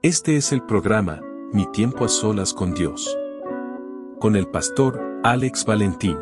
[0.00, 1.20] Este es el programa,
[1.52, 3.18] Mi tiempo a solas con Dios.
[4.20, 6.16] Con el pastor Alex Valentín.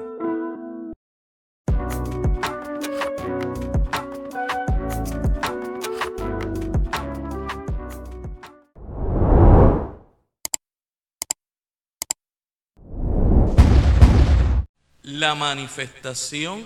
[15.03, 16.65] La manifestación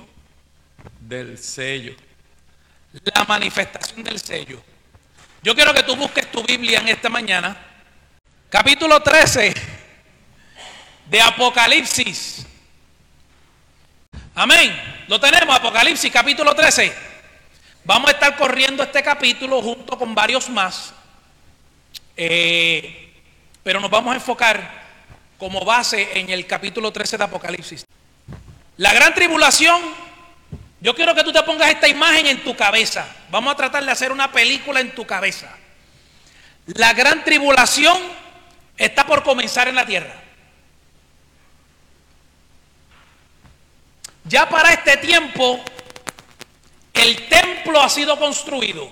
[1.01, 1.97] del sello.
[3.03, 4.70] La manifestación del sello.
[5.43, 7.57] Yo quiero que tú busques tu Biblia en esta mañana.
[8.51, 9.55] Capítulo 13
[11.07, 12.47] de Apocalipsis.
[14.35, 15.05] Amén.
[15.09, 16.93] Lo tenemos, Apocalipsis capítulo 13.
[17.85, 20.93] Vamos a estar corriendo este capítulo junto con varios más.
[22.17, 23.15] Eh,
[23.63, 24.85] pero nos vamos a enfocar
[25.39, 27.87] como base en el capítulo 13 de Apocalipsis.
[28.77, 29.81] La gran tribulación,
[30.81, 33.07] yo quiero que tú te pongas esta imagen en tu cabeza.
[33.31, 35.51] Vamos a tratar de hacer una película en tu cabeza.
[36.67, 37.99] La gran tribulación
[38.77, 40.15] está por comenzar en la tierra.
[44.25, 45.61] Ya para este tiempo,
[46.95, 48.91] el templo ha sido construido.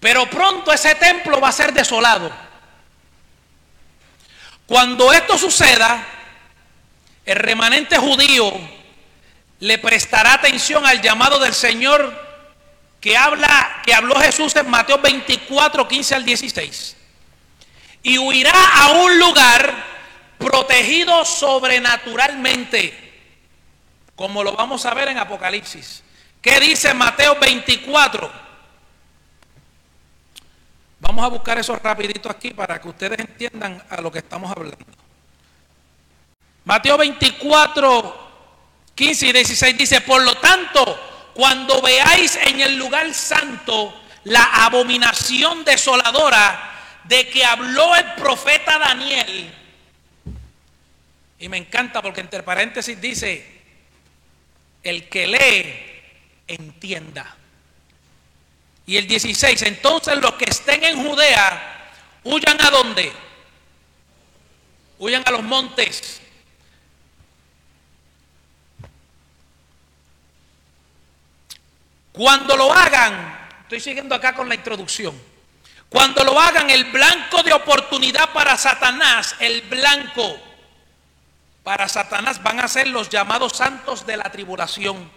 [0.00, 2.30] Pero pronto ese templo va a ser desolado.
[4.66, 6.04] Cuando esto suceda,
[7.30, 8.52] el remanente judío
[9.60, 12.28] le prestará atención al llamado del Señor
[13.00, 16.96] que habla que habló Jesús en Mateo 24, 15 al 16.
[18.02, 19.84] Y huirá a un lugar
[20.38, 22.94] protegido sobrenaturalmente,
[24.16, 26.02] como lo vamos a ver en Apocalipsis.
[26.42, 28.30] ¿Qué dice Mateo 24?
[30.98, 35.09] Vamos a buscar eso rapidito aquí para que ustedes entiendan a lo que estamos hablando.
[36.64, 38.30] Mateo 24,
[38.94, 45.64] 15 y 16 dice, por lo tanto, cuando veáis en el lugar santo la abominación
[45.64, 46.70] desoladora
[47.04, 49.54] de que habló el profeta Daniel,
[51.38, 53.60] y me encanta porque entre paréntesis dice,
[54.82, 55.90] el que lee,
[56.46, 57.36] entienda.
[58.86, 61.92] Y el 16, entonces los que estén en Judea,
[62.24, 63.10] huyan a dónde?
[64.98, 66.20] Huyan a los montes.
[72.20, 75.18] Cuando lo hagan, estoy siguiendo acá con la introducción.
[75.88, 80.38] Cuando lo hagan, el blanco de oportunidad para Satanás, el blanco
[81.62, 85.10] para Satanás van a ser los llamados santos de la tribulación.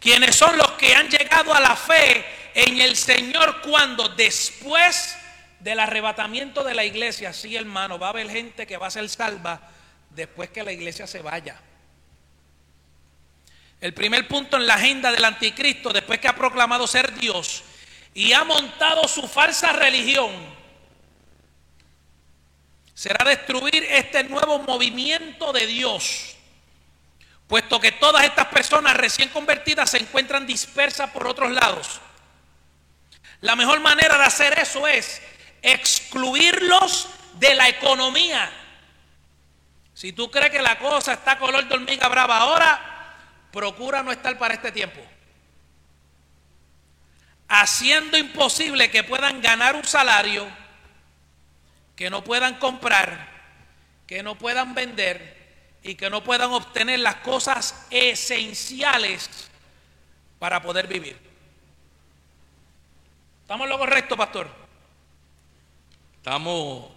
[0.00, 5.18] Quienes son los que han llegado a la fe en el Señor cuando después
[5.60, 9.06] del arrebatamiento de la iglesia, sí hermano, va a haber gente que va a ser
[9.10, 9.60] salva
[10.08, 11.60] después que la iglesia se vaya.
[13.80, 17.62] El primer punto en la agenda del anticristo, después que ha proclamado ser Dios
[18.14, 20.32] y ha montado su falsa religión,
[22.94, 26.36] será destruir este nuevo movimiento de Dios,
[27.46, 32.00] puesto que todas estas personas recién convertidas se encuentran dispersas por otros lados.
[33.42, 35.20] La mejor manera de hacer eso es
[35.60, 38.50] excluirlos de la economía.
[39.92, 42.95] Si tú crees que la cosa está color de hormiga brava ahora,
[43.56, 45.00] procura no estar para este tiempo.
[47.48, 50.46] Haciendo imposible que puedan ganar un salario,
[51.96, 53.28] que no puedan comprar,
[54.06, 59.48] que no puedan vender y que no puedan obtener las cosas esenciales
[60.38, 61.18] para poder vivir.
[63.40, 64.50] ¿Estamos lo correcto, pastor?
[66.16, 66.90] Estamos,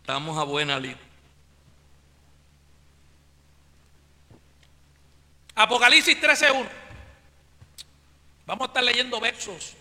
[0.00, 1.09] estamos a buena línea.
[5.60, 6.66] Apocalipsis 13.1.
[8.46, 9.74] Vamos a estar leyendo versos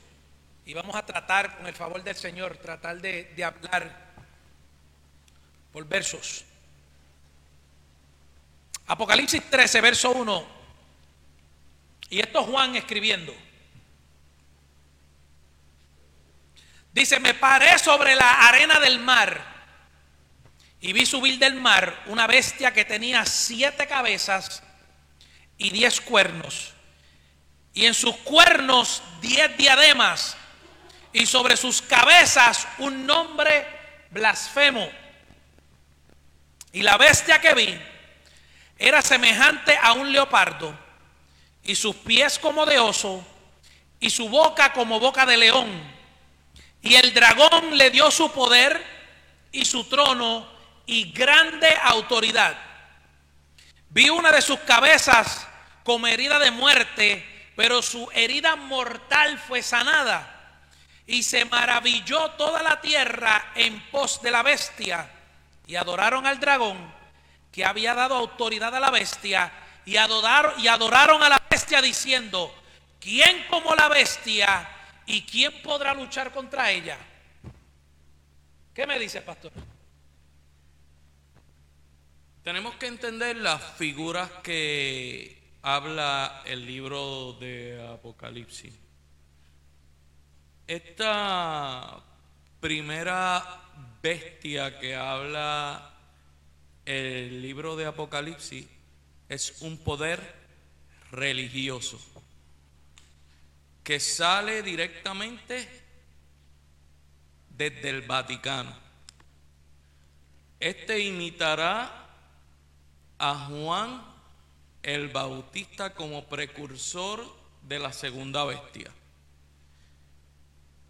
[0.65, 4.11] y vamos a tratar, con el favor del Señor, tratar de, de hablar
[5.71, 6.43] por versos.
[8.87, 10.47] Apocalipsis 13, verso 1.
[12.09, 13.33] Y esto es Juan escribiendo.
[16.91, 19.41] Dice, me paré sobre la arena del mar
[20.81, 24.63] y vi subir del mar una bestia que tenía siete cabezas
[25.59, 26.73] y diez cuernos,
[27.73, 30.35] y en sus cuernos diez diademas,
[31.13, 33.67] y sobre sus cabezas un nombre
[34.09, 34.89] blasfemo.
[36.71, 37.79] Y la bestia que vi
[38.77, 40.77] era semejante a un leopardo,
[41.63, 43.23] y sus pies como de oso,
[43.99, 45.69] y su boca como boca de león.
[46.81, 48.81] Y el dragón le dio su poder
[49.51, 50.49] y su trono
[50.85, 52.57] y grande autoridad.
[53.89, 55.48] Vi una de sus cabezas
[55.89, 60.61] como herida de muerte, pero su herida mortal fue sanada.
[61.07, 65.09] Y se maravilló toda la tierra en pos de la bestia.
[65.65, 66.93] Y adoraron al dragón
[67.51, 69.51] que había dado autoridad a la bestia.
[69.83, 72.53] Y adoraron, y adoraron a la bestia diciendo,
[72.99, 74.69] ¿quién como la bestia
[75.07, 76.99] y quién podrá luchar contra ella?
[78.75, 79.51] ¿Qué me dice, pastor?
[82.43, 88.73] Tenemos que entender las figuras que habla el libro de Apocalipsis.
[90.67, 92.01] Esta
[92.59, 93.61] primera
[94.01, 95.93] bestia que habla
[96.85, 98.65] el libro de Apocalipsis
[99.27, 100.19] es un poder
[101.11, 101.99] religioso
[103.83, 105.67] que sale directamente
[107.49, 108.75] desde el Vaticano.
[110.59, 112.07] Este imitará
[113.17, 114.18] a Juan
[114.83, 117.25] el Bautista como precursor
[117.63, 118.91] de la segunda bestia.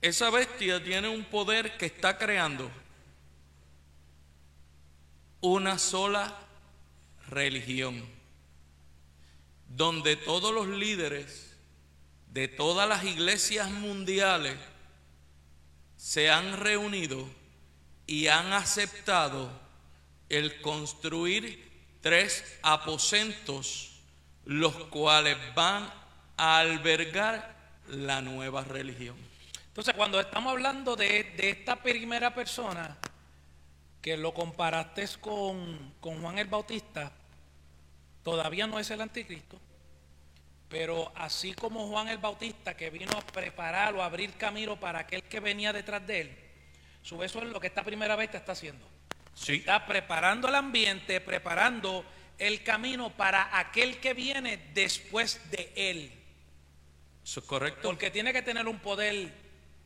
[0.02, 2.70] Esa bestia tiene un poder que está creando
[5.42, 6.38] una sola
[7.28, 8.04] religión,
[9.68, 11.56] donde todos los líderes
[12.32, 14.58] de todas las iglesias mundiales
[15.98, 17.28] se han reunido
[18.08, 19.52] y han aceptado
[20.30, 21.69] el construir
[22.02, 23.92] tres aposentos,
[24.46, 25.92] los cuales van
[26.38, 27.56] a albergar
[27.88, 29.16] la nueva religión.
[29.68, 32.98] Entonces, cuando estamos hablando de, esta primera persona,
[34.02, 37.12] que lo comparaste con, con Juan el Bautista,
[38.24, 39.60] todavía no es el anticristo,
[40.70, 45.24] pero así como Juan el Bautista que vino a preparar o abrir camino para aquel
[45.24, 46.38] que venía detrás de él,
[47.02, 48.86] su eso es lo que esta primera vez está haciendo.
[49.48, 52.06] Está preparando el ambiente, preparando
[52.38, 56.12] el camino para aquel que viene después de él.
[57.24, 57.82] Eso es correcto.
[57.84, 59.16] Porque tiene que tener un poder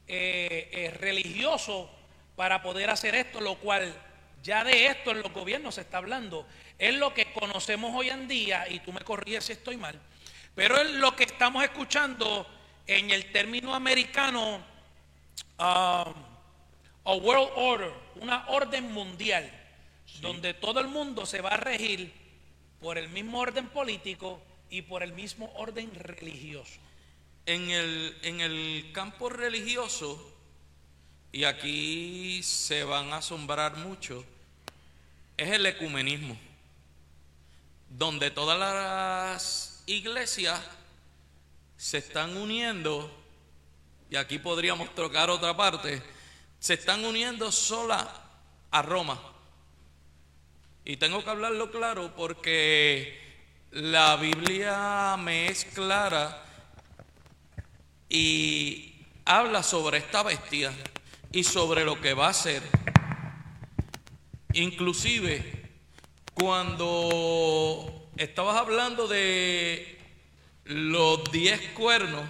[0.07, 1.89] eh, eh, religioso
[2.35, 3.93] para poder hacer esto, lo cual
[4.41, 6.45] ya de esto en los gobiernos se está hablando.
[6.77, 9.99] Es lo que conocemos hoy en día, y tú me corrías si estoy mal,
[10.55, 12.45] pero es lo que estamos escuchando
[12.85, 14.61] en el término americano,
[15.57, 16.13] um,
[17.05, 19.51] a world order, una orden mundial,
[20.21, 22.13] donde todo el mundo se va a regir
[22.79, 26.79] por el mismo orden político y por el mismo orden religioso.
[27.45, 30.31] En el, en el campo religioso,
[31.31, 34.23] y aquí se van a asombrar mucho,
[35.35, 36.37] es el ecumenismo,
[37.89, 40.61] donde todas las iglesias
[41.75, 43.11] se están uniendo,
[44.09, 46.01] y aquí podríamos trocar otra parte,
[46.63, 48.09] se están uniendo sola
[48.71, 49.19] a Roma.
[50.85, 53.21] Y tengo que hablarlo claro porque
[53.71, 56.41] la Biblia me es clara
[58.07, 58.95] y
[59.25, 60.71] habla sobre esta bestia
[61.33, 62.63] y sobre lo que va a hacer.
[64.53, 65.69] Inclusive,
[66.33, 69.99] cuando estabas hablando de
[70.63, 72.23] los diez cuernos,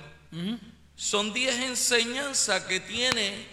[0.96, 3.53] son diez enseñanzas que tiene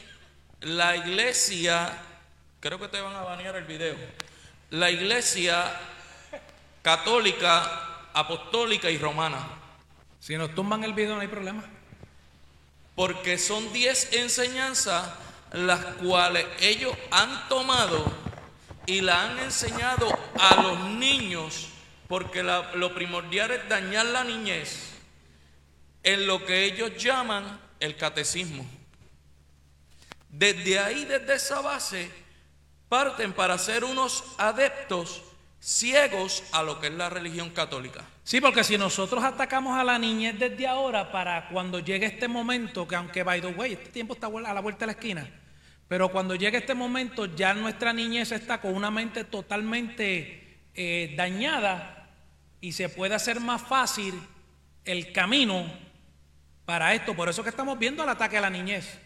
[0.60, 1.96] la iglesia,
[2.60, 3.96] creo que te van a banear el video,
[4.70, 5.78] la iglesia
[6.82, 9.38] católica, apostólica y romana.
[10.18, 11.64] Si nos tumban el video no hay problema
[13.00, 15.08] porque son diez enseñanzas
[15.52, 18.04] las cuales ellos han tomado
[18.84, 20.06] y la han enseñado
[20.38, 21.68] a los niños,
[22.08, 24.90] porque lo primordial es dañar la niñez
[26.02, 28.66] en lo que ellos llaman el catecismo.
[30.30, 32.10] Desde ahí, desde esa base,
[32.88, 35.22] parten para ser unos adeptos
[35.60, 38.04] ciegos a lo que es la religión católica.
[38.24, 42.88] Sí, porque si nosotros atacamos a la niñez desde ahora para cuando llegue este momento,
[42.88, 45.28] que aunque by the way, este tiempo está a la vuelta de la esquina,
[45.86, 52.08] pero cuando llegue este momento ya nuestra niñez está con una mente totalmente eh, dañada
[52.60, 54.14] y se puede hacer más fácil
[54.84, 55.70] el camino
[56.64, 57.14] para esto.
[57.14, 58.98] Por eso que estamos viendo el ataque a la niñez.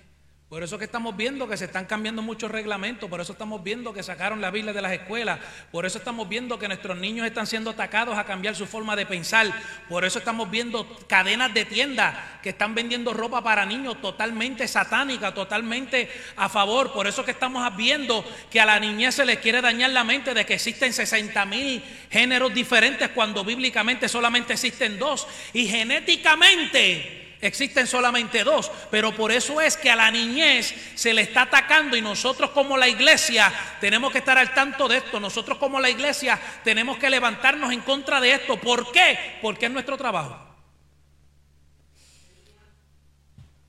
[0.49, 3.95] Por eso que estamos viendo que se están cambiando muchos reglamentos, por eso estamos viendo
[3.95, 5.41] que sacaron la Biblia de las escuelas,
[5.73, 9.07] por eso estamos viendo que nuestros niños están siendo atacados a cambiar su forma de
[9.07, 9.51] pensar,
[9.89, 15.33] por eso estamos viendo cadenas de tiendas que están vendiendo ropa para niños totalmente satánica,
[15.33, 19.63] totalmente a favor, por eso que estamos viendo que a la niñez se les quiere
[19.63, 25.27] dañar la mente de que existen 60 mil géneros diferentes cuando bíblicamente solamente existen dos
[25.55, 31.21] y genéticamente Existen solamente dos, pero por eso es que a la niñez se le
[31.21, 35.21] está atacando y nosotros como la iglesia tenemos que estar al tanto de esto.
[35.21, 38.57] Nosotros como la iglesia tenemos que levantarnos en contra de esto.
[38.59, 39.39] ¿Por qué?
[39.43, 40.41] Porque es nuestro trabajo.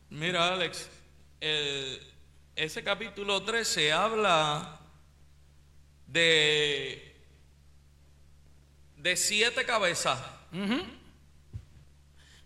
[0.10, 0.90] Mira, Alex,
[1.42, 2.02] el-
[2.56, 4.80] ese capítulo 13 habla
[6.08, 7.14] de,
[8.96, 10.18] de siete cabezas.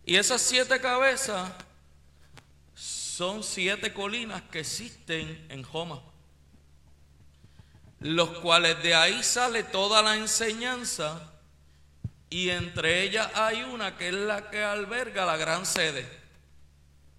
[0.10, 1.51] Y esas siete cabezas
[2.74, 6.01] son siete colinas que existen en Joma,
[8.00, 11.32] los cuales de ahí sale toda la enseñanza
[12.28, 16.10] y entre ellas hay una que es la que alberga la gran sede,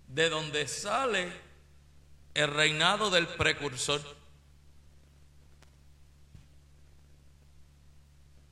[0.08, 1.32] de donde sale
[2.34, 4.02] el reinado del precursor.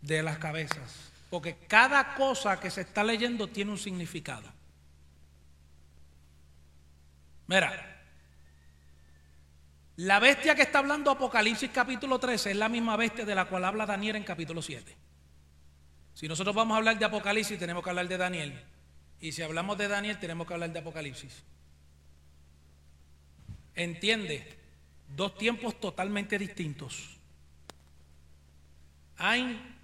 [0.01, 1.08] de las cabezas.
[1.31, 4.51] Porque cada cosa que se está leyendo tiene un significado.
[7.47, 8.03] Mira,
[9.97, 13.65] la bestia que está hablando Apocalipsis capítulo 13 es la misma bestia de la cual
[13.65, 14.97] habla Daniel en capítulo 7.
[16.15, 18.65] Si nosotros vamos a hablar de Apocalipsis, tenemos que hablar de Daniel.
[19.21, 21.43] Y si hablamos de Daniel, tenemos que hablar de Apocalipsis.
[23.75, 24.59] Entiende,
[25.09, 27.19] dos tiempos totalmente distintos.
[29.17, 29.78] Hay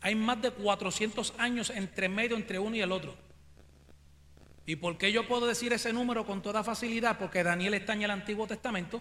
[0.00, 3.16] hay más de 400 años entre medio entre uno y el otro.
[4.66, 7.18] ¿Y por qué yo puedo decir ese número con toda facilidad?
[7.18, 9.00] Porque Daniel está en el Antiguo Testamento.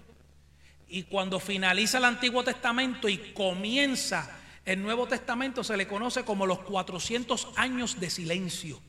[0.87, 6.45] Y cuando finaliza el Antiguo Testamento y comienza el Nuevo Testamento, se le conoce como
[6.45, 8.79] los 400 años de silencio.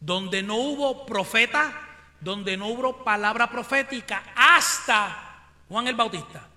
[0.00, 1.72] Donde no hubo profeta,
[2.20, 6.49] donde no hubo palabra profética hasta Juan el Bautista.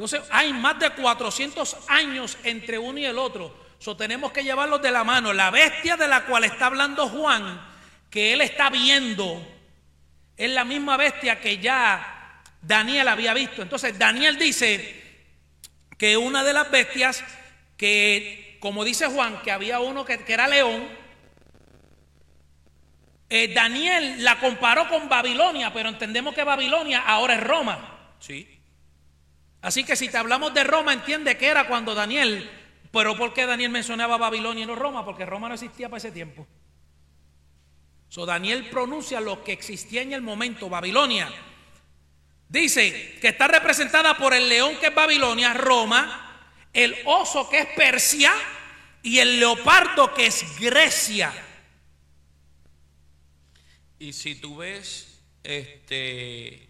[0.00, 3.54] Entonces hay más de 400 años entre uno y el otro.
[3.78, 5.34] So, tenemos que llevarlos de la mano.
[5.34, 7.60] La bestia de la cual está hablando Juan,
[8.08, 9.46] que él está viendo,
[10.38, 13.60] es la misma bestia que ya Daniel había visto.
[13.60, 15.02] Entonces Daniel dice
[15.98, 17.22] que una de las bestias,
[17.76, 20.88] que como dice Juan, que había uno que, era león,
[23.28, 28.14] eh, Daniel la comparó con Babilonia, pero entendemos que Babilonia ahora es Roma.
[28.18, 28.59] Sí.
[29.62, 32.50] Así que si te hablamos de Roma, entiende que era cuando Daniel,
[32.90, 35.04] pero ¿por qué Daniel mencionaba Babilonia y no Roma?
[35.04, 36.46] Porque Roma no existía para ese tiempo.
[38.08, 41.32] So Daniel pronuncia lo que existía en el momento, Babilonia.
[42.48, 47.66] Dice que está representada por el león que es Babilonia, Roma, el oso que es
[47.76, 48.32] Persia
[49.02, 51.32] y el leopardo que es Grecia.
[54.00, 56.69] Y si tú ves, este,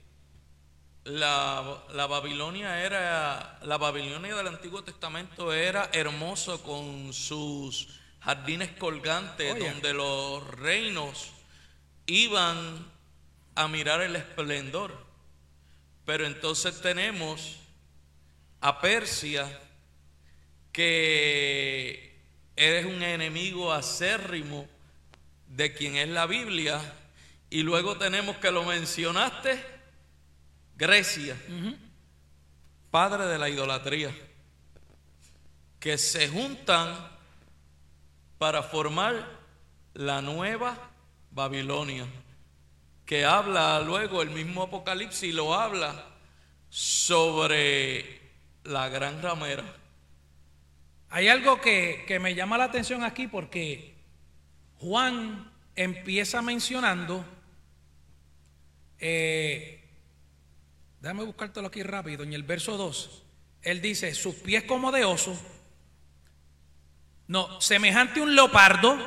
[1.04, 7.88] la, la Babilonia era, la Babilonia del Antiguo Testamento era hermoso con sus
[8.20, 9.70] jardines colgantes, Oye.
[9.70, 11.30] donde los reinos
[12.06, 12.86] iban
[13.54, 15.06] a mirar el esplendor.
[16.04, 17.56] Pero entonces tenemos
[18.60, 19.48] a Persia,
[20.72, 22.18] que
[22.56, 24.68] eres un enemigo acérrimo
[25.48, 26.80] de quien es la Biblia,
[27.48, 29.79] y luego tenemos que lo mencionaste,
[30.80, 31.36] Grecia,
[32.90, 34.16] padre de la idolatría,
[35.78, 36.96] que se juntan
[38.38, 39.26] para formar
[39.92, 40.90] la nueva
[41.32, 42.06] Babilonia,
[43.04, 46.02] que habla luego el mismo Apocalipsis, lo habla
[46.70, 48.18] sobre
[48.64, 49.64] la gran ramera.
[51.10, 53.96] Hay algo que, que me llama la atención aquí porque
[54.78, 57.22] Juan empieza mencionando,
[58.98, 59.79] eh,
[61.00, 63.22] déjame buscártelo aquí rápido, en el verso 2,
[63.62, 65.38] él dice, sus pies como de oso,
[67.26, 68.98] no, semejante a un leopardo,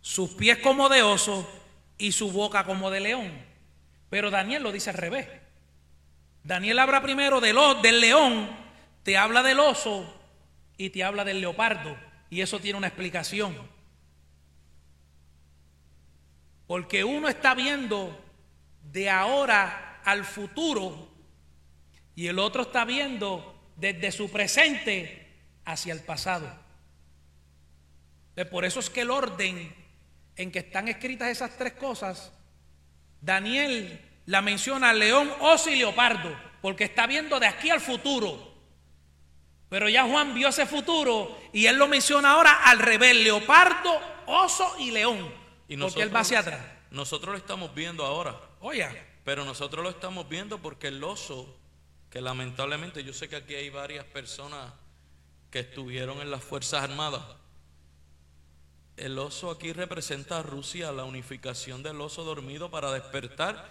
[0.00, 1.48] sus pies como de oso
[1.98, 3.30] y su boca como de león.
[4.08, 5.28] Pero Daniel lo dice al revés.
[6.44, 8.50] Daniel habla primero del, del león,
[9.02, 10.18] te habla del oso
[10.76, 11.96] y te habla del leopardo.
[12.30, 13.54] Y eso tiene una explicación.
[16.66, 18.18] Porque uno está viendo
[18.90, 21.11] de ahora al futuro
[22.14, 25.30] y el otro está viendo desde su presente
[25.64, 26.52] hacia el pasado.
[28.50, 29.74] Por eso es que el orden
[30.36, 32.32] en que están escritas esas tres cosas,
[33.20, 38.52] Daniel la menciona león, oso y leopardo, porque está viendo de aquí al futuro.
[39.68, 44.76] Pero ya Juan vio ese futuro y él lo menciona ahora al revés, leopardo, oso
[44.78, 45.32] y león.
[45.68, 46.60] Y porque él va hacia atrás.
[46.90, 48.38] Nosotros lo estamos viendo ahora.
[48.60, 48.86] Oye,
[49.24, 51.56] Pero nosotros lo estamos viendo porque el oso,
[52.12, 54.70] que lamentablemente yo sé que aquí hay varias personas
[55.50, 57.22] que estuvieron en las Fuerzas Armadas.
[58.98, 63.66] El oso aquí representa a Rusia, la unificación del oso dormido para despertar,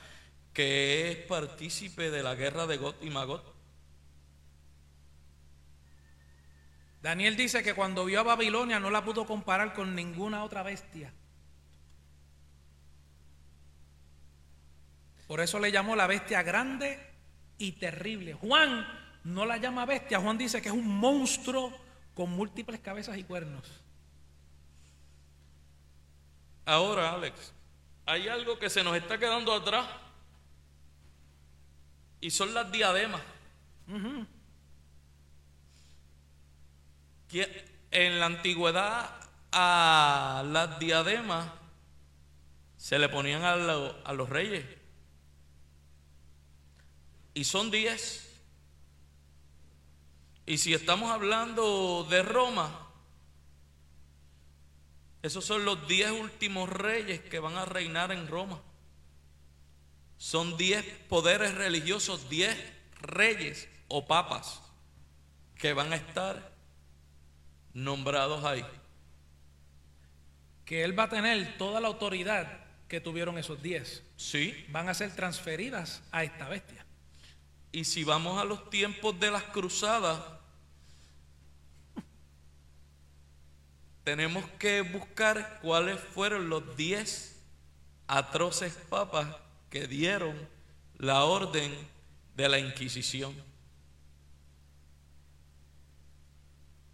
[0.54, 3.44] que es partícipe de la guerra de Gog y Magog.
[7.04, 11.14] Daniel dice que cuando vio a Babilonia no la pudo comparar con ninguna otra bestia.
[15.28, 17.11] Por eso le llamó la bestia grande
[17.62, 18.34] y terrible.
[18.34, 18.88] Juan
[19.24, 21.72] no la llama bestia, Juan dice que es un monstruo
[22.15, 23.63] con múltiples cabezas y cuernos.
[26.65, 27.53] Ahora, Alex,
[28.06, 29.88] hay algo que se nos está quedando atrás
[32.20, 33.22] y son las diademas.
[37.91, 39.10] En la antigüedad
[39.51, 41.48] a las diademas
[42.77, 44.65] se le ponían a, a los reyes.
[47.34, 48.28] Y son diez.
[50.46, 52.88] Y si estamos hablando de Roma,
[55.22, 58.62] esos son los diez últimos reyes que van a reinar en Roma.
[60.18, 62.58] Son diez poderes religiosos, diez
[63.02, 64.62] reyes o papas
[65.58, 66.52] que van a estar
[67.74, 68.66] nombrados ahí.
[70.66, 74.04] Que él va a tener toda la autoridad que tuvieron esos diez.
[74.18, 74.66] Sí.
[74.70, 76.86] Van a ser transferidas a esta bestia.
[77.72, 80.20] Y si vamos a los tiempos de las cruzadas,
[84.04, 87.40] tenemos que buscar cuáles fueron los diez
[88.08, 89.28] atroces papas
[89.70, 90.36] que dieron
[90.98, 91.74] la orden
[92.36, 93.34] de la Inquisición.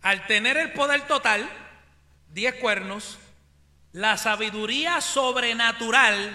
[0.01, 1.49] Al tener el poder total,
[2.33, 3.17] diez cuernos,
[3.93, 6.31] la sabiduría sobrenatural,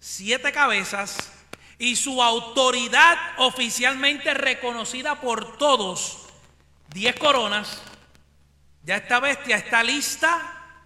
[0.00, 1.32] siete cabezas,
[1.78, 6.26] y su autoridad oficialmente reconocida por todos,
[6.92, 7.80] diez coronas,
[8.82, 10.82] ya esta bestia está lista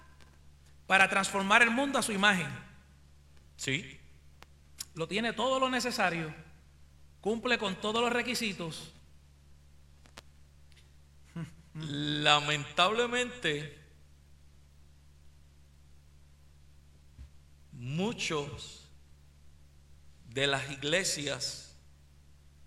[0.87, 2.49] para transformar el mundo a su imagen.
[3.57, 3.99] Sí.
[4.95, 6.35] Lo tiene todo lo necesario,
[7.23, 8.93] cumple con todos los requisitos.
[11.75, 13.79] Lamentablemente,
[17.73, 18.82] muchos
[20.33, 21.77] de las iglesias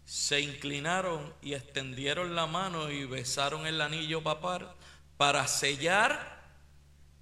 [0.06, 4.72] se inclinaron y extendieron la mano y besaron el anillo papal
[5.18, 6.44] para sellar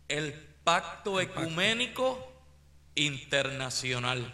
[0.09, 2.31] el pacto ecuménico
[2.95, 4.31] internacional.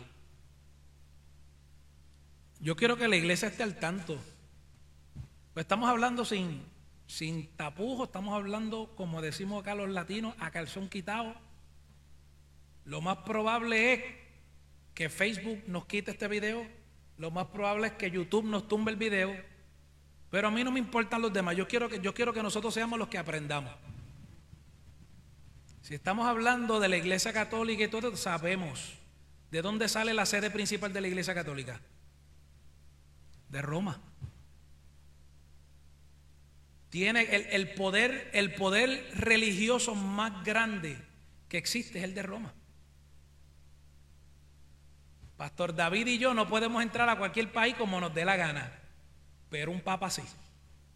[2.59, 4.19] Yo quiero que la iglesia esté al tanto.
[5.53, 6.63] Pues estamos hablando sin,
[7.07, 11.35] sin tapujos, estamos hablando, como decimos acá los latinos, a calzón quitado.
[12.83, 14.03] Lo más probable es
[14.99, 16.67] que Facebook nos quite este video,
[17.17, 19.33] lo más probable es que YouTube nos tumbe el video,
[20.29, 21.55] pero a mí no me importan los demás.
[21.55, 23.73] Yo quiero que, yo quiero que nosotros seamos los que aprendamos.
[25.83, 28.91] Si estamos hablando de la iglesia católica y todo, sabemos
[29.51, 31.79] de dónde sale la sede principal de la iglesia católica.
[33.47, 34.01] De Roma.
[36.89, 40.97] Tiene el, el poder, el poder religioso más grande
[41.47, 42.53] que existe es el de Roma.
[45.39, 48.79] Pastor David y yo no podemos entrar a cualquier país como nos dé la gana
[49.49, 50.23] pero un papa sí.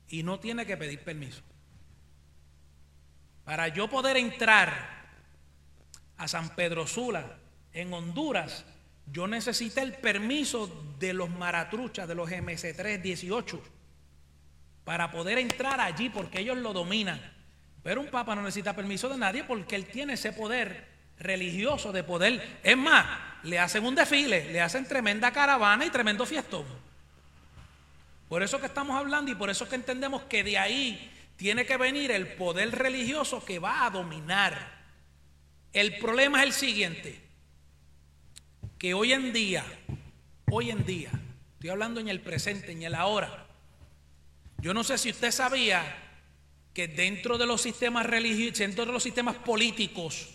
[0.10, 1.42] Y no tiene que pedir permiso.
[3.44, 5.04] Para yo poder entrar
[6.18, 7.38] a San Pedro Sula,
[7.74, 8.66] en Honduras,
[9.12, 10.68] yo necesité el permiso
[11.00, 13.62] de los maratruchas, de los MC3 18,
[14.86, 17.20] para poder entrar allí porque ellos lo dominan.
[17.82, 22.04] Pero un papa no necesita permiso de nadie porque él tiene ese poder religioso de
[22.04, 22.60] poder.
[22.64, 23.06] Es más,
[23.44, 26.66] le hacen un desfile, le hacen tremenda caravana y tremendo fiestón.
[28.30, 31.78] Por eso que estamos hablando y por eso que entendemos que de ahí tiene que
[31.78, 34.82] venir el poder religioso que va a dominar.
[35.72, 37.20] El problema es el siguiente,
[38.78, 39.64] que hoy en día,
[40.52, 41.12] hoy en día,
[41.54, 43.46] estoy hablando en el presente, en el ahora,
[44.60, 45.84] yo no sé si usted sabía
[46.74, 50.30] que dentro de los sistemas religiosos, dentro de los sistemas políticos,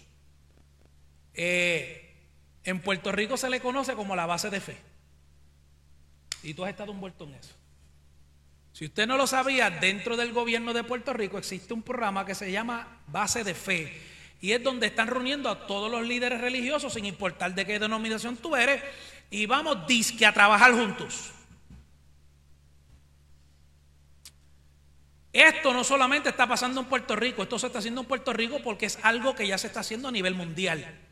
[1.41, 2.17] eh,
[2.65, 4.77] en Puerto Rico se le conoce como la base de fe.
[6.43, 7.55] Y tú has estado envuelto en eso.
[8.73, 12.35] Si usted no lo sabía, dentro del gobierno de Puerto Rico existe un programa que
[12.35, 14.01] se llama Base de Fe.
[14.41, 18.37] Y es donde están reuniendo a todos los líderes religiosos, sin importar de qué denominación
[18.37, 18.83] tú eres,
[19.31, 21.31] y vamos disque a trabajar juntos.
[25.33, 28.61] Esto no solamente está pasando en Puerto Rico, esto se está haciendo en Puerto Rico
[28.63, 31.08] porque es algo que ya se está haciendo a nivel mundial.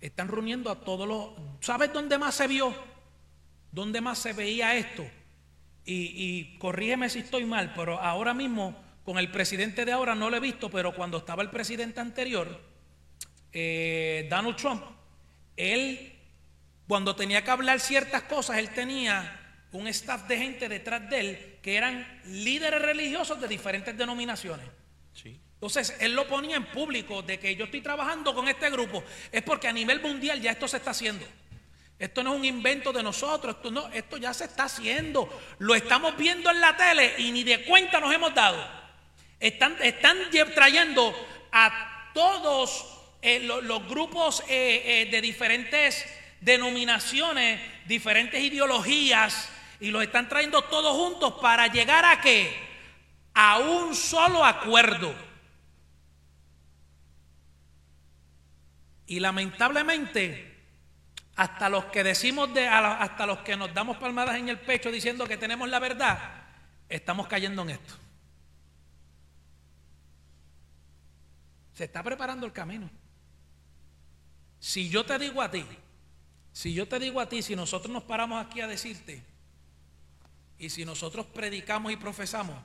[0.00, 1.30] Están reuniendo a todos los...
[1.60, 2.74] ¿Sabes dónde más se vio?
[3.72, 5.04] ¿Dónde más se veía esto?
[5.88, 10.36] y, corrígeme si estoy mal, pero ahora mismo con el presidente de ahora no lo
[10.36, 12.60] he visto, pero cuando estaba el presidente anterior,
[13.52, 14.82] eh, Donald Trump,
[15.56, 16.12] él,
[16.88, 21.58] cuando tenía que hablar ciertas cosas, él tenía un staff de gente detrás de él
[21.62, 24.66] que eran líderes religiosos de diferentes denominaciones.
[25.56, 29.02] Entonces, él lo ponía en público de que yo estoy trabajando con este grupo.
[29.32, 31.26] Es porque a nivel mundial ya esto se está haciendo.
[31.98, 35.28] Esto no es un invento de nosotros, esto, no, esto ya se está haciendo.
[35.58, 38.62] Lo estamos viendo en la tele y ni de cuenta nos hemos dado.
[39.40, 40.18] Están, están
[40.54, 41.14] trayendo
[41.52, 42.86] a todos
[43.22, 46.06] eh, los, grupos eh, eh, de diferentes
[46.40, 49.48] denominaciones, diferentes ideologías,
[49.80, 52.54] y los están trayendo todos juntos para llegar a qué?
[53.34, 55.25] A un solo acuerdo.
[59.06, 60.56] Y lamentablemente,
[61.36, 65.26] hasta los que decimos de, hasta los que nos damos palmadas en el pecho diciendo
[65.26, 66.18] que tenemos la verdad,
[66.88, 67.94] estamos cayendo en esto.
[71.74, 72.90] Se está preparando el camino.
[74.58, 75.64] Si yo te digo a ti,
[76.52, 79.22] si yo te digo a ti, si nosotros nos paramos aquí a decirte,
[80.58, 82.56] y si nosotros predicamos y profesamos,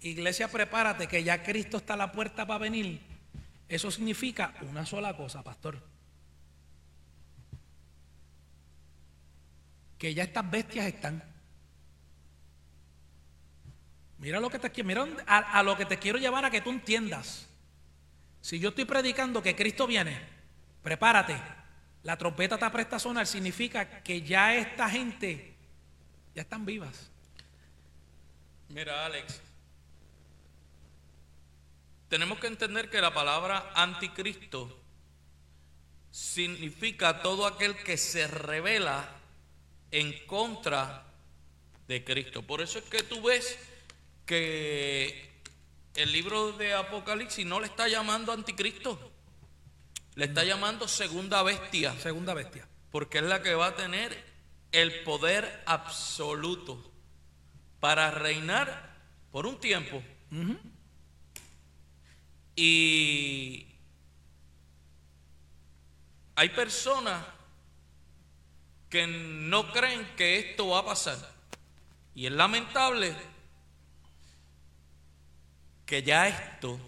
[0.00, 3.00] iglesia, prepárate que ya Cristo está a la puerta para venir,
[3.68, 5.80] eso significa una sola cosa, pastor.
[9.98, 11.22] Que ya estas bestias están.
[14.18, 17.46] Mira lo que te mira a lo que te quiero llevar a que tú entiendas.
[18.40, 20.18] Si yo estoy predicando que Cristo viene,
[20.82, 21.40] prepárate.
[22.02, 25.56] La trompeta te presta a sonar, significa que ya esta gente
[26.34, 27.10] ya están vivas.
[28.68, 29.40] Mira, Alex,
[32.14, 34.80] tenemos que entender que la palabra anticristo
[36.12, 39.04] significa todo aquel que se revela
[39.90, 41.08] en contra
[41.88, 42.42] de Cristo.
[42.42, 43.58] Por eso es que tú ves
[44.26, 45.28] que
[45.96, 49.10] el libro de Apocalipsis no le está llamando anticristo,
[50.14, 51.98] le está llamando segunda bestia.
[51.98, 52.68] Segunda bestia.
[52.92, 54.16] Porque es la que va a tener
[54.70, 56.92] el poder absoluto
[57.80, 59.00] para reinar
[59.32, 60.00] por un tiempo.
[62.56, 63.66] Y
[66.36, 67.24] hay personas
[68.88, 71.34] que no creen que esto va a pasar.
[72.14, 73.14] Y es lamentable
[75.84, 76.78] que ya esto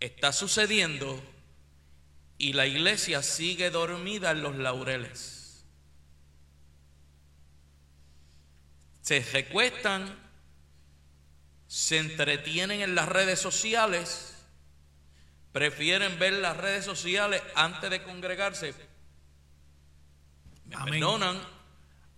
[0.00, 1.20] está sucediendo
[2.38, 5.64] y la iglesia sigue dormida en los laureles.
[9.02, 10.16] Se recuestan,
[11.66, 14.37] se entretienen en las redes sociales,
[15.52, 18.74] prefieren ver las redes sociales antes de congregarse.
[20.66, 21.40] Me perdonan.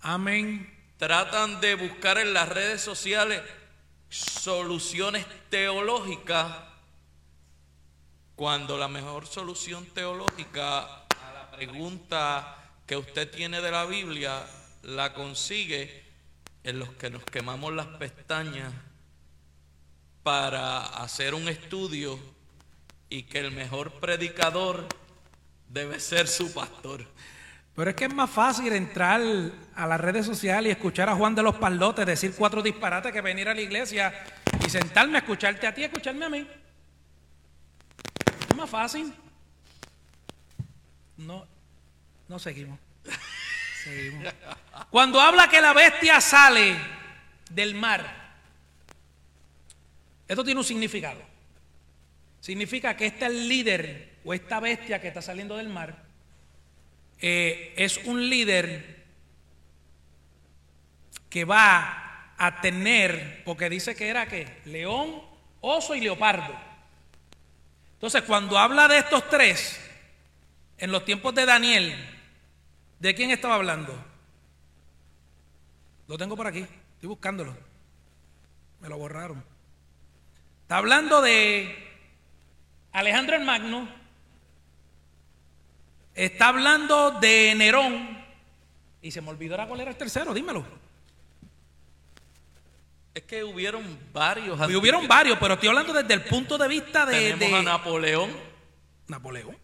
[0.01, 0.77] Amén.
[0.97, 3.43] Tratan de buscar en las redes sociales
[4.09, 6.47] soluciones teológicas
[8.35, 14.45] cuando la mejor solución teológica a la pregunta que usted tiene de la Biblia
[14.83, 16.05] la consigue
[16.65, 18.73] en los que nos quemamos las pestañas
[20.23, 22.19] para hacer un estudio
[23.11, 24.87] y que el mejor predicador
[25.69, 27.05] debe ser su pastor.
[27.75, 29.21] Pero es que es más fácil entrar
[29.75, 33.21] a las redes sociales y escuchar a Juan de los Palotes decir cuatro disparates que
[33.21, 34.13] venir a la iglesia
[34.65, 36.47] y sentarme a escucharte a ti y escucharme a mí.
[38.49, 39.13] Es más fácil.
[41.17, 41.47] No,
[42.29, 42.79] no seguimos.
[43.85, 44.33] Seguimos.
[44.91, 46.77] Cuando habla que la bestia sale
[47.51, 48.05] del mar,
[50.29, 51.30] esto tiene un significado.
[52.41, 56.05] Significa que este líder o esta bestia que está saliendo del mar
[57.21, 59.05] eh, es un líder
[61.29, 65.23] que va a tener, porque dice que era que león,
[65.61, 66.59] oso y leopardo.
[67.95, 69.79] Entonces, cuando habla de estos tres,
[70.79, 71.95] en los tiempos de Daniel,
[72.99, 73.95] ¿de quién estaba hablando?
[76.09, 77.55] Lo tengo por aquí, estoy buscándolo.
[78.81, 79.45] Me lo borraron.
[80.63, 81.90] Está hablando de
[82.93, 84.01] Alejandro el Magno,
[86.15, 88.23] Está hablando de Nerón.
[89.01, 90.67] Y se me olvidó cuál era el tercero, dímelo.
[93.15, 94.61] Es que hubieron varios.
[94.61, 97.33] hubieron varios, pero estoy hablando desde el punto de vista de.
[97.33, 98.37] Tenemos a Napoleón.
[99.09, 99.57] Napoleón.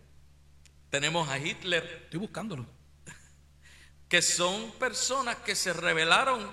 [0.88, 2.02] Tenemos a Hitler.
[2.04, 2.66] Estoy buscándolo.
[4.08, 6.48] Que son personas que se rebelaron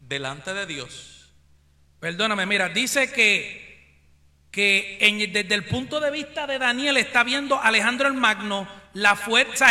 [0.00, 1.32] delante de Dios.
[2.00, 3.65] Perdóname, mira, dice que
[4.56, 9.68] que desde el punto de vista de Daniel está viendo Alejandro el Magno la fuerza,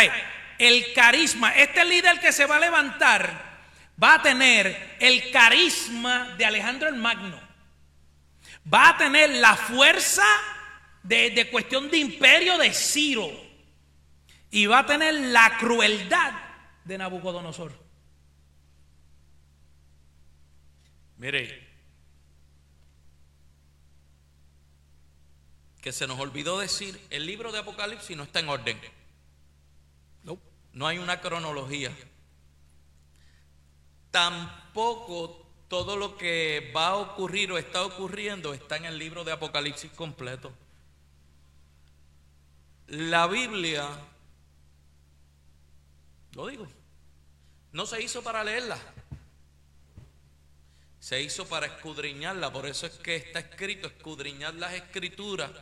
[0.60, 1.50] el carisma.
[1.56, 3.64] Este líder que se va a levantar
[4.00, 7.40] va a tener el carisma de Alejandro el Magno.
[8.72, 10.22] Va a tener la fuerza
[11.02, 13.28] de, de cuestión de imperio de Ciro.
[14.52, 16.32] Y va a tener la crueldad
[16.84, 17.72] de Nabucodonosor.
[21.16, 21.65] Mire,
[25.86, 28.76] que se nos olvidó decir, el libro de Apocalipsis no está en orden.
[30.24, 30.36] No.
[30.72, 31.96] No hay una cronología.
[34.10, 39.30] Tampoco todo lo que va a ocurrir o está ocurriendo está en el libro de
[39.30, 40.52] Apocalipsis completo.
[42.88, 43.88] La Biblia,
[46.32, 46.66] lo digo,
[47.70, 48.80] no se hizo para leerla,
[50.98, 55.52] se hizo para escudriñarla, por eso es que está escrito, escudriñar las escrituras.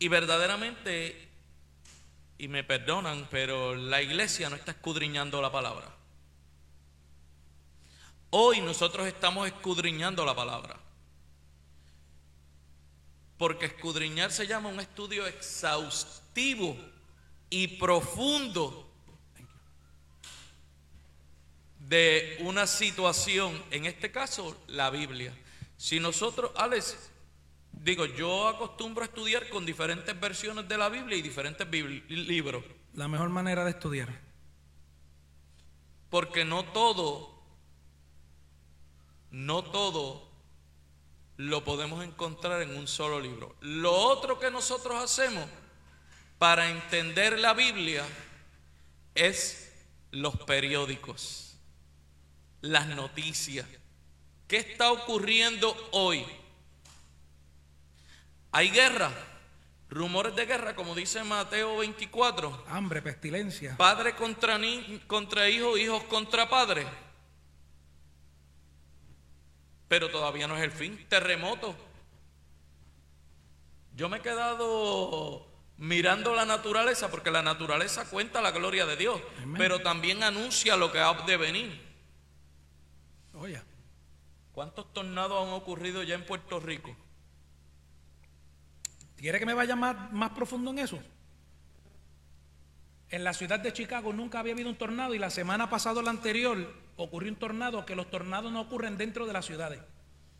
[0.00, 1.28] Y verdaderamente,
[2.38, 5.94] y me perdonan, pero la iglesia no está escudriñando la palabra.
[8.30, 10.74] Hoy nosotros estamos escudriñando la palabra.
[13.36, 16.78] Porque escudriñar se llama un estudio exhaustivo
[17.50, 18.90] y profundo
[21.78, 25.34] de una situación, en este caso la Biblia.
[25.76, 27.09] Si nosotros, Alex,
[27.82, 31.66] digo, yo acostumbro a estudiar con diferentes versiones de la Biblia y diferentes
[32.08, 32.64] libros.
[32.94, 34.08] La mejor manera de estudiar.
[36.10, 37.40] Porque no todo,
[39.30, 40.28] no todo
[41.36, 43.56] lo podemos encontrar en un solo libro.
[43.60, 45.48] Lo otro que nosotros hacemos
[46.38, 48.04] para entender la Biblia
[49.14, 49.72] es
[50.10, 51.56] los periódicos,
[52.60, 53.66] las noticias.
[54.48, 56.26] ¿Qué está ocurriendo hoy?
[58.52, 59.10] Hay guerra,
[59.88, 62.64] rumores de guerra, como dice Mateo 24.
[62.68, 63.76] Hambre, pestilencia.
[63.76, 64.58] Padre contra,
[65.06, 66.86] contra hijo, hijos contra padre.
[69.88, 71.06] Pero todavía no es el fin.
[71.08, 71.74] Terremoto.
[73.94, 79.20] Yo me he quedado mirando la naturaleza porque la naturaleza cuenta la gloria de Dios,
[79.56, 81.90] pero también anuncia lo que ha de venir.
[83.34, 83.62] Oye.
[84.52, 86.94] ¿Cuántos tornados han ocurrido ya en Puerto Rico?
[89.20, 90.98] ¿Quiere que me vaya más, más profundo en eso?
[93.10, 96.08] En la ciudad de Chicago nunca había habido un tornado y la semana pasada, la
[96.08, 99.78] anterior, ocurrió un tornado, que los tornados no ocurren dentro de las ciudades,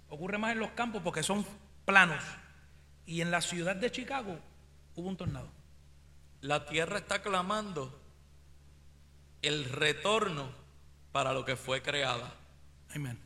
[0.09, 1.45] ocurre más en los campos porque son
[1.85, 2.25] planos.
[3.05, 4.39] Y en la ciudad de Chicago
[4.95, 5.51] hubo un tornado.
[6.41, 8.01] La tierra está clamando
[9.43, 10.51] el retorno
[11.13, 12.33] para lo que fue creada.
[12.95, 13.19] Amén.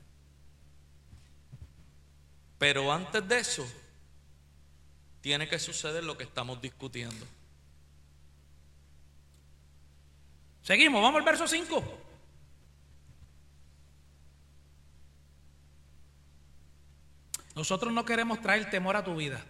[2.58, 3.64] Pero antes de eso,
[5.24, 7.26] tiene que suceder lo que estamos discutiendo.
[10.60, 11.82] Seguimos, vamos al verso 5.
[17.54, 19.42] Nosotros no queremos traer temor a tu vida.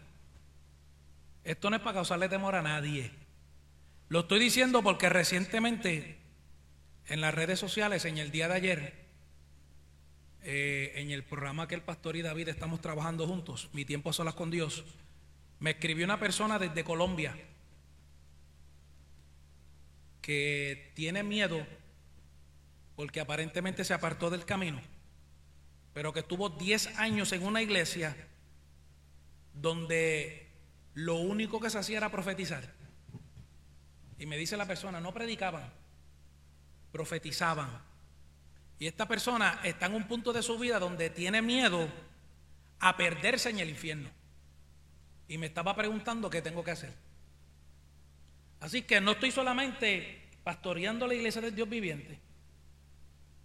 [1.42, 3.10] Esto no es para causarle temor a nadie.
[4.08, 6.18] Lo estoy diciendo porque recientemente
[7.08, 8.94] en las redes sociales, en el día de ayer,
[10.44, 14.12] eh, en el programa que el pastor y David estamos trabajando juntos, Mi tiempo a
[14.12, 14.84] solas con Dios,
[15.60, 17.36] me escribió una persona desde Colombia
[20.20, 21.66] que tiene miedo
[22.96, 24.80] porque aparentemente se apartó del camino
[25.94, 28.14] pero que estuvo 10 años en una iglesia
[29.54, 30.50] donde
[30.92, 32.74] lo único que se hacía era profetizar.
[34.18, 35.72] Y me dice la persona, no predicaban,
[36.90, 37.70] profetizaban.
[38.80, 41.88] Y esta persona está en un punto de su vida donde tiene miedo
[42.80, 44.10] a perderse en el infierno.
[45.28, 46.92] Y me estaba preguntando qué tengo que hacer.
[48.60, 52.18] Así que no estoy solamente pastoreando la iglesia del Dios viviente,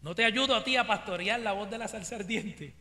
[0.01, 2.73] no te ayudo a ti a pastorear la voz de la salsa ardiente.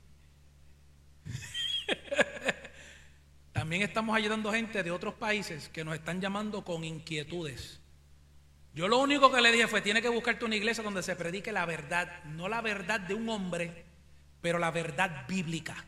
[3.53, 7.81] También estamos ayudando gente de otros países que nos están llamando con inquietudes.
[8.73, 11.51] Yo lo único que le dije fue, tiene que buscarte una iglesia donde se predique
[11.51, 13.85] la verdad, no la verdad de un hombre,
[14.41, 15.85] pero la verdad bíblica.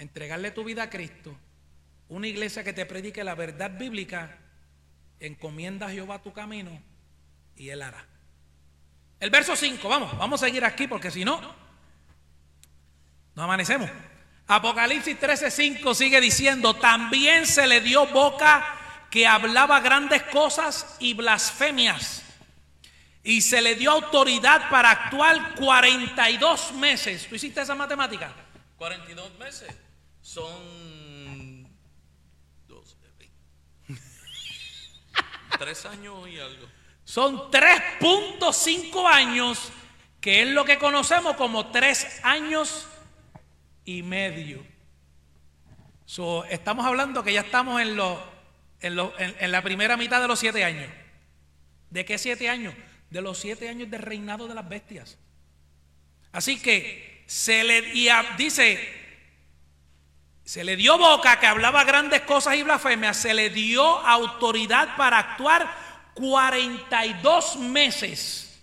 [0.00, 1.36] Entregarle tu vida a Cristo,
[2.08, 4.38] una iglesia que te predique la verdad bíblica,
[5.20, 6.82] encomienda a Jehová tu camino
[7.54, 8.06] y Él hará.
[9.20, 11.38] El verso 5, vamos, vamos a seguir aquí porque si no,
[13.34, 13.90] no amanecemos.
[14.46, 22.22] Apocalipsis 13:5 sigue diciendo, también se le dio boca que hablaba grandes cosas y blasfemias.
[23.22, 27.26] Y se le dio autoridad para actuar 42 meses.
[27.28, 28.32] ¿Tú hiciste esa matemática?
[28.78, 29.68] 42 meses.
[30.30, 31.66] Son
[32.68, 33.34] 12, 20.
[35.58, 36.68] Tres años y algo.
[37.02, 39.72] Son 3.5 años,
[40.20, 42.86] que es lo que conocemos como tres años
[43.84, 44.64] y medio.
[46.48, 47.98] estamos hablando que ya estamos en,
[48.82, 50.88] en, la primera mitad de los siete años.
[51.90, 52.72] ¿De qué siete años?
[53.10, 55.18] De los siete años de reinado de las bestias.
[56.30, 57.82] Así que se le
[58.38, 58.99] dice,
[60.50, 63.16] Se le dio boca que hablaba grandes cosas y blasfemias.
[63.16, 65.72] Se le dio autoridad para actuar
[66.14, 68.60] 42 meses.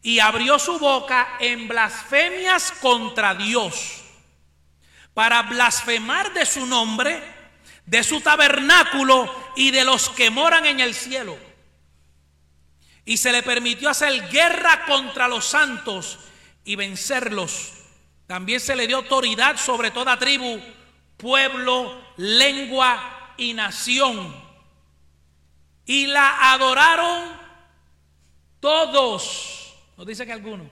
[0.00, 4.00] Y abrió su boca en blasfemias contra Dios.
[5.12, 7.22] Para blasfemar de su nombre,
[7.84, 11.36] de su tabernáculo y de los que moran en el cielo.
[13.04, 16.18] Y se le permitió hacer guerra contra los santos
[16.64, 17.74] y vencerlos.
[18.26, 20.62] También se le dio autoridad sobre toda tribu
[21.16, 24.34] pueblo, lengua y nación.
[25.86, 27.28] Y la adoraron
[28.60, 29.74] todos.
[29.96, 30.68] Nos dice que algunos.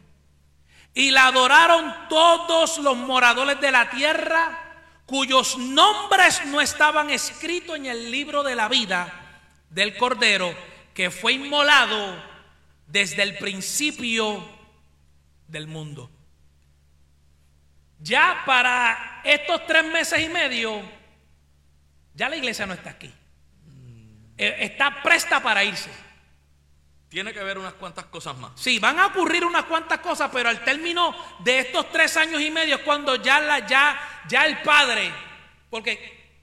[0.95, 4.59] Y la adoraron todos los moradores de la tierra
[5.07, 9.13] cuyos nombres no estaban escritos en el libro de la vida
[9.69, 10.55] del Cordero
[10.95, 12.23] que fue inmolado
[12.87, 14.43] desde el principio
[15.49, 16.11] del mundo.
[18.01, 20.83] Ya para estos tres meses y medio,
[22.15, 23.13] ya la iglesia no está aquí.
[24.37, 25.91] Eh, está presta para irse.
[27.09, 28.53] Tiene que haber unas cuantas cosas más.
[28.59, 32.51] Sí, van a ocurrir unas cuantas cosas, pero al término de estos tres años y
[32.51, 35.13] medio es cuando ya, la, ya, ya el Padre,
[35.69, 36.41] porque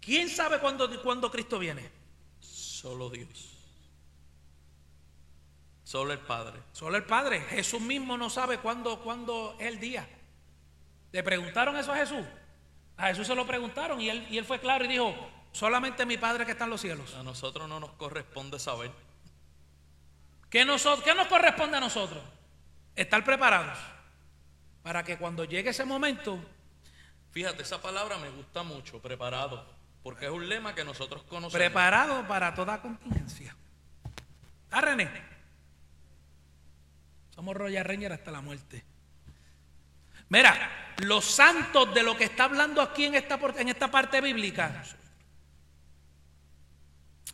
[0.00, 1.90] ¿quién sabe cuándo, cuándo Cristo viene?
[2.40, 3.52] Solo Dios.
[5.82, 6.60] Solo el Padre.
[6.72, 7.40] Solo el Padre.
[7.40, 10.08] Jesús mismo no sabe cuándo, cuándo es el día.
[11.12, 12.24] ¿Le preguntaron eso a Jesús?
[12.96, 15.14] A Jesús se lo preguntaron y él, y él fue claro y dijo,
[15.52, 17.14] solamente mi Padre que está en los cielos.
[17.14, 18.90] A nosotros no nos corresponde saber.
[20.48, 22.22] ¿Qué, nosotros, ¿Qué nos corresponde a nosotros?
[22.96, 23.78] Estar preparados
[24.82, 26.38] para que cuando llegue ese momento...
[27.30, 29.66] Fíjate, esa palabra me gusta mucho, preparado,
[30.02, 31.54] porque es un lema que nosotros conocemos.
[31.54, 33.56] Preparado para toda contingencia.
[34.70, 35.10] ¿Ah, René?
[37.34, 38.84] Somos Royal Ranger hasta la muerte.
[40.32, 44.82] Mira, los santos de lo que está hablando aquí en esta, en esta parte bíblica,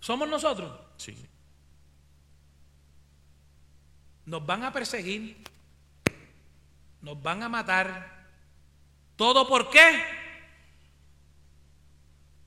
[0.01, 0.81] ¿somos nosotros?
[0.97, 1.17] Sí.
[4.27, 5.45] Nos van a perseguir,
[7.01, 8.27] nos van a matar.
[9.15, 10.05] ¿Todo por qué?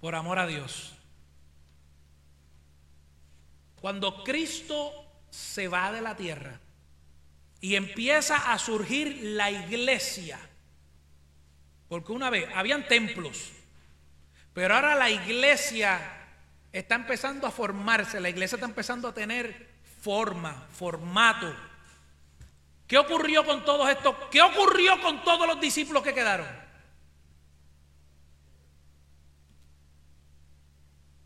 [0.02, 0.92] Por amor a Dios.
[3.80, 4.92] Cuando Cristo
[5.30, 6.60] se va de la tierra,
[7.62, 10.40] y empieza a surgir la iglesia.
[11.88, 13.52] Porque una vez habían templos,
[14.54, 16.02] pero ahora la iglesia
[16.72, 19.70] está empezando a formarse, la iglesia está empezando a tener
[20.02, 21.56] forma, formato.
[22.88, 24.16] ¿Qué ocurrió con todos estos?
[24.32, 26.48] ¿Qué ocurrió con todos los discípulos que quedaron?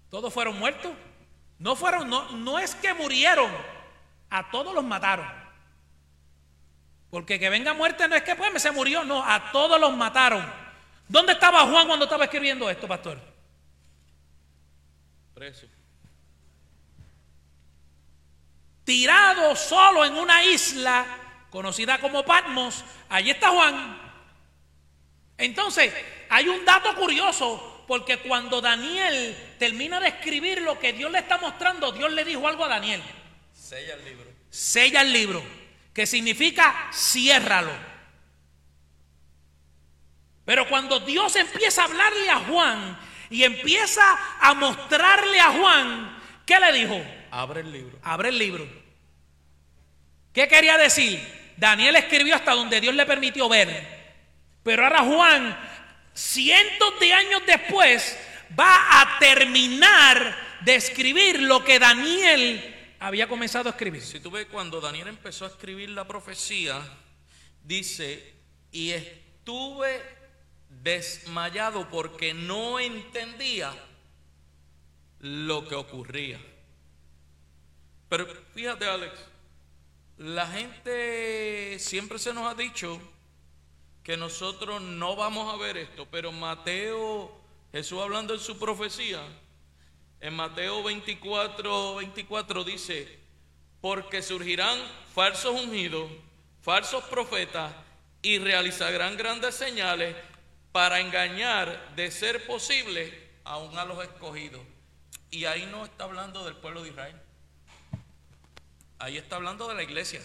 [0.10, 0.92] ¿Todos fueron muertos?
[1.58, 3.52] No fueron, no, no es que murieron,
[4.30, 5.45] a todos los mataron.
[7.10, 10.46] Porque que venga muerte no es que pues se murió, no, a todos los mataron.
[11.08, 13.20] ¿Dónde estaba Juan cuando estaba escribiendo esto, pastor?
[15.34, 15.68] Preso.
[18.84, 21.06] Tirado solo en una isla
[21.50, 24.02] conocida como Patmos, allí está Juan.
[25.38, 25.94] Entonces,
[26.30, 31.38] hay un dato curioso, porque cuando Daniel termina de escribir lo que Dios le está
[31.38, 33.02] mostrando, Dios le dijo algo a Daniel.
[33.54, 34.26] Sella el libro.
[34.50, 35.65] Sella el libro
[35.96, 37.72] que significa ciérralo.
[40.44, 44.04] Pero cuando Dios empieza a hablarle a Juan y empieza
[44.42, 47.02] a mostrarle a Juan, ¿qué le dijo?
[47.32, 47.98] Abre el libro.
[48.04, 48.68] Abre el libro.
[50.34, 51.18] ¿Qué quería decir?
[51.56, 53.96] Daniel escribió hasta donde Dios le permitió ver.
[54.64, 55.58] Pero ahora Juan,
[56.14, 58.20] cientos de años después,
[58.60, 62.75] va a terminar de escribir lo que Daniel
[63.06, 64.02] había comenzado a escribir.
[64.02, 66.82] Si tú ves cuando Daniel empezó a escribir la profecía,
[67.64, 68.34] dice,
[68.72, 70.02] y estuve
[70.82, 73.72] desmayado porque no entendía
[75.20, 76.40] lo que ocurría.
[78.10, 79.14] Pero fíjate Alex,
[80.18, 83.00] la gente siempre se nos ha dicho
[84.02, 87.40] que nosotros no vamos a ver esto, pero Mateo,
[87.72, 89.22] Jesús hablando en su profecía,
[90.26, 93.20] en Mateo 24, 24 dice,
[93.80, 94.76] porque surgirán
[95.14, 96.10] falsos ungidos,
[96.64, 97.72] falsos profetas
[98.24, 100.16] y realizarán grandes señales
[100.72, 103.14] para engañar, de ser posible,
[103.44, 104.64] aún a los escogidos.
[105.30, 107.22] Y ahí no está hablando del pueblo de Israel.
[108.98, 110.22] Ahí está hablando de la iglesia.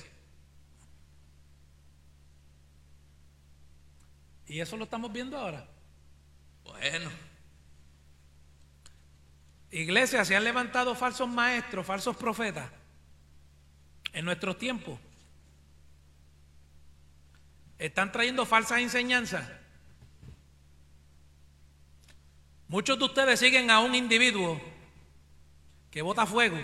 [4.46, 5.68] ¿Y eso lo estamos viendo ahora?
[6.64, 7.29] Bueno.
[9.70, 12.70] Iglesia, se han levantado falsos maestros, falsos profetas
[14.12, 14.98] en nuestros tiempos.
[17.78, 19.48] Están trayendo falsas enseñanzas.
[22.68, 24.60] Muchos de ustedes siguen a un individuo
[25.90, 26.58] que bota fuego,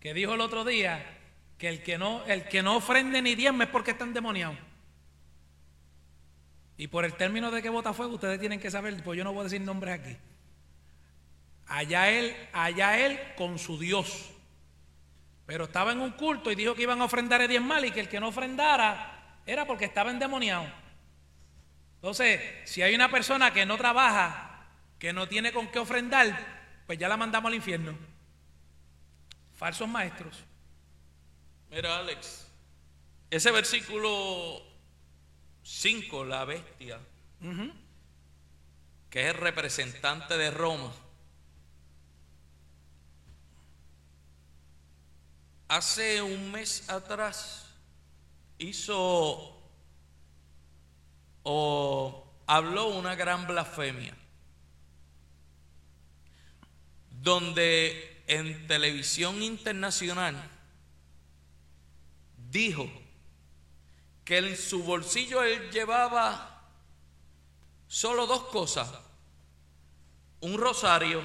[0.00, 1.18] que dijo el otro día
[1.58, 4.56] que el que no, el que no ofrende ni diezme es porque está endemoniado.
[6.76, 9.32] Y por el término de que bota fuego, ustedes tienen que saber, pues yo no
[9.32, 10.16] voy a decir nombres aquí.
[11.68, 14.30] Allá él, allá él con su Dios.
[15.46, 18.00] Pero estaba en un culto y dijo que iban a ofrendar a diezmal y que
[18.00, 20.66] el que no ofrendara era porque estaba endemoniado.
[21.96, 24.66] Entonces, si hay una persona que no trabaja,
[24.98, 27.96] que no tiene con qué ofrendar, pues ya la mandamos al infierno.
[29.54, 30.44] Falsos maestros.
[31.70, 32.46] Mira, Alex,
[33.30, 34.62] ese versículo
[35.62, 36.98] 5, la bestia,
[39.10, 40.92] que es el representante de Roma,
[45.68, 47.66] hace un mes atrás
[48.58, 49.54] hizo
[51.42, 54.16] o habló una gran blasfemia,
[57.10, 60.50] donde en televisión internacional
[62.50, 62.90] dijo
[64.24, 66.62] que en su bolsillo él llevaba
[67.86, 68.90] solo dos cosas,
[70.40, 71.22] un rosario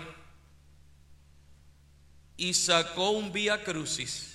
[2.37, 4.32] y sacó un vía crucis.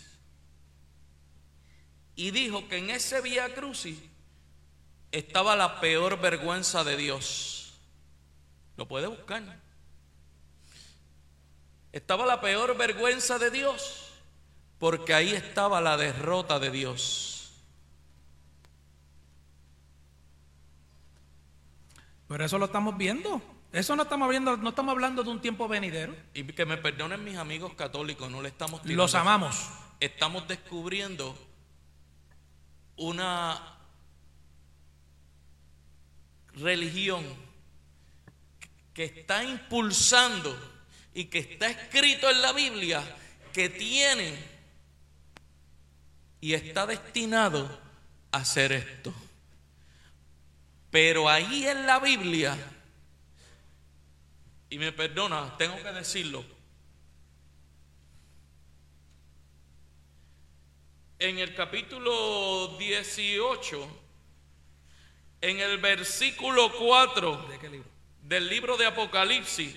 [2.18, 3.96] Y dijo que en ese vía crucis
[5.12, 7.74] estaba la peor vergüenza de Dios.
[8.76, 9.40] Lo puede buscar.
[11.92, 14.10] Estaba la peor vergüenza de Dios
[14.80, 17.52] porque ahí estaba la derrota de Dios.
[22.26, 23.40] Pero eso lo estamos viendo.
[23.70, 26.16] Eso no estamos viendo, no estamos hablando de un tiempo venidero.
[26.34, 29.04] Y que me perdonen mis amigos católicos, no le estamos tirando.
[29.04, 29.70] Los amamos.
[30.00, 31.47] Estamos descubriendo
[32.98, 33.78] una
[36.54, 37.24] religión
[38.92, 40.56] que está impulsando
[41.14, 43.02] y que está escrito en la Biblia
[43.52, 44.36] que tiene
[46.40, 47.80] y está destinado
[48.32, 49.12] a hacer esto.
[50.90, 52.56] Pero ahí en la Biblia,
[54.70, 56.44] y me perdona, tengo que decirlo,
[61.18, 64.00] en el capítulo 18,
[65.40, 67.48] en el versículo 4
[68.22, 69.74] del libro de Apocalipsis,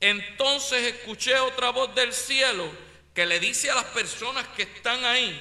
[0.00, 2.70] entonces escuché otra voz del cielo
[3.12, 5.36] que le dice a las personas que están ahí,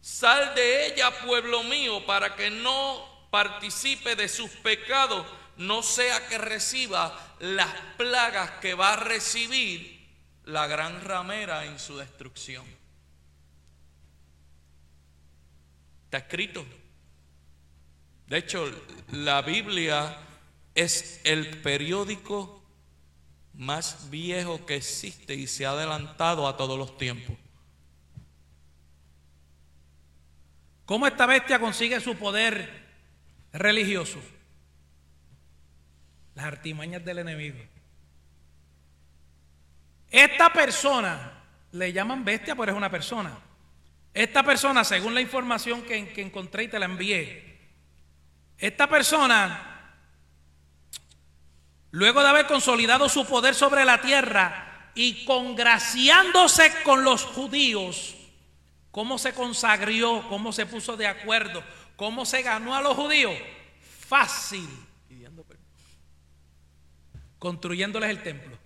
[0.00, 5.26] sal de ella, pueblo mío, para que no participe de sus pecados,
[5.56, 10.08] no sea que reciba las plagas que va a recibir
[10.44, 12.79] la gran ramera en su destrucción.
[16.10, 16.66] Está escrito.
[18.26, 18.68] De hecho,
[19.12, 20.18] la Biblia
[20.74, 22.64] es el periódico
[23.54, 27.36] más viejo que existe y se ha adelantado a todos los tiempos.
[30.84, 32.88] ¿Cómo esta bestia consigue su poder
[33.52, 34.18] religioso?
[36.34, 37.60] Las artimañas del enemigo.
[40.10, 43.49] Esta persona, le llaman bestia, pero es una persona.
[44.12, 47.58] Esta persona, según la información que, encontré y te la envié,
[48.58, 49.94] esta persona
[51.92, 58.16] luego de haber consolidado su poder sobre la tierra y congraciándose con los judíos,
[58.90, 60.26] ¿cómo se consagró?
[60.28, 61.62] ¿Cómo se puso de acuerdo?
[61.96, 63.34] ¿Cómo se ganó a los judíos?
[64.08, 64.68] Fácil.
[67.38, 68.58] Construyéndoles el templo.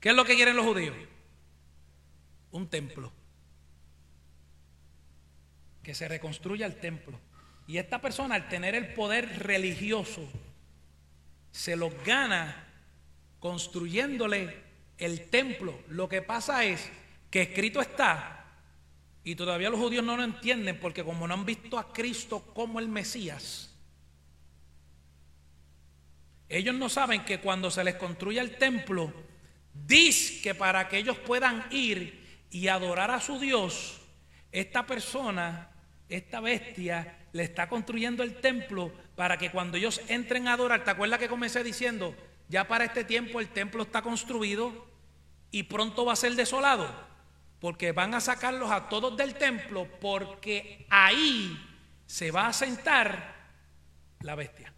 [0.00, 0.96] ¿Qué es lo que quieren los judíos?
[2.50, 3.12] Un templo.
[5.86, 7.16] Que se reconstruya el templo.
[7.68, 10.28] Y esta persona, al tener el poder religioso,
[11.52, 12.66] se los gana
[13.38, 14.64] construyéndole
[14.98, 15.78] el templo.
[15.86, 16.90] Lo que pasa es
[17.30, 18.46] que escrito está,
[19.22, 22.80] y todavía los judíos no lo entienden porque como no han visto a Cristo como
[22.80, 23.72] el Mesías,
[26.48, 29.12] ellos no saben que cuando se les construya el templo,
[29.72, 34.00] dice que para que ellos puedan ir y adorar a su Dios,
[34.50, 35.70] esta persona,
[36.08, 40.90] esta bestia, le está construyendo el templo para que cuando ellos entren a adorar, ¿te
[40.90, 42.14] acuerdas que comencé diciendo,
[42.48, 44.86] ya para este tiempo el templo está construido
[45.50, 46.88] y pronto va a ser desolado?
[47.60, 51.58] Porque van a sacarlos a todos del templo porque ahí
[52.06, 53.34] se va a sentar
[54.20, 54.72] la bestia.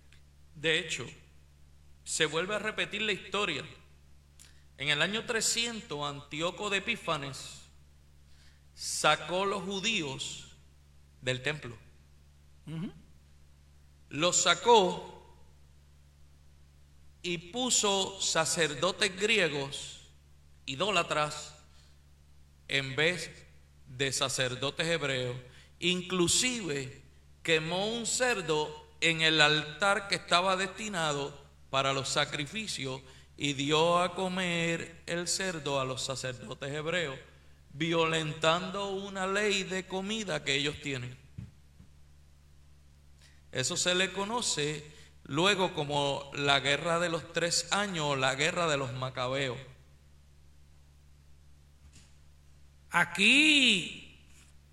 [0.54, 1.06] De hecho,
[2.04, 3.64] se vuelve a repetir la historia.
[4.78, 7.62] En el año 300, Antíoco de Epífanes
[8.74, 10.47] sacó los judíos
[11.28, 11.76] del templo.
[14.08, 15.14] Los sacó
[17.22, 20.00] y puso sacerdotes griegos,
[20.64, 21.54] idólatras,
[22.68, 23.30] en vez
[23.86, 25.36] de sacerdotes hebreos.
[25.80, 27.02] Inclusive
[27.42, 33.02] quemó un cerdo en el altar que estaba destinado para los sacrificios
[33.36, 37.18] y dio a comer el cerdo a los sacerdotes hebreos,
[37.78, 41.16] violentando una ley de comida que ellos tienen.
[43.52, 44.84] Eso se le conoce
[45.24, 49.58] luego como la guerra de los tres años o la guerra de los macabeos.
[52.90, 54.18] Aquí,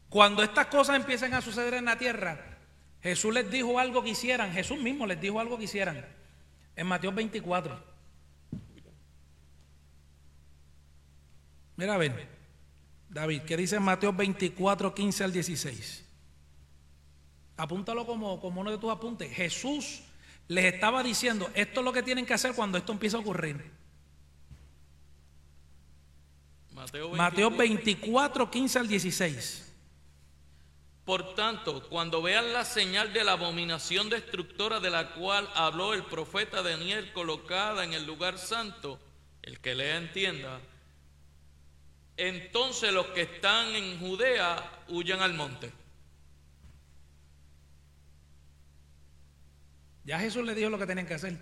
[0.10, 2.58] cuando estas cosas empiezan a suceder en la tierra,
[3.04, 6.04] Jesús les dijo algo que hicieran, Jesús mismo les dijo algo que hicieran.
[6.76, 7.96] En Mateo 24.
[11.78, 12.35] Mira a ver,
[13.16, 16.04] David, ¿qué dice Mateo 24, 15 al 16?
[17.56, 19.32] Apúntalo como, como uno de tus apuntes.
[19.32, 20.02] Jesús
[20.50, 23.72] les estaba diciendo, esto es lo que tienen que hacer cuando esto empieza a ocurrir.
[27.16, 29.74] Mateo 24, 15 al 16.
[31.06, 36.04] Por tanto, cuando vean la señal de la abominación destructora de la cual habló el
[36.04, 39.00] profeta Daniel colocada en el lugar santo,
[39.42, 40.60] el que lea entienda,
[42.18, 45.72] entonces los que están en Judea huyan al monte.
[50.06, 51.38] Ya Jesús le dijo lo que tenían que hacer.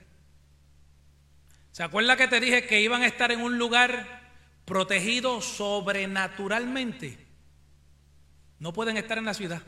[1.71, 4.31] ¿Se acuerda que te dije que iban a estar en un lugar
[4.65, 7.17] protegido sobrenaturalmente?
[8.59, 9.61] No pueden estar en la ciudad.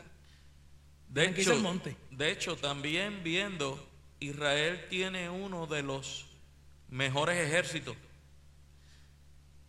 [1.10, 1.96] De hecho, monte.
[2.12, 3.90] de hecho, también viendo,
[4.20, 6.26] Israel tiene uno de los
[6.90, 7.96] mejores ejércitos.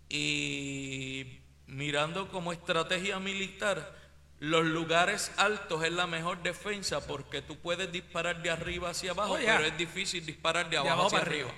[0.08, 3.94] Y mirando como estrategia militar,
[4.38, 9.34] los lugares altos es la mejor defensa porque tú puedes disparar de arriba hacia abajo,
[9.34, 11.52] oh, pero es difícil disparar de abajo, hacia arriba.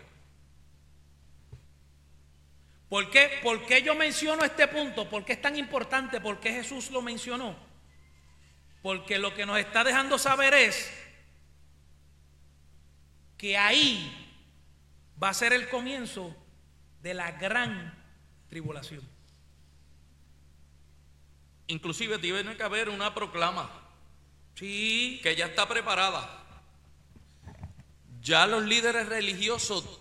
[2.88, 3.40] ¿Por qué?
[3.42, 5.10] ¿Por qué yo menciono este punto?
[5.10, 6.20] ¿Por qué es tan importante?
[6.20, 7.54] ¿Por qué Jesús lo mencionó?
[8.80, 10.90] Porque lo que nos está dejando saber es
[13.36, 14.34] que ahí
[15.22, 16.34] va a ser el comienzo
[17.02, 17.97] de la gran
[18.48, 19.02] tribulación.
[21.66, 23.70] Inclusive tiene que haber una proclama.
[24.54, 25.20] Sí.
[25.22, 26.44] Que ya está preparada.
[28.22, 30.00] Ya los líderes religiosos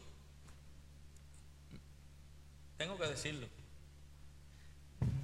[2.77, 3.47] tengo que decirlo,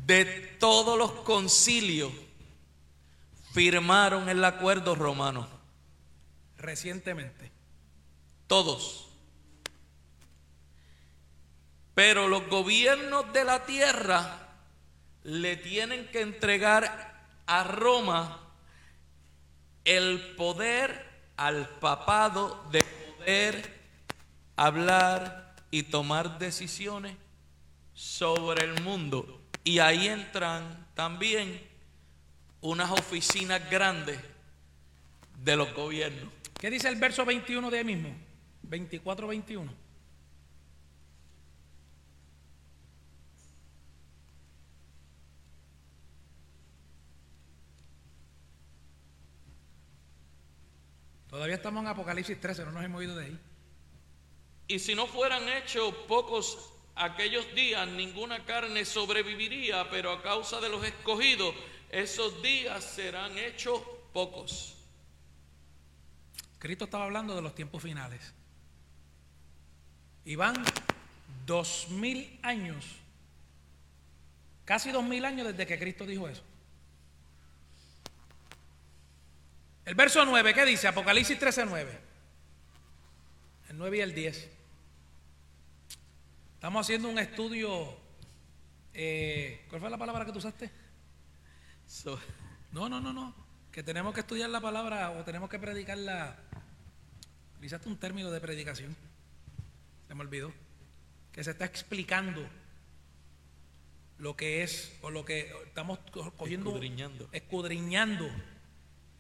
[0.05, 0.25] de
[0.59, 2.11] todos los concilios
[3.53, 5.47] firmaron el acuerdo romano.
[6.57, 7.51] Recientemente.
[8.47, 9.02] Todos.
[11.95, 14.49] Pero los gobiernos de la tierra
[15.23, 18.39] le tienen que entregar a Roma
[19.85, 23.81] el poder al papado de poder
[24.55, 27.15] hablar y tomar decisiones
[27.93, 29.41] sobre el mundo.
[29.63, 31.61] Y ahí entran también
[32.61, 34.19] unas oficinas grandes
[35.43, 36.31] de los gobiernos.
[36.59, 38.15] ¿Qué dice el verso 21 de ahí mismo?
[38.63, 39.27] 24,
[51.33, 53.39] Todavía estamos en Apocalipsis 13, no nos hemos ido de ahí.
[54.67, 60.69] Y si no fueran hechos pocos aquellos días ninguna carne sobreviviría, pero a causa de
[60.69, 61.55] los escogidos,
[61.89, 63.81] esos días serán hechos
[64.13, 64.75] pocos.
[66.59, 68.31] Cristo estaba hablando de los tiempos finales.
[70.25, 70.53] Y van
[71.47, 72.85] dos mil años,
[74.65, 76.43] casi dos mil años desde que Cristo dijo eso.
[79.85, 80.87] El verso 9, ¿qué dice?
[80.87, 81.99] Apocalipsis 13, 9.
[83.69, 84.49] El 9 y el 10.
[86.55, 87.97] Estamos haciendo un estudio.
[88.93, 90.71] Eh, ¿Cuál fue la palabra que tú usaste?
[92.71, 93.35] no, no, no, no.
[93.71, 96.37] Que tenemos que estudiar la palabra o tenemos que predicarla.
[97.55, 98.95] Utilizaste un término de predicación.
[100.07, 100.53] Se me olvidó.
[101.33, 102.47] Que se está explicando
[104.17, 105.99] lo que es o lo que estamos
[106.37, 106.69] cogiendo.
[106.69, 107.27] Escudriñando.
[107.33, 108.29] Escudriñando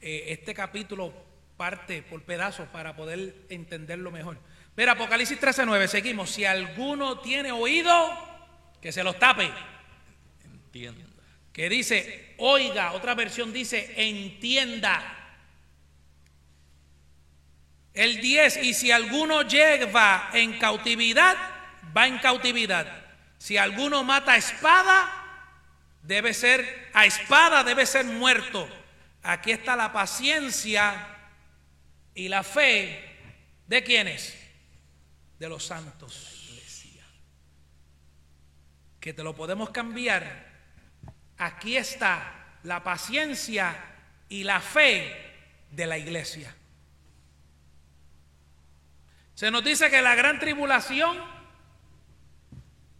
[0.03, 1.13] eh, este capítulo
[1.55, 4.37] parte por pedazos para poder entenderlo mejor.
[4.75, 6.29] Mira, Apocalipsis 13:9, seguimos.
[6.29, 7.93] Si alguno tiene oído,
[8.81, 9.49] que se los tape.
[10.43, 11.05] Entienda.
[11.53, 15.19] Que dice, oiga, otra versión dice, entienda.
[17.93, 21.37] El 10, y si alguno lleva en cautividad,
[21.95, 23.05] va en cautividad.
[23.37, 25.11] Si alguno mata a espada,
[26.01, 28.67] debe ser, a espada debe ser muerto.
[29.23, 31.07] Aquí está la paciencia
[32.13, 33.17] y la fe
[33.67, 34.43] de quienes?
[35.43, 36.29] de los santos.
[39.01, 40.53] Que te lo podemos cambiar.
[41.37, 43.75] Aquí está la paciencia
[44.29, 45.13] y la fe
[45.69, 46.55] de la iglesia.
[49.35, 51.17] Se nos dice que la gran tribulación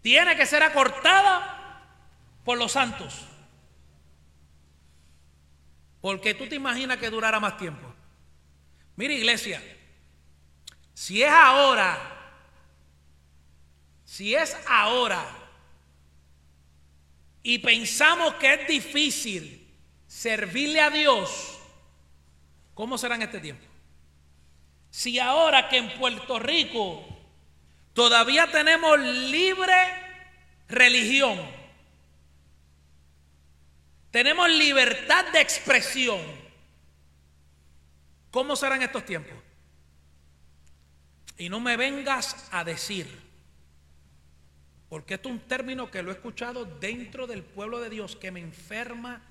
[0.02, 1.86] tiene que ser acortada
[2.44, 3.26] por los santos.
[6.04, 7.88] Porque tú te imaginas que durara más tiempo.
[8.98, 9.64] Mira iglesia,
[10.94, 11.98] si es ahora,
[14.04, 15.26] si es ahora,
[17.42, 19.66] y pensamos que es difícil
[20.06, 21.58] servirle a Dios,
[22.74, 23.66] ¿cómo será en este tiempo?
[24.90, 27.02] Si ahora que en Puerto Rico
[27.94, 29.74] todavía tenemos libre
[30.68, 31.40] religión,
[34.14, 36.22] tenemos libertad de expresión,
[38.30, 39.36] ¿cómo serán estos tiempos?
[41.36, 43.08] Y no me vengas a decir,
[44.88, 48.30] porque esto es un término que lo he escuchado dentro del pueblo de Dios que
[48.30, 49.24] me enferma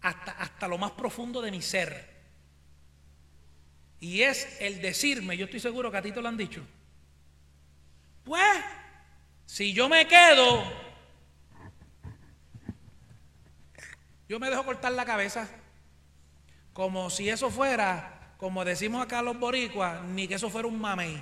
[0.00, 2.08] hasta, hasta lo más profundo de mi ser.
[4.00, 6.66] Y es el decirme, yo estoy seguro que a ti te lo han dicho.
[8.24, 8.64] Pues,
[9.44, 10.89] si yo me quedo,
[14.30, 15.48] yo me dejo cortar la cabeza.
[16.72, 21.20] Como si eso fuera, como decimos acá los boricuas, ni que eso fuera un mamey.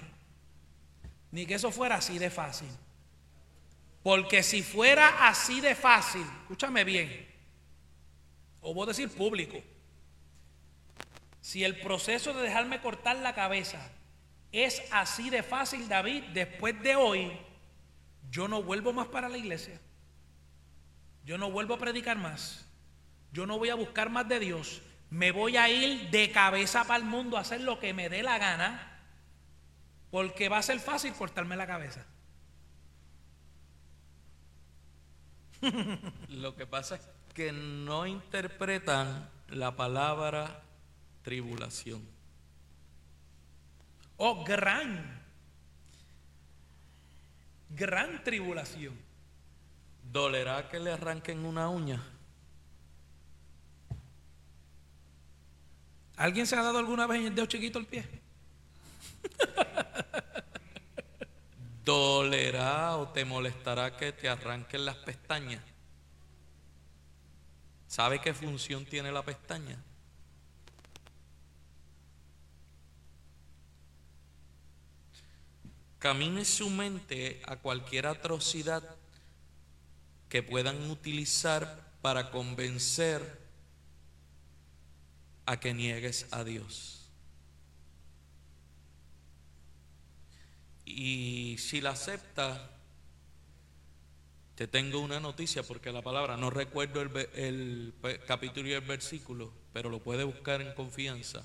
[1.30, 2.68] Ni que eso fuera así de fácil.
[4.02, 7.26] Porque si fuera así de fácil, escúchame bien,
[8.60, 9.56] o voy a decir público,
[11.40, 13.90] si el proceso de dejarme cortar la cabeza
[14.52, 17.32] es así de fácil, David, después de hoy,
[18.30, 19.80] yo no vuelvo más para la iglesia.
[21.24, 22.67] Yo no vuelvo a predicar más.
[23.32, 24.82] Yo no voy a buscar más de Dios.
[25.10, 28.22] Me voy a ir de cabeza para el mundo a hacer lo que me dé
[28.22, 29.00] la gana.
[30.10, 32.06] Porque va a ser fácil cortarme la cabeza.
[36.28, 37.02] Lo que pasa es
[37.34, 40.62] que no interpretan la palabra
[41.22, 42.02] tribulación.
[44.16, 45.20] Oh, gran,
[47.70, 48.96] gran tribulación.
[50.10, 52.02] ¿Dolerá que le arranquen una uña?
[56.18, 58.04] ¿Alguien se ha dado alguna vez en el dedo chiquito el pie?
[61.84, 65.62] ¿Dolerá o te molestará que te arranquen las pestañas?
[67.86, 69.80] ¿Sabe qué función tiene la pestaña?
[76.00, 78.82] Camine su mente a cualquier atrocidad
[80.28, 83.37] que puedan utilizar para convencer
[85.48, 87.08] a que niegues a Dios.
[90.84, 92.70] Y si la acepta,
[94.56, 97.94] te tengo una noticia porque la palabra, no recuerdo el, el
[98.26, 101.42] capítulo y el versículo, pero lo puede buscar en confianza,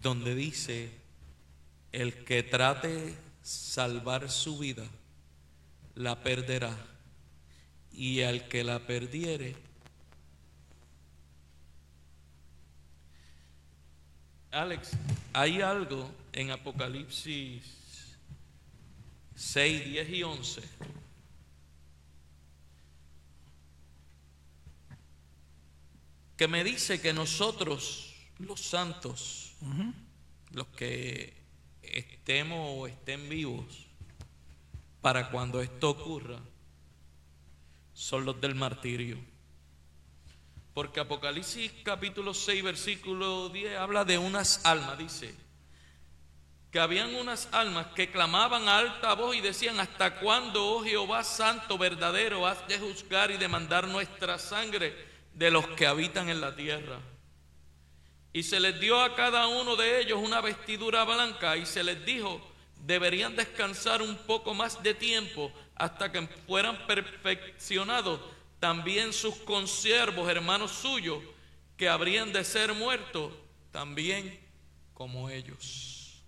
[0.00, 0.90] donde dice,
[1.92, 4.84] el que trate salvar su vida,
[5.94, 6.76] la perderá.
[7.92, 9.54] Y al que la perdiere,
[14.52, 14.90] Alex,
[15.32, 17.62] hay algo en Apocalipsis
[19.34, 20.62] 6, 10 y 11
[26.36, 29.54] que me dice que nosotros, los santos,
[30.50, 31.34] los que
[31.80, 33.86] estemos o estén vivos
[35.00, 36.40] para cuando esto ocurra
[37.94, 39.31] son los del martirio.
[40.74, 45.34] Porque Apocalipsis capítulo 6 versículo 10 habla de unas almas, dice,
[46.70, 51.22] que habían unas almas que clamaban a alta voz y decían, ¿hasta cuándo, oh Jehová
[51.24, 54.96] Santo, verdadero, has de juzgar y demandar nuestra sangre
[55.34, 56.98] de los que habitan en la tierra?
[58.32, 62.02] Y se les dio a cada uno de ellos una vestidura blanca y se les
[62.06, 62.40] dijo,
[62.76, 68.18] deberían descansar un poco más de tiempo hasta que fueran perfeccionados
[68.62, 71.20] también sus consiervos, hermanos suyos,
[71.76, 73.32] que habrían de ser muertos
[73.72, 74.38] también
[74.94, 76.22] como ellos.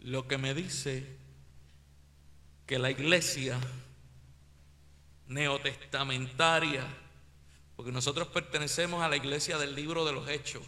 [0.00, 1.18] Lo que me dice
[2.64, 3.60] que la iglesia
[5.26, 6.82] neotestamentaria
[7.76, 10.62] porque nosotros pertenecemos a la iglesia del libro de los hechos.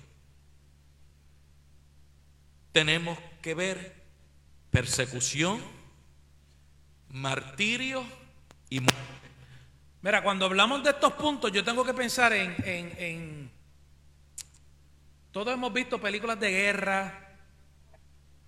[2.72, 3.94] Tenemos que ver
[4.70, 5.77] persecución,
[7.10, 8.04] martirio
[8.70, 8.98] y muerte.
[10.02, 13.50] Mira, cuando hablamos de estos puntos, yo tengo que pensar en, en,
[15.32, 17.24] Todos hemos visto películas de guerra,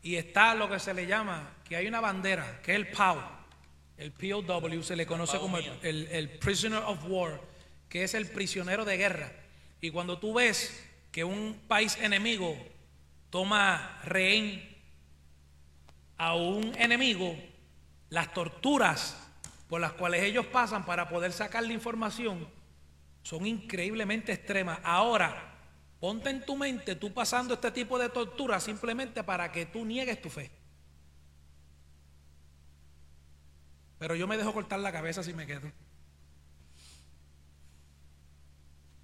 [0.02, 3.18] y está lo que se le llama, que hay una bandera, que es el POW,
[3.98, 7.40] el POW, se le conoce como el, el- el Prisoner of War,
[7.88, 9.32] que es el prisionero de guerra.
[9.80, 12.56] Y cuando tú ves que un país enemigo
[13.30, 14.66] toma rehén
[16.16, 17.36] a un enemigo,
[18.10, 19.16] las torturas
[19.68, 22.46] por las cuales ellos pasan para poder sacar la información
[23.22, 24.80] son increíblemente extremas.
[24.82, 25.54] Ahora,
[26.00, 30.20] ponte en tu mente tú pasando este tipo de tortura simplemente para que tú niegues
[30.20, 30.50] tu fe.
[33.98, 35.70] Pero yo me dejo cortar la cabeza si me quedo.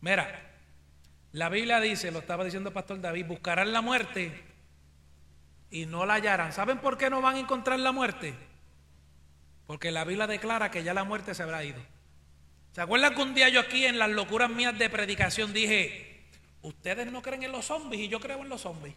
[0.00, 0.54] Mira,
[1.32, 4.42] la Biblia dice, lo estaba diciendo el pastor David, buscarán la muerte
[5.70, 6.52] y no la hallarán.
[6.52, 8.34] ¿Saben por qué no van a encontrar la muerte?
[9.66, 11.80] Porque la Biblia declara que ya la muerte se habrá ido.
[12.72, 16.24] ¿Se acuerdan que un día yo aquí en las locuras mías de predicación dije,
[16.62, 18.94] ustedes no creen en los zombies y yo creo en los zombies?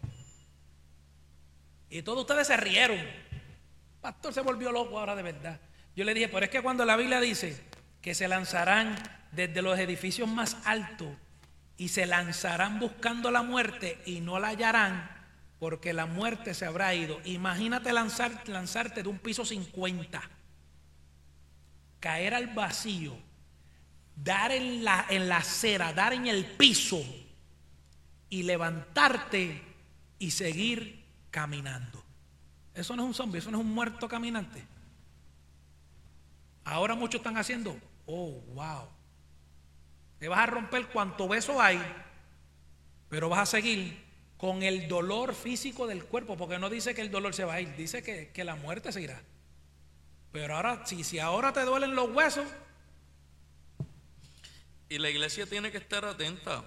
[1.88, 3.00] Y todos ustedes se rieron.
[4.00, 5.60] Pastor se volvió loco ahora de verdad.
[5.96, 7.60] Yo le dije, pero es que cuando la Biblia dice
[8.00, 8.96] que se lanzarán
[9.32, 11.08] desde los edificios más altos
[11.76, 15.20] y se lanzarán buscando la muerte y no la hallarán
[15.58, 17.20] porque la muerte se habrá ido.
[17.24, 20.20] Imagínate lanzar, lanzarte de un piso 50,
[22.00, 23.16] caer al vacío,
[24.16, 27.02] dar en la, en la acera, dar en el piso
[28.28, 29.62] y levantarte
[30.18, 32.02] y seguir caminando.
[32.74, 34.64] Eso no es un zombie, eso no es un muerto caminante.
[36.64, 38.88] Ahora muchos están haciendo, oh, wow.
[40.18, 41.80] Te vas a romper cuanto beso hay,
[43.08, 44.04] pero vas a seguir
[44.36, 47.60] con el dolor físico del cuerpo, porque no dice que el dolor se va a
[47.60, 49.20] ir, dice que, que la muerte se irá.
[50.32, 52.46] Pero ahora, si, si ahora te duelen los huesos,
[54.88, 56.64] Y la iglesia tiene que estar atenta.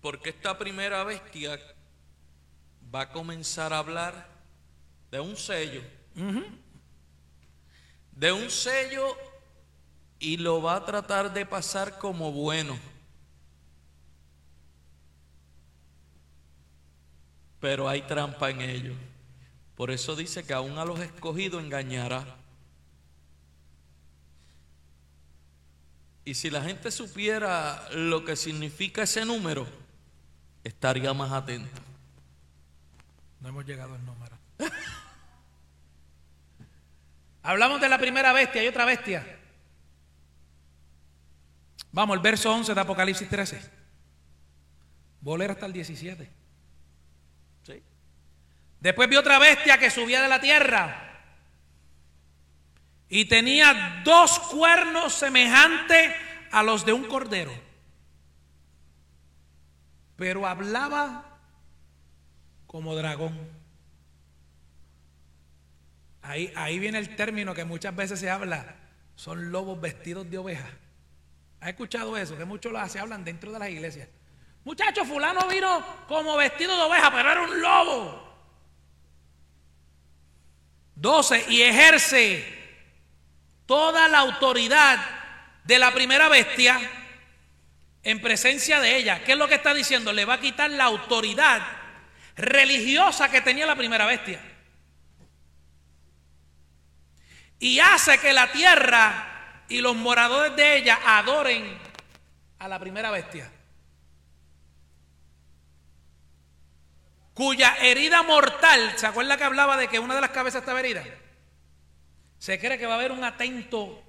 [0.00, 1.56] Porque esta primera bestia
[2.92, 4.26] va a comenzar a hablar
[5.12, 5.82] de un sello.
[8.10, 9.16] De un sello
[10.18, 12.76] y lo va a tratar de pasar como bueno.
[17.60, 18.94] Pero hay trampa en ello.
[19.76, 22.24] Por eso dice que aún a los escogidos engañará.
[26.24, 29.66] Y si la gente supiera lo que significa ese número,
[30.64, 31.80] estaría más atenta.
[33.40, 34.36] no hemos llegado al número.
[37.42, 39.38] Hablamos de la primera bestia, hay otra bestia.
[41.92, 43.60] Vamos, el verso 11 de Apocalipsis 13.
[45.20, 46.35] Volver hasta el 17.
[48.86, 51.10] Después vi otra bestia que subía de la tierra
[53.08, 56.14] y tenía dos cuernos semejantes
[56.52, 57.50] a los de un cordero.
[60.14, 61.36] Pero hablaba
[62.68, 63.36] como dragón.
[66.22, 68.76] Ahí, ahí viene el término que muchas veces se habla,
[69.16, 70.70] son lobos vestidos de oveja.
[71.58, 72.38] ¿Has escuchado eso?
[72.38, 74.08] Que muchos se hablan dentro de las iglesias.
[74.62, 78.25] Muchachos, fulano vino como vestido de oveja, pero era un lobo.
[80.96, 81.46] 12.
[81.48, 82.44] Y ejerce
[83.66, 84.98] toda la autoridad
[85.64, 86.80] de la primera bestia
[88.02, 89.22] en presencia de ella.
[89.24, 90.12] ¿Qué es lo que está diciendo?
[90.12, 91.62] Le va a quitar la autoridad
[92.36, 94.40] religiosa que tenía la primera bestia.
[97.58, 101.78] Y hace que la tierra y los moradores de ella adoren
[102.58, 103.50] a la primera bestia.
[107.36, 111.04] Cuya herida mortal, ¿se acuerda que hablaba de que una de las cabezas estaba herida?
[112.38, 114.02] Se cree que va a haber un atento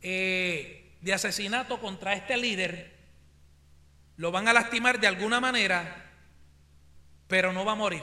[0.00, 2.96] eh, de asesinato contra este líder.
[4.16, 6.10] Lo van a lastimar de alguna manera,
[7.28, 8.02] pero no va a morir.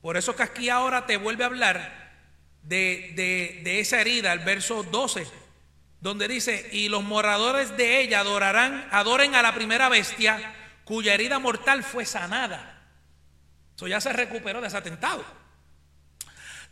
[0.00, 2.22] Por eso que aquí ahora te vuelve a hablar
[2.62, 5.26] de, de- de esa herida, el verso 12,
[6.00, 10.54] donde dice, y los moradores de ella adorarán, adoren a la primera bestia,
[10.84, 12.76] cuya herida mortal fue sanada.
[13.78, 15.24] Eso ya se recuperó de ese atentado.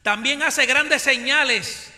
[0.03, 1.93] También hace grandes señales,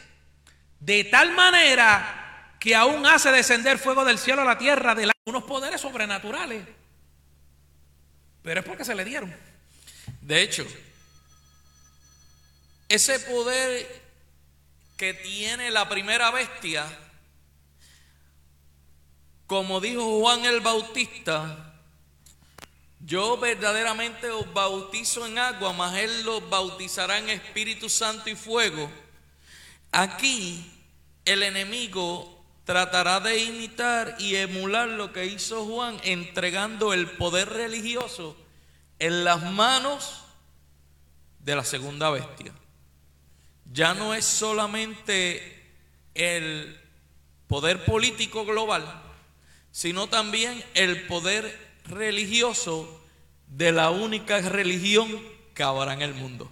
[0.80, 5.44] de tal manera que aún hace descender fuego del cielo a la tierra de unos
[5.44, 6.62] poderes sobrenaturales.
[8.42, 9.34] Pero es porque se le dieron.
[10.20, 10.66] De hecho,
[12.90, 14.02] ese poder
[14.98, 16.84] que tiene la primera bestia,
[19.46, 21.67] como dijo Juan el Bautista,
[23.00, 28.90] yo verdaderamente os bautizo en agua, mas él los bautizará en Espíritu Santo y fuego.
[29.92, 30.70] Aquí
[31.24, 38.36] el enemigo tratará de imitar y emular lo que hizo Juan, entregando el poder religioso
[38.98, 40.24] en las manos
[41.40, 42.52] de la segunda bestia.
[43.72, 45.72] Ya no es solamente
[46.14, 46.78] el
[47.46, 49.02] poder político global,
[49.70, 53.00] sino también el poder religioso
[53.46, 55.08] de la única religión
[55.54, 56.50] que habrá en el mundo.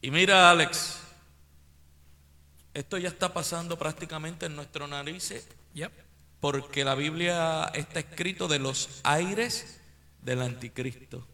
[0.00, 0.98] Y mira, Alex,
[2.74, 5.46] esto ya está pasando prácticamente en nuestro narices,
[6.40, 9.80] porque la Biblia está escrito de los aires
[10.22, 11.26] del anticristo,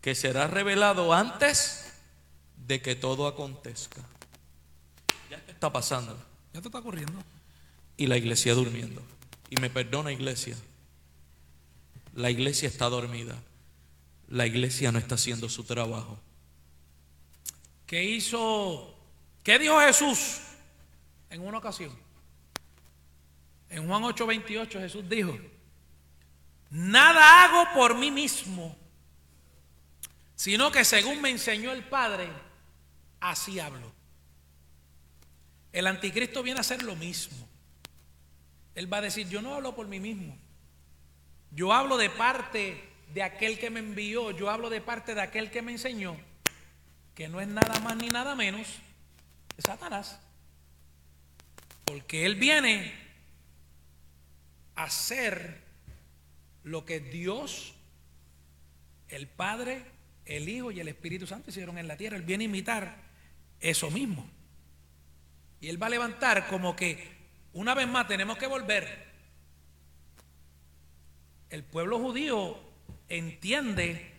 [0.00, 1.92] que será revelado antes
[2.56, 4.00] de que todo acontezca.
[5.30, 6.16] Ya está pasando.
[6.52, 7.22] Ya te está ocurriendo.
[7.96, 9.02] Y la iglesia durmiendo.
[9.52, 10.56] Y me perdona iglesia.
[12.14, 13.36] La iglesia está dormida.
[14.28, 16.18] La iglesia no está haciendo su trabajo.
[17.84, 18.96] ¿Qué hizo?
[19.42, 20.38] ¿Qué dijo Jesús
[21.28, 21.94] en una ocasión?
[23.68, 25.38] En Juan 8:28 Jesús dijo,
[26.70, 28.74] nada hago por mí mismo,
[30.34, 32.26] sino que según me enseñó el Padre,
[33.20, 33.92] así hablo.
[35.72, 37.41] El anticristo viene a hacer lo mismo.
[38.74, 40.36] Él va a decir, yo no hablo por mí mismo.
[41.50, 45.50] Yo hablo de parte de aquel que me envió, yo hablo de parte de aquel
[45.50, 46.16] que me enseñó
[47.14, 48.66] que no es nada más ni nada menos
[49.56, 50.18] de Satanás.
[51.84, 52.92] Porque él viene
[54.74, 55.60] a hacer
[56.62, 57.74] lo que Dios,
[59.08, 59.84] el Padre,
[60.24, 62.16] el Hijo y el Espíritu Santo hicieron en la tierra.
[62.16, 62.96] Él viene a imitar
[63.60, 64.28] eso mismo.
[65.60, 67.21] Y él va a levantar como que
[67.52, 69.12] una vez más tenemos que volver.
[71.50, 72.58] El pueblo judío
[73.08, 74.12] entiende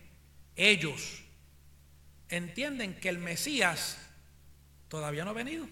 [0.55, 1.23] ellos
[2.35, 3.97] entienden que el Mesías
[4.87, 5.67] todavía no ha venido.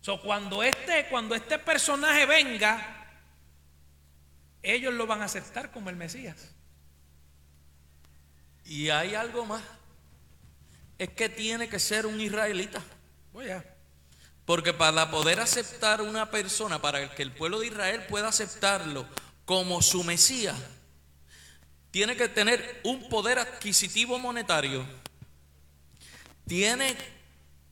[0.00, 3.08] So, cuando, este, cuando este personaje venga,
[4.62, 6.52] ellos lo van a aceptar como el Mesías.
[8.64, 9.62] Y hay algo más.
[10.98, 12.82] Es que tiene que ser un israelita.
[13.32, 13.50] Voy
[14.46, 19.06] Porque para poder aceptar una persona, para que el pueblo de Israel pueda aceptarlo
[19.44, 20.56] como su Mesías,
[21.90, 24.86] tiene que tener un poder adquisitivo monetario,
[26.46, 26.96] tiene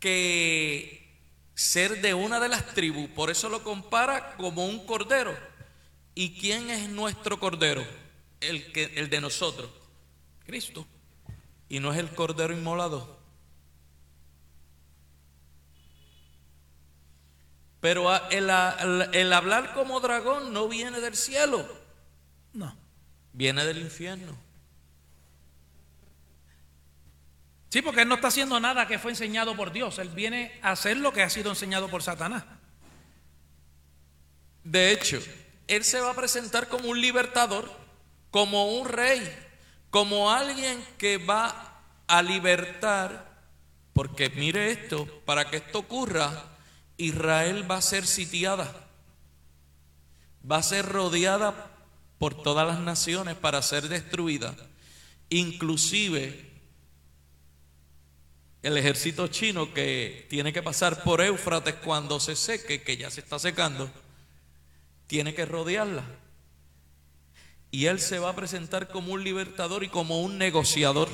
[0.01, 1.05] que
[1.55, 5.37] ser de una de las tribus, por eso lo compara como un cordero.
[6.15, 7.85] ¿Y quién es nuestro cordero?
[8.41, 9.71] El, que, el de nosotros,
[10.45, 10.87] Cristo.
[11.69, 13.24] Y no es el cordero inmolado.
[17.85, 18.51] Pero el,
[19.13, 21.69] el hablar como dragón no viene del cielo.
[22.55, 22.75] No
[23.35, 24.35] viene del infierno.
[27.69, 29.99] Sí, porque él no está haciendo nada que fue enseñado por Dios.
[29.99, 32.45] Él viene a hacer lo que ha sido enseñado por Satanás.
[34.63, 35.21] De hecho,
[35.67, 37.71] él se va a presentar como un libertador,
[38.31, 39.31] como un rey,
[39.91, 43.43] como alguien que va a libertar,
[43.93, 46.54] porque mire esto, para que esto ocurra,
[46.97, 48.73] Israel va a ser sitiada,
[50.51, 51.71] va a ser rodeada
[52.19, 54.55] por todas las naciones para ser destruida.
[55.31, 56.53] Inclusive
[58.63, 63.21] el ejército chino que tiene que pasar por Éufrates cuando se seque, que ya se
[63.21, 63.91] está secando,
[65.07, 66.05] tiene que rodearla.
[67.71, 71.11] Y él se va a presentar como un libertador y como un negociador.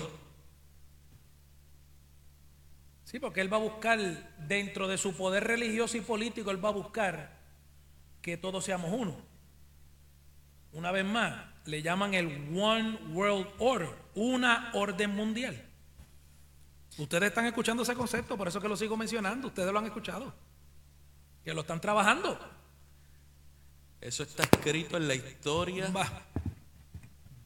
[3.10, 3.98] Sí, porque él va a buscar
[4.46, 7.40] dentro de su poder religioso y político, él va a buscar
[8.22, 9.30] que todos seamos uno
[10.72, 15.60] una vez más, le llaman el One World Order, una orden mundial.
[16.98, 20.32] Ustedes están escuchando ese concepto, por eso que lo sigo mencionando, ustedes lo han escuchado,
[21.42, 22.38] que lo están trabajando.
[24.00, 25.90] Eso está escrito en la historia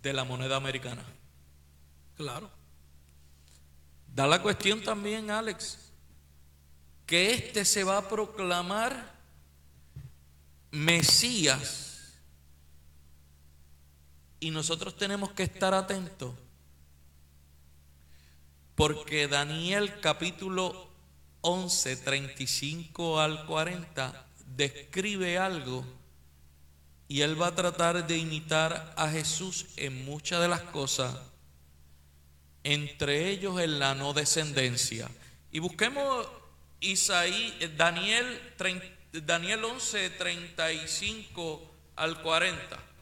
[0.02, 1.04] de la moneda americana.
[2.16, 2.50] Claro.
[4.14, 5.90] Da la cuestión también, Alex,
[7.04, 9.12] que este se va a proclamar
[10.70, 12.14] Mesías.
[14.38, 16.34] Y nosotros tenemos que estar atentos
[18.74, 20.88] porque Daniel capítulo
[21.42, 25.84] 11, 35 al 40 describe algo
[27.06, 31.16] y él va a tratar de imitar a Jesús en muchas de las cosas,
[32.64, 35.08] entre ellos en la no descendencia.
[35.52, 36.26] Y busquemos
[36.80, 38.40] Isaí, Daniel,
[39.12, 42.94] Daniel 11, 35 al 40.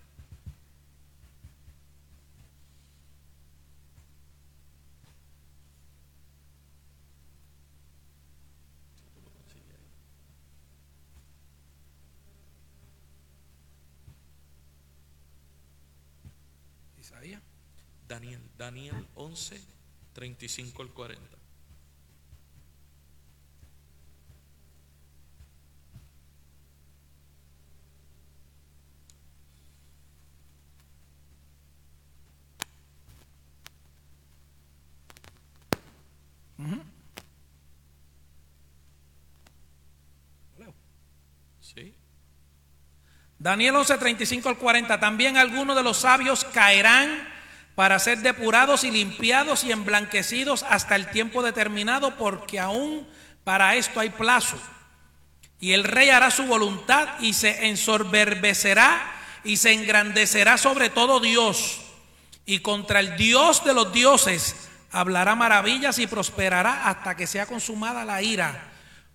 [18.13, 19.61] Daniel, Daniel 11,
[20.13, 21.37] 35 al 40.
[41.61, 41.93] ¿Sí?
[43.41, 45.01] Daniel 11, 35 al 40.
[45.01, 47.32] También algunos de los sabios caerán
[47.75, 53.09] para ser depurados y limpiados y emblanquecidos hasta el tiempo determinado, porque aún
[53.45, 54.59] para esto hay plazo.
[55.59, 59.01] Y el rey hará su voluntad y se ensorberbecerá
[59.45, 61.81] y se engrandecerá sobre todo Dios.
[62.45, 68.05] Y contra el Dios de los dioses hablará maravillas y prosperará hasta que sea consumada
[68.05, 68.73] la ira,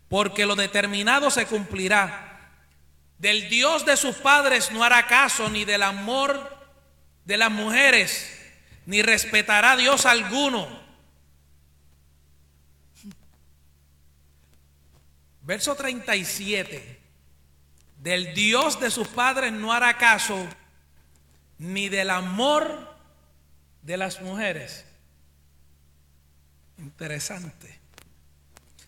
[0.08, 2.24] porque lo determinado se cumplirá.
[3.20, 6.56] Del Dios de sus padres no hará caso, ni del amor
[7.26, 8.37] de las mujeres,
[8.88, 10.66] ni respetará Dios alguno.
[15.42, 17.00] Verso 37.
[17.98, 20.48] Del Dios de sus padres no hará caso,
[21.58, 22.96] ni del amor
[23.82, 24.86] de las mujeres.
[26.78, 27.80] Interesante.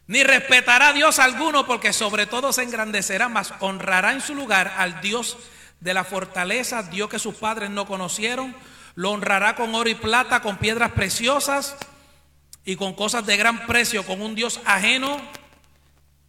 [0.07, 4.73] Ni respetará a Dios alguno porque sobre todo se engrandecerá, mas honrará en su lugar
[4.77, 5.37] al Dios
[5.81, 8.55] de la fortaleza, Dios que sus padres no conocieron.
[8.99, 11.77] Lo honrará con oro y plata, con piedras preciosas
[12.65, 15.21] y con cosas de gran precio, con un Dios ajeno.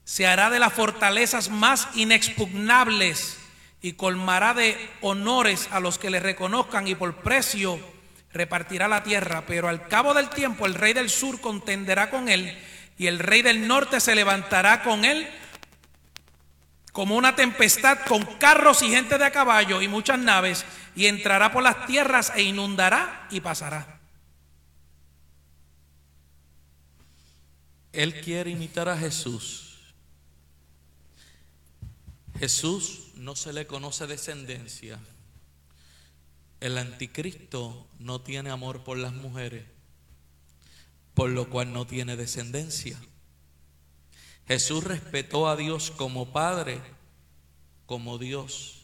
[0.04, 3.38] Se hará de las fortalezas más inexpugnables
[3.82, 7.80] y colmará de honores a los que le reconozcan y por precio
[8.32, 9.42] repartirá la tierra.
[9.48, 12.56] Pero al cabo del tiempo el rey del sur contenderá con él
[12.96, 15.28] y el rey del norte se levantará con él
[16.92, 20.64] como una tempestad con carros y gente de a caballo y muchas naves,
[20.94, 24.00] y entrará por las tierras e inundará y pasará.
[27.92, 29.94] Él quiere imitar a Jesús.
[32.38, 34.98] Jesús no se le conoce descendencia.
[36.60, 39.64] El anticristo no tiene amor por las mujeres
[41.20, 42.98] por lo cual no tiene descendencia.
[44.50, 46.80] Jesús respetó a Dios como Padre,
[47.86, 48.82] como Dios.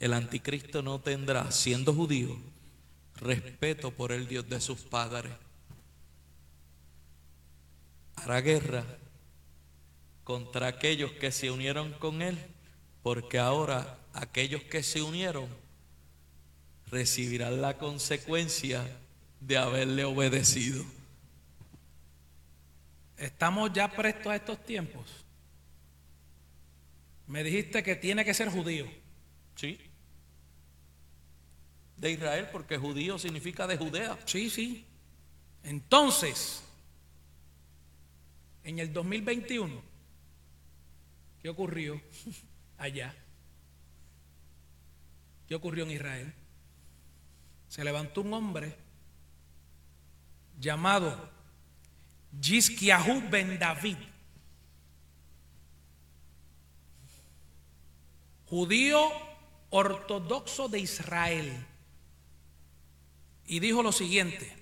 [0.00, 2.36] El anticristo no tendrá, siendo judío,
[3.14, 5.30] respeto por el Dios de sus padres.
[8.16, 8.84] Hará guerra
[10.24, 12.36] contra aquellos que se unieron con él,
[13.04, 15.46] porque ahora aquellos que se unieron
[16.90, 18.84] recibirán la consecuencia
[19.38, 20.84] de haberle obedecido.
[23.16, 25.24] ¿Estamos ya prestos a estos tiempos?
[27.26, 28.86] Me dijiste que tiene que ser judío.
[29.54, 29.78] Sí.
[31.96, 34.18] De Israel, porque judío significa de Judea.
[34.26, 34.84] Sí, sí.
[35.62, 36.62] Entonces,
[38.64, 39.80] en el 2021,
[41.40, 42.00] ¿qué ocurrió
[42.76, 43.14] allá?
[45.46, 46.34] ¿Qué ocurrió en Israel?
[47.68, 48.76] Se levantó un hombre
[50.58, 51.33] llamado
[52.40, 53.98] Yisquiahu ben David,
[58.46, 59.00] judío
[59.70, 61.66] ortodoxo de Israel,
[63.46, 64.56] y dijo lo siguiente,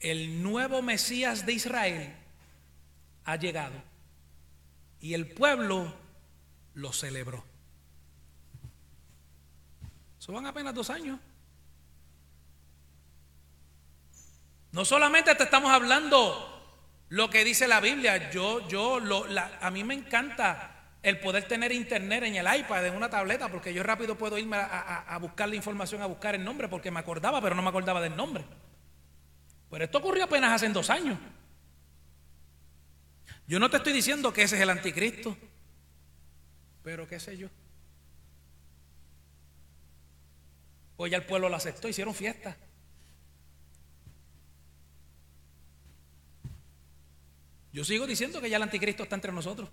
[0.00, 2.14] el nuevo Mesías de Israel
[3.24, 3.82] ha llegado
[5.00, 5.92] y el pueblo
[6.74, 7.44] lo celebró.
[10.18, 11.18] Eso van apenas dos años.
[14.76, 16.52] No solamente te estamos hablando
[17.08, 19.24] lo que dice la Biblia, yo, yo, lo,
[19.62, 23.72] a mí me encanta el poder tener internet en el iPad, en una tableta, porque
[23.72, 27.40] yo rápido puedo irme a, buscar la información, a buscar el nombre, porque me acordaba,
[27.40, 28.44] pero no me acordaba del nombre.
[29.70, 31.18] Pero esto ocurrió apenas hace dos años.
[33.46, 35.38] Yo no te estoy diciendo que ese es el anticristo,
[36.82, 37.48] pero qué sé yo.
[40.98, 42.58] Hoy ya el pueblo lo aceptó, hicieron fiesta.
[47.76, 49.68] Yo sigo diciendo que ya el anticristo está entre nosotros.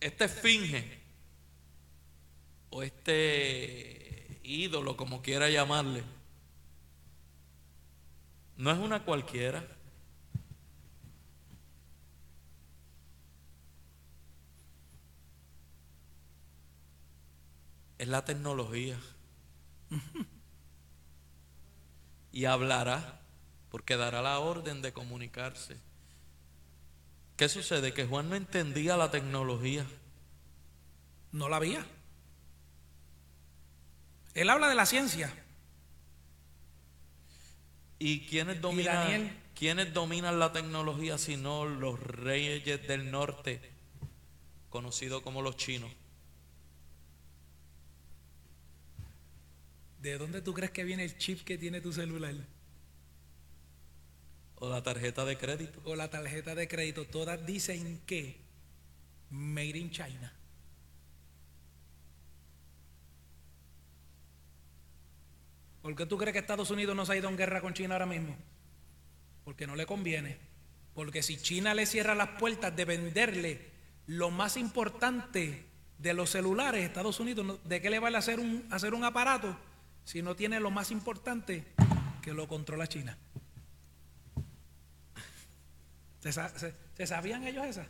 [0.00, 1.00] Este finge,
[2.68, 6.02] o este ídolo, como quiera llamarle,
[8.56, 9.64] no es una cualquiera.
[17.98, 18.98] Es la tecnología.
[22.32, 23.23] y hablará
[23.74, 25.76] porque dará la orden de comunicarse.
[27.36, 27.92] ¿Qué sucede?
[27.92, 29.84] Que Juan no entendía la tecnología.
[31.32, 31.84] No la había.
[34.34, 35.34] Él habla de la ciencia.
[37.98, 43.60] ¿Y quiénes dominan, quiénes dominan la tecnología si no los reyes del norte,
[44.70, 45.90] conocidos como los chinos?
[49.98, 52.53] ¿De dónde tú crees que viene el chip que tiene tu celular?
[54.64, 55.78] O la tarjeta de crédito.
[55.84, 57.04] O la tarjeta de crédito.
[57.04, 58.40] Todas dicen que
[59.28, 60.32] Made in China.
[65.82, 67.96] ¿Por qué tú crees que Estados Unidos no se ha ido en guerra con China
[67.96, 68.34] ahora mismo?
[69.44, 70.38] Porque no le conviene.
[70.94, 73.70] Porque si China le cierra las puertas de venderle
[74.06, 75.66] lo más importante
[75.98, 79.58] de los celulares, Estados Unidos, ¿de qué le vale hacer un, hacer un aparato
[80.04, 81.66] si no tiene lo más importante
[82.22, 83.18] que lo controla China?
[86.24, 87.86] ¿Se, sa- se- se sabían ellos esas?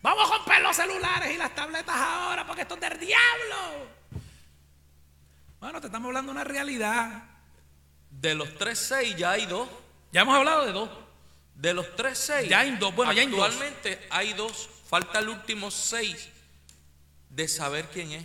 [0.00, 3.88] Vamos a romper los celulares y las tabletas ahora porque esto es del diablo.
[5.58, 7.24] Bueno, te estamos hablando de una realidad.
[8.10, 9.68] De los 3.6 ya hay dos.
[10.12, 10.88] Ya hemos hablado de dos.
[11.56, 12.46] De los 3.6.
[12.48, 13.40] Ya hay dos, bueno, ya hay dos.
[13.44, 14.68] Actualmente hay dos.
[14.88, 16.28] Falta el último 6
[17.30, 18.24] de saber quién es.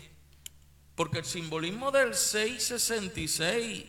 [0.94, 3.86] Porque el simbolismo del 666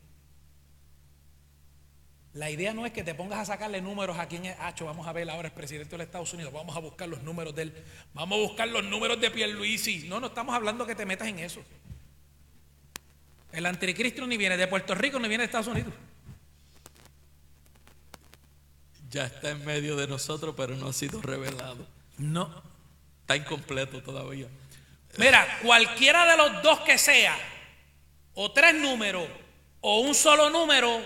[2.33, 5.07] La idea no es que te pongas a sacarle números a quien es Hacho, vamos
[5.07, 7.63] a ver ahora el presidente de los Estados Unidos, vamos a buscar los números de
[7.63, 10.09] él, vamos a buscar los números de Pierluisi.
[10.09, 11.63] No, no estamos hablando que te metas en eso.
[13.53, 15.95] El anticristo ni viene de Puerto Rico ni viene de Estados Unidos.
[19.11, 21.87] Ya está en medio de nosotros, pero no ha sido revelado.
[22.19, 22.63] No.
[23.23, 24.49] Está incompleto todavía.
[25.19, 27.37] Mira, cualquiera de los dos que sea,
[28.35, 29.27] o tres números,
[29.81, 31.01] o un solo número,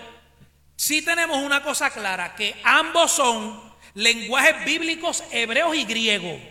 [0.75, 6.41] sí tenemos una cosa clara, que ambos son lenguajes bíblicos hebreos y griegos.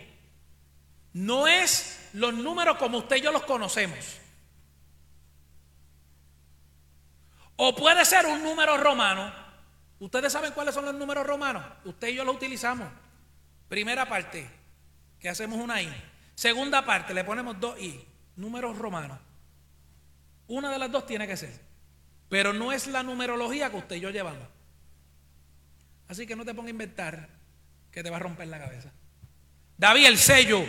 [1.13, 3.99] No es los números como usted y yo los conocemos.
[7.57, 9.40] O puede ser un número romano.
[10.01, 11.63] Ustedes saben cuáles son los números romanos.
[11.85, 12.89] Usted y yo los utilizamos.
[13.69, 14.49] Primera parte,
[15.19, 15.93] que hacemos una I.
[16.33, 18.03] Segunda parte, le ponemos dos I.
[18.35, 19.19] Números romanos.
[20.47, 21.53] Una de las dos tiene que ser.
[22.29, 24.47] Pero no es la numerología que usted y yo llevamos.
[26.07, 27.29] Así que no te ponga a inventar
[27.91, 28.91] que te va a romper la cabeza.
[29.77, 30.65] David, el sello.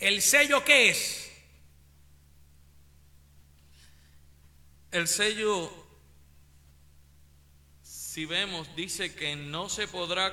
[0.00, 1.30] ¿El sello qué es?
[4.90, 5.83] El sello,
[8.14, 10.32] si vemos, dice que no se podrá,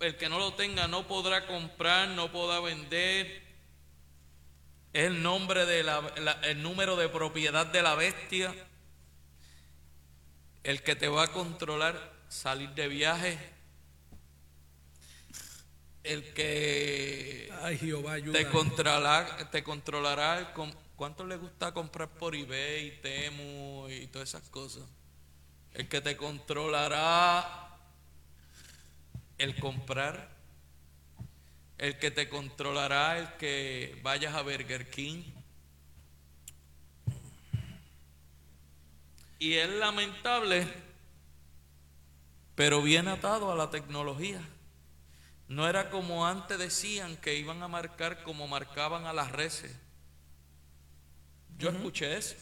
[0.00, 3.44] el que no lo tenga no podrá comprar, no podrá vender.
[4.92, 6.00] Es el nombre de la,
[6.42, 8.52] el número de propiedad de la bestia.
[10.64, 13.38] El que te va a controlar salir de viaje.
[16.02, 17.48] El que
[18.32, 20.52] te controlará, te controlará
[20.96, 24.82] ¿Cuánto le gusta comprar por eBay, Temu y todas esas cosas?
[25.74, 27.68] El que te controlará
[29.38, 30.28] el comprar,
[31.78, 35.22] el que te controlará el que vayas a Burger King.
[39.38, 40.66] Y es lamentable,
[42.54, 44.42] pero bien atado a la tecnología.
[45.48, 49.74] No era como antes decían que iban a marcar como marcaban a las reses
[51.60, 52.36] yo escuché eso.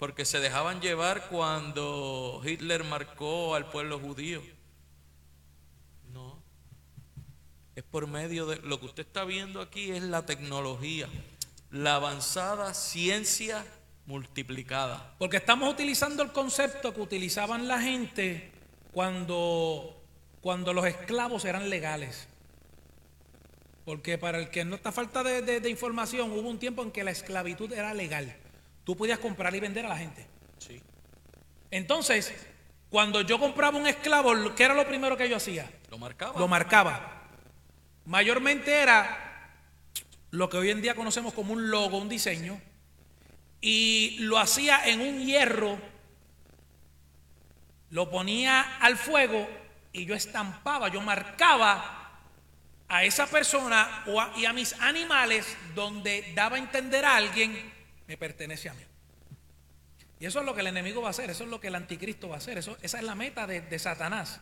[0.00, 4.42] Porque se dejaban llevar cuando Hitler marcó al pueblo judío.
[6.12, 6.42] No.
[7.76, 11.08] Es por medio de lo que usted está viendo aquí es la tecnología,
[11.70, 13.64] la avanzada ciencia
[14.06, 15.14] multiplicada.
[15.18, 18.50] Porque estamos utilizando el concepto que utilizaban la gente
[18.92, 20.02] cuando,
[20.40, 22.26] cuando los esclavos eran legales.
[23.84, 27.10] Porque para el que no está falta de, información, hubo un tiempo en que la
[27.10, 28.34] esclavitud era legal.
[28.90, 30.26] Tú podías comprar y vender a la gente.
[30.58, 30.82] Sí.
[31.70, 32.34] Entonces,
[32.88, 35.70] cuando yo compraba un esclavo, ¿qué era lo primero que yo hacía?
[35.92, 36.40] Lo marcaba.
[36.40, 37.28] Lo marcaba.
[38.04, 39.48] Mayormente era
[40.32, 42.60] lo que hoy en día conocemos como un logo, un diseño.
[43.60, 45.78] Y lo hacía en un hierro,
[47.90, 49.48] lo ponía al fuego
[49.92, 52.10] y yo estampaba, yo marcaba
[52.88, 57.78] a esa persona o y a mis animales donde daba a entender a alguien,
[58.10, 58.82] me pertenece a mí.
[60.18, 61.76] Y eso es lo que el enemigo va a hacer, eso es lo que el
[61.76, 64.40] anticristo va a hacer, eso, esa es la meta de, Satanás.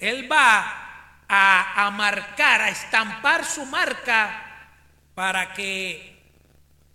[0.00, 4.72] Él va a, a marcar, a estampar su marca
[5.14, 6.20] para que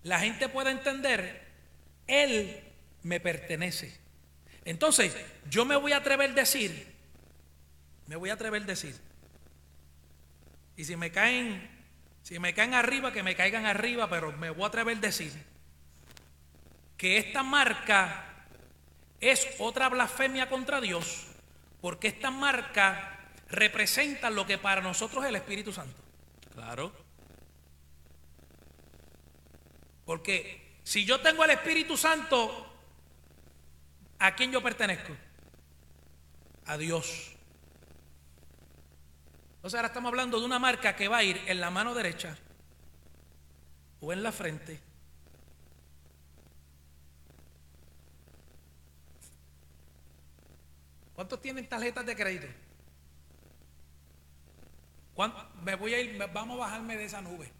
[0.03, 1.47] la gente pueda entender,
[2.07, 2.61] Él
[3.03, 3.97] me pertenece.
[4.65, 5.15] Entonces,
[5.49, 6.93] yo me voy a atrever a decir,
[8.07, 8.99] me voy a atrever a decir,
[10.75, 11.69] y si me caen,
[12.21, 15.50] si me caen arriba, que me caigan arriba, pero me voy a atrever a decir
[17.01, 18.45] que esta marca
[19.19, 21.25] es otra blasfemia contra Dios,
[21.81, 23.17] porque esta marca
[23.49, 25.99] representa lo que para nosotros es el Espíritu Santo.
[26.53, 26.93] Claro.
[30.05, 32.71] Porque si yo tengo el Espíritu Santo,
[34.19, 35.17] ¿a quién yo pertenezco?
[36.67, 37.31] A Dios.
[39.65, 42.37] Sea, ahora estamos hablando de una marca que va a ir en la mano derecha
[44.01, 44.90] o en la frente.
[51.21, 52.47] ¿Cuántos tienen tarjetas de crédito?
[55.61, 57.53] Me voy a ir, vamos a bajarme de esa nube.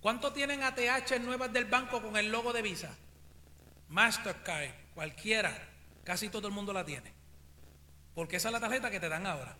[0.00, 2.94] ¿Cuántos tienen ATH nuevas del banco con el logo de Visa?
[3.88, 5.58] Mastercard, cualquiera,
[6.04, 7.12] casi todo el mundo la tiene.
[8.14, 9.56] Porque esa es la tarjeta que te dan ahora.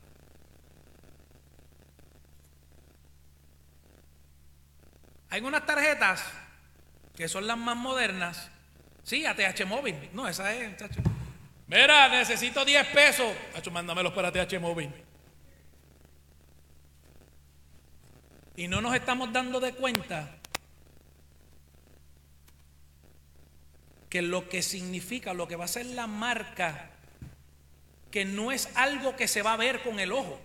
[5.30, 6.22] Hay unas tarjetas
[7.16, 8.48] que son las más modernas.
[9.02, 10.08] Sí, ATH móvil.
[10.12, 10.62] No, esa es,
[11.66, 13.34] Mira, necesito 10 pesos.
[13.54, 14.92] Hacho, mándamelos para ATH móvil.
[18.56, 20.36] Y no nos estamos dando de cuenta
[24.08, 26.90] que lo que significa, lo que va a ser la marca,
[28.10, 30.40] que no es algo que se va a ver con el ojo,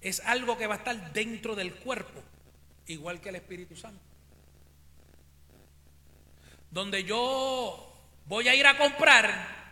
[0.00, 2.22] es algo que va a estar dentro del cuerpo
[2.86, 4.00] igual que el Espíritu Santo.
[6.70, 7.92] Donde yo
[8.26, 9.63] voy a ir a comprar,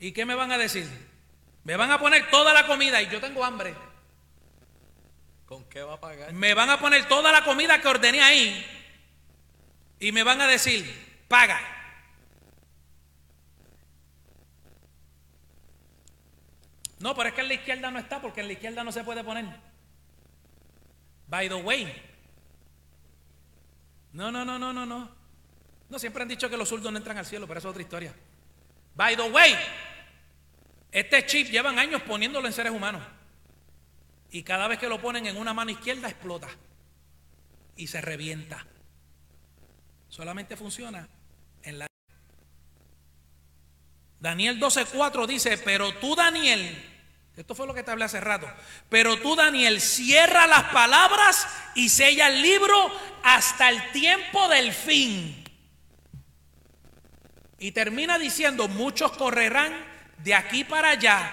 [0.00, 0.88] ¿y qué me van a decir?
[1.62, 3.74] Me van a poner toda la comida y yo tengo hambre.
[5.46, 6.32] ¿Con qué va a pagar?
[6.32, 8.66] Me van a poner toda la comida que ordené ahí
[9.98, 11.60] y me van a decir, paga.
[16.98, 19.04] No, pero es que en la izquierda no está porque en la izquierda no se
[19.04, 19.46] puede poner.
[21.26, 22.10] By the way.
[24.12, 25.10] No, no, no, no, no, no.
[25.88, 27.82] No, siempre han dicho que los zurdos no entran al cielo, pero eso es otra
[27.82, 28.14] historia.
[28.94, 29.56] By the way,
[30.92, 33.02] este chip llevan años poniéndolo en seres humanos.
[34.30, 36.48] Y cada vez que lo ponen en una mano izquierda explota.
[37.76, 38.66] Y se revienta.
[40.08, 41.08] solamente funciona
[41.62, 41.86] en la...
[44.18, 46.76] Daniel 12:4 dice, pero tú Daniel,
[47.36, 48.46] esto fue lo que te hablé hace rato,
[48.88, 52.92] pero tú Daniel, cierra las palabras y sella el libro
[53.22, 55.42] hasta el tiempo del fin.
[57.58, 59.89] Y termina diciendo, muchos correrán
[60.22, 61.32] de aquí para allá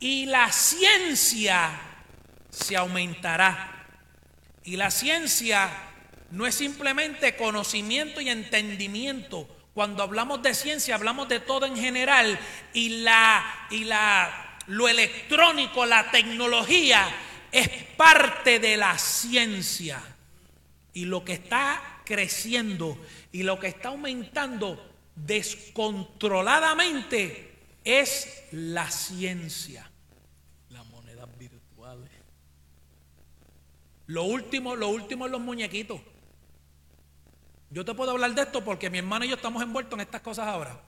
[0.00, 1.70] y la ciencia
[2.50, 3.86] se aumentará.
[4.64, 5.70] Y la ciencia
[6.30, 9.48] no es simplemente conocimiento y entendimiento.
[9.74, 12.38] Cuando hablamos de ciencia, hablamos de todo en general
[12.72, 17.08] y la y la lo electrónico, la tecnología
[17.50, 20.02] es parte de la ciencia.
[20.94, 22.98] Y lo que está creciendo
[23.32, 27.51] y lo que está aumentando descontroladamente
[27.84, 29.90] es la ciencia.
[30.68, 32.10] Las monedas virtuales.
[34.06, 36.00] Lo último, lo último es los muñequitos.
[37.70, 40.20] Yo te puedo hablar de esto porque mi hermano y yo estamos envueltos en estas
[40.20, 40.78] cosas ahora.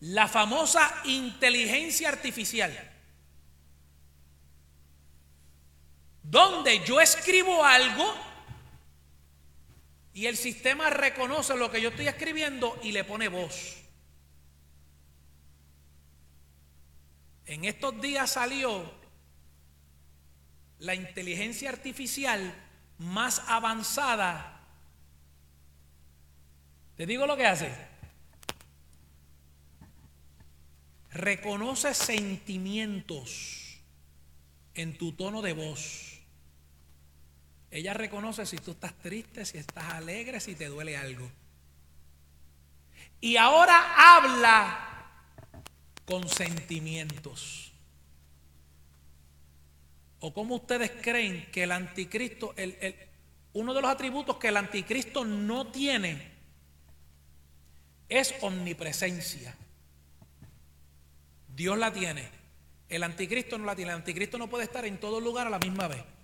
[0.00, 2.72] La famosa inteligencia artificial.
[6.22, 8.25] Donde yo escribo algo
[10.16, 13.76] y el sistema reconoce lo que yo estoy escribiendo y le pone voz.
[17.44, 18.90] En estos días salió
[20.78, 22.54] la inteligencia artificial
[22.96, 24.66] más avanzada.
[26.96, 27.70] ¿Te digo lo que hace?
[31.10, 33.80] Reconoce sentimientos
[34.72, 36.15] en tu tono de voz.
[37.76, 41.30] Ella reconoce si tú estás triste, si estás alegre, si te duele algo.
[43.20, 45.12] Y ahora habla
[46.06, 47.70] con sentimientos.
[50.20, 52.54] ¿O cómo ustedes creen que el anticristo,
[53.52, 56.32] uno de los atributos que el anticristo no tiene
[58.08, 59.54] es omnipresencia?
[61.54, 62.26] Dios la tiene.
[62.88, 63.90] El anticristo no la tiene.
[63.90, 66.15] El anticristo no puede estar en todo lugar a la misma vez.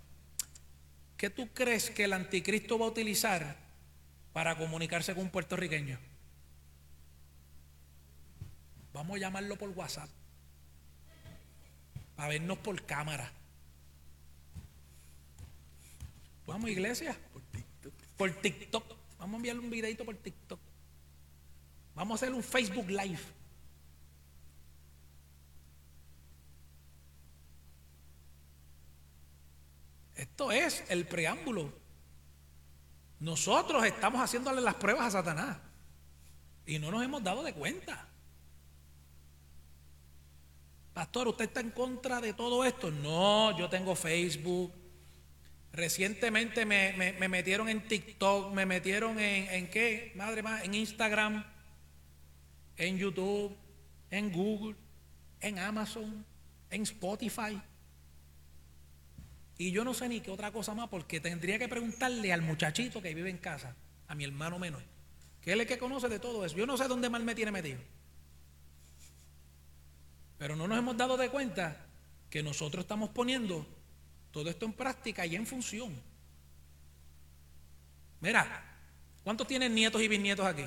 [1.16, 3.56] ¿Qué tú crees que el anticristo va a utilizar
[4.32, 5.98] para comunicarse con un puertorriqueño?
[8.92, 10.08] Vamos a llamarlo por WhatsApp.
[12.16, 13.32] Para vernos por cámara.
[16.46, 17.16] Vamos, iglesia.
[17.32, 17.94] Por TikTok.
[18.16, 18.96] Por TikTok.
[19.18, 20.60] Vamos a enviarle un videito por TikTok.
[21.94, 23.41] Vamos a hacer un Facebook Live.
[30.14, 31.72] Esto es el preámbulo.
[33.20, 35.58] Nosotros estamos haciéndole las pruebas a Satanás
[36.66, 38.08] y no nos hemos dado de cuenta.
[40.92, 42.90] Pastor, ¿usted está en contra de todo esto?
[42.90, 44.72] No, yo tengo Facebook.
[45.72, 51.44] Recientemente me, metieron en TikTok, me metieron en, en qué, madre mía, en Instagram,
[52.76, 53.56] en YouTube,
[54.10, 54.76] en Google,
[55.40, 56.26] en Amazon,
[56.68, 57.58] en Spotify.
[59.58, 63.02] Y yo no sé ni qué otra cosa más, porque tendría que preguntarle al muchachito
[63.02, 63.76] que vive en casa,
[64.08, 64.82] a mi hermano menor,
[65.40, 66.56] que él es el que conoce de todo eso.
[66.56, 67.80] Yo no sé dónde mal me tiene metido.
[70.38, 71.86] Pero no nos hemos dado de cuenta
[72.28, 73.66] que nosotros estamos poniendo
[74.32, 75.92] todo esto en práctica y en función.
[78.20, 78.64] Mira,
[79.22, 80.64] ¿cuántos tienen nietos y bisnietos aquí?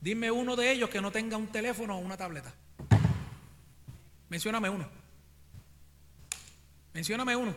[0.00, 2.54] Dime uno de ellos que no tenga un teléfono o una tableta.
[4.34, 4.90] Mencióname uno.
[6.92, 7.54] Mencióname uno.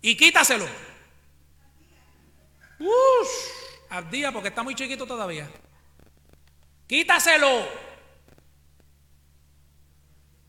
[0.00, 0.64] Y quítaselo.
[2.78, 3.28] Uff,
[3.90, 5.50] al día porque está muy chiquito todavía.
[6.86, 7.66] Quítaselo.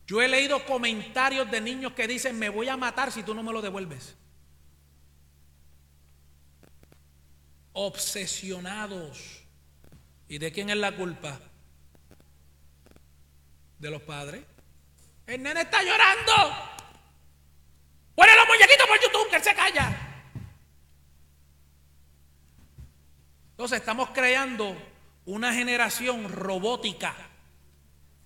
[0.06, 3.42] Yo he leído comentarios de niños que dicen, me voy a matar si tú no
[3.42, 4.16] me lo devuelves.
[7.72, 9.48] Obsesionados.
[10.28, 11.40] ¿Y de quién es la culpa?
[13.84, 14.41] De los padres.
[15.27, 16.34] El nene está llorando.
[18.15, 19.97] Pone los muñequitos por YouTube, que él se calla.
[23.51, 24.76] Entonces estamos creando
[25.26, 27.14] una generación robótica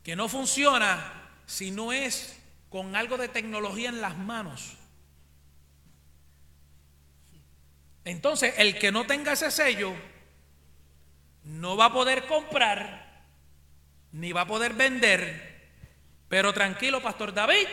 [0.04, 2.40] que no funciona si no es
[2.70, 4.78] con algo de tecnología en las manos.
[8.06, 9.94] Entonces, el que no tenga ese sello
[11.44, 13.07] no va a poder comprar
[14.12, 15.70] ni va a poder vender.
[16.30, 17.68] Pero tranquilo, Pastor David,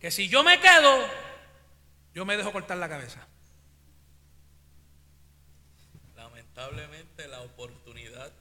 [0.00, 1.06] que si yo me quedo,
[2.14, 3.26] yo me dejo cortar la cabeza.
[6.16, 8.32] Lamentablemente la oportunidad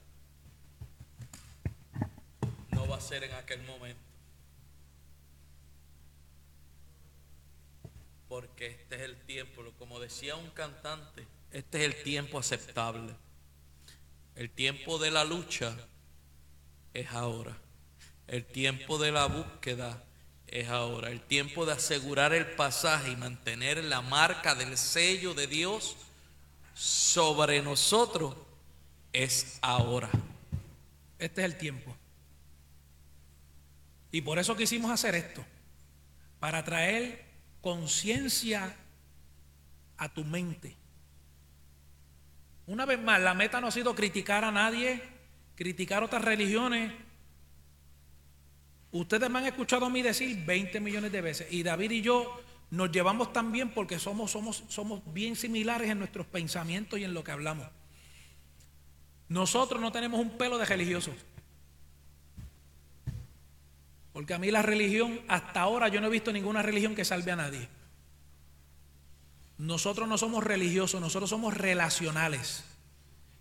[2.72, 4.08] no va a ser en aquel momento.
[8.28, 13.14] porque este es el tiempo, como decía un cantante, este es el tiempo aceptable.
[14.36, 15.76] El tiempo de la lucha
[16.94, 17.58] es ahora.
[18.28, 20.04] El tiempo de la búsqueda
[20.48, 21.10] es ahora.
[21.12, 25.96] El tiempo de asegurar el pasaje y mantener la marca del sello de Dios
[26.74, 28.36] sobre nosotros
[29.14, 30.10] es ahora.
[31.20, 31.96] Este es el tiempo.
[34.12, 35.44] Y por eso quisimos hacer esto,
[36.40, 37.26] para traer
[37.62, 38.76] conciencia
[39.98, 40.76] a tu mente.
[42.68, 45.02] Una vez más, la meta no ha sido criticar a nadie,
[45.58, 46.94] criticar otras religiones.
[48.92, 51.48] Ustedes me han escuchado a mí decir 20 millones de veces.
[51.52, 56.00] Y David y yo nos llevamos tan bien porque somos, somos, somos bien similares en
[56.00, 57.68] nuestros pensamientos y en lo que hablamos.
[59.28, 61.16] Nosotros no tenemos un pelo de religiosos.
[64.14, 67.32] Porque a mí la religión, hasta ahora yo no he visto ninguna religión que salve
[67.32, 67.68] a nadie.
[69.58, 72.64] Nosotros no somos religiosos, nosotros somos relacionales.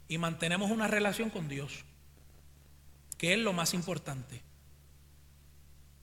[0.08, 1.84] Y mantenemos una relación con Dios,
[3.18, 4.42] que es lo más importante.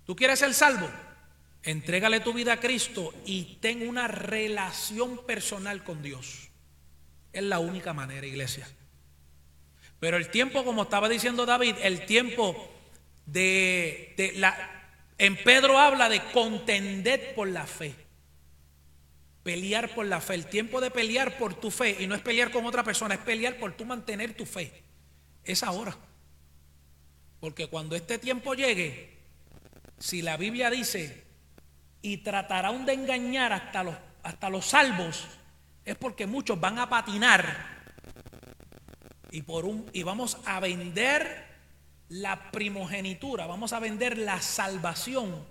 [0.06, 0.90] ¿Tú quieres ser salvo?
[1.64, 6.50] Entrégale tu vida a Cristo y ten una relación personal con Dios.
[7.32, 8.68] Es la única manera, iglesia.
[10.00, 12.70] Pero el tiempo, como estaba diciendo David, el tiempo
[13.26, 14.56] de, la...
[15.18, 17.96] En Pedro habla de contender por la fe.
[19.44, 20.34] Pelear por la fe.
[20.34, 21.96] El tiempo de pelear por tu fe.
[22.00, 24.84] Y no es pelear con otra persona, es pelear por tu mantener tu fe.
[25.46, 25.96] Es ahora.
[27.44, 29.18] Porque cuando este tiempo llegue,
[30.00, 31.26] si la Biblia dice,
[32.02, 35.26] y tratarán de engañar hasta los, hasta los salvos,
[35.84, 37.84] es porque muchos van a patinar
[39.30, 41.46] y, por un, y vamos a vender
[42.08, 45.46] la primogenitura, vamos a vender la salvación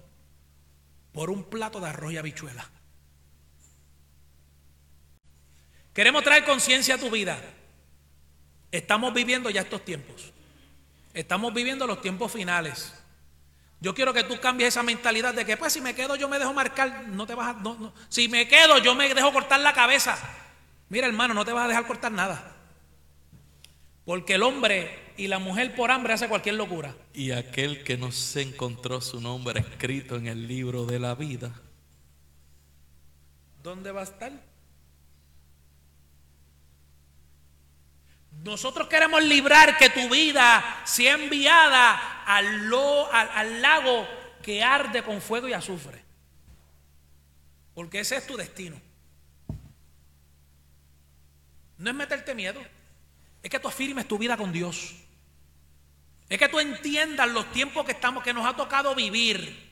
[1.13, 2.71] por un plato de arroz y habichuela.
[5.93, 7.39] Queremos traer conciencia a tu vida.
[8.71, 10.32] Estamos viviendo ya estos tiempos.
[11.15, 12.95] Estamos viviendo los tiempos finales.
[13.81, 16.39] Yo quiero que tú cambies esa mentalidad de que pues si me quedo yo me
[16.39, 19.73] dejo marcar, no te vas a, no, si me quedo yo me dejo cortar la
[19.73, 20.17] cabeza.
[20.89, 22.55] Mira hermano, no te vas a dejar cortar nada.
[24.05, 26.95] Porque el hombre y la mujer por hambre hace cualquier locura.
[27.13, 31.53] Y aquel que no se encontró su nombre escrito en el libro de la vida.
[33.63, 34.33] ¿Dónde va a estar?
[38.43, 42.71] Nosotros queremos librar que tu vida sea enviada al,
[43.61, 44.09] lago
[44.43, 46.03] que arde con fuego y azufre.
[47.75, 48.81] Porque ese es tu destino.
[51.79, 52.61] No es meterte miedo
[53.43, 54.95] es que tú afirmes tu vida con Dios.
[56.29, 59.71] Es que tú entiendas los tiempos que estamos, que nos ha tocado vivir.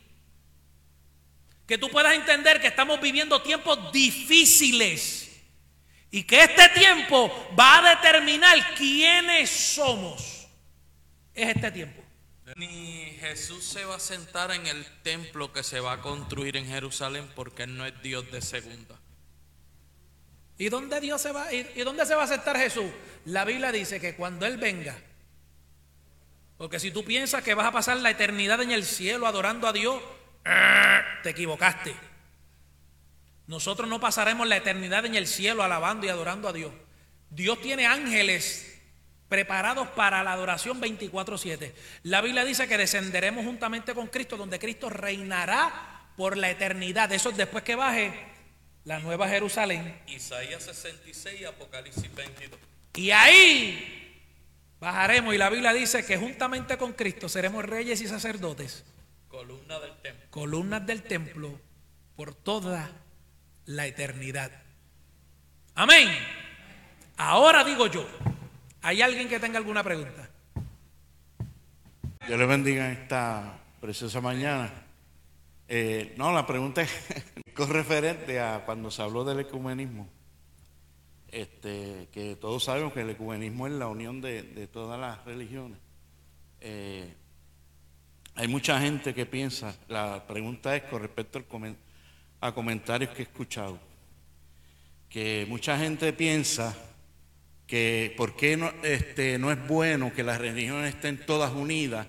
[1.67, 5.20] Que tú puedas entender que estamos viviendo tiempos difíciles.
[6.11, 10.49] Y que este tiempo va a determinar quiénes somos.
[11.35, 12.03] Es este tiempo.
[12.57, 16.67] Ni Jesús se va a sentar en el templo que se va a construir en
[16.67, 18.99] Jerusalén porque Él no es Dios de segunda.
[20.59, 21.53] ¿Y dónde Dios se va?
[21.53, 22.91] ¿Y dónde se va a sentar Jesús?
[23.25, 24.99] La Biblia dice que cuando Él venga,
[26.59, 29.73] porque si tú piensas que vas a pasar la eternidad en el cielo adorando a
[29.73, 30.03] Dios,
[31.23, 31.95] te equivocaste.
[33.51, 36.73] Nosotros no pasaremos la eternidad en el cielo alabando y adorando a Dios.
[37.31, 38.81] Dios tiene ángeles
[39.29, 41.75] preparados para la adoración 24/7.
[42.05, 47.11] La Biblia dice que descenderemos juntamente con Cristo, donde Cristo reinará por la eternidad.
[47.11, 48.13] Eso es después que baje
[48.85, 50.01] la nueva Jerusalén.
[50.07, 52.57] Isaías 66 Apocalipsis 22.
[52.95, 54.23] Y ahí
[54.79, 58.85] bajaremos y la Biblia dice que juntamente con Cristo seremos reyes y sacerdotes.
[59.27, 60.27] Columnas del templo.
[60.31, 61.61] Columnas del templo
[62.15, 62.89] por toda
[63.71, 64.51] la eternidad.
[65.75, 66.09] Amén.
[67.17, 68.07] Ahora digo yo,
[68.83, 70.29] ¿hay alguien que tenga alguna pregunta?
[72.27, 74.73] Dios le bendiga esta preciosa mañana.
[75.69, 76.91] Eh, no, la pregunta es
[77.55, 80.09] con referente a cuando se habló del ecumenismo.
[81.29, 85.79] Este, que todos sabemos que el ecumenismo es la unión de, todas las religiones.
[86.61, 87.15] Eh,
[88.35, 91.39] hay mucha gente que piensa, la pregunta es con respecto
[92.41, 93.79] a comentarios que he escuchado,
[95.09, 96.77] que mucha gente piensa
[97.67, 102.07] que por qué no, este, no es bueno que las religiones estén todas unidas,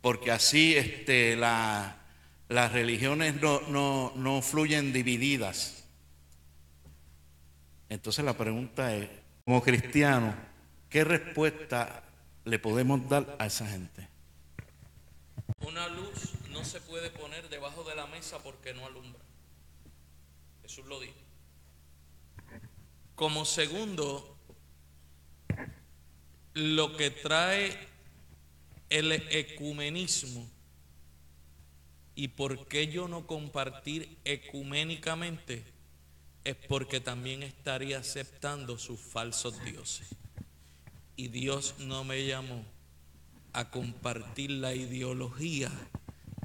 [0.00, 5.84] porque así este, las religiones no, no fluyen divididas.
[7.90, 9.08] Entonces la pregunta es,
[9.44, 10.34] como cristiano,
[10.88, 12.04] ¿qué respuesta
[12.44, 14.08] le podemos dar a esa gente?
[15.60, 19.20] Una luz no se puede poner debajo de la mesa porque no alumbra.
[20.70, 21.14] Jesús lo dijo.
[23.16, 24.36] Como segundo,
[26.54, 27.76] lo que trae
[28.88, 30.48] el ecumenismo
[32.14, 35.64] y por qué yo no compartir ecuménicamente
[36.44, 40.06] es porque también estaría aceptando sus falsos dioses.
[41.16, 42.64] Y Dios no me llamó
[43.52, 45.72] a compartir la ideología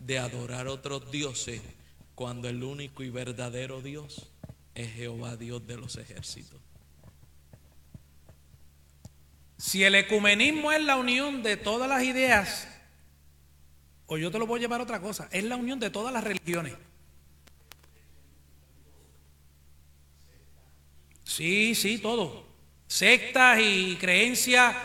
[0.01, 1.61] de adorar otros dioses
[2.15, 4.31] cuando el único y verdadero Dios
[4.73, 6.59] es Jehová Dios de los ejércitos.
[9.57, 12.67] Si el ecumenismo es la unión de todas las ideas,
[14.07, 16.13] o yo te lo voy a llevar a otra cosa, es la unión de todas
[16.13, 16.73] las religiones.
[21.23, 22.45] Sí, sí, todo.
[22.87, 24.75] Sectas y creencias.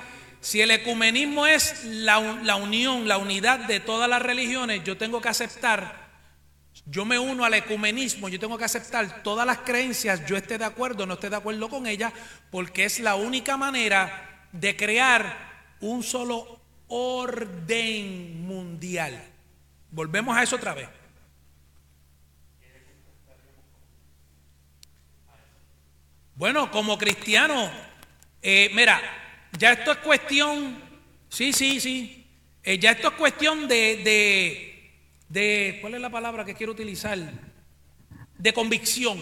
[0.40, 5.20] Si el ecumenismo es la, la, unión, la unidad de todas las religiones, yo tengo
[5.20, 5.99] que aceptar,
[6.86, 10.64] yo me uno al ecumenismo, yo tengo que aceptar todas las creencias, yo esté de
[10.64, 12.12] acuerdo o no esté de acuerdo con ellas,
[12.50, 19.22] porque es la única manera de crear un solo orden mundial.
[19.90, 20.88] Volvemos a eso otra vez.
[26.34, 27.70] Bueno, como cristiano,
[28.40, 28.98] eh, mira,
[29.58, 30.80] ya esto es cuestión,
[31.28, 32.26] sí, sí, sí,
[32.62, 34.69] eh, ya esto es cuestión de, de,
[35.30, 37.18] de, ¿cuál es la palabra que quiero utilizar?
[38.36, 39.18] De convicción,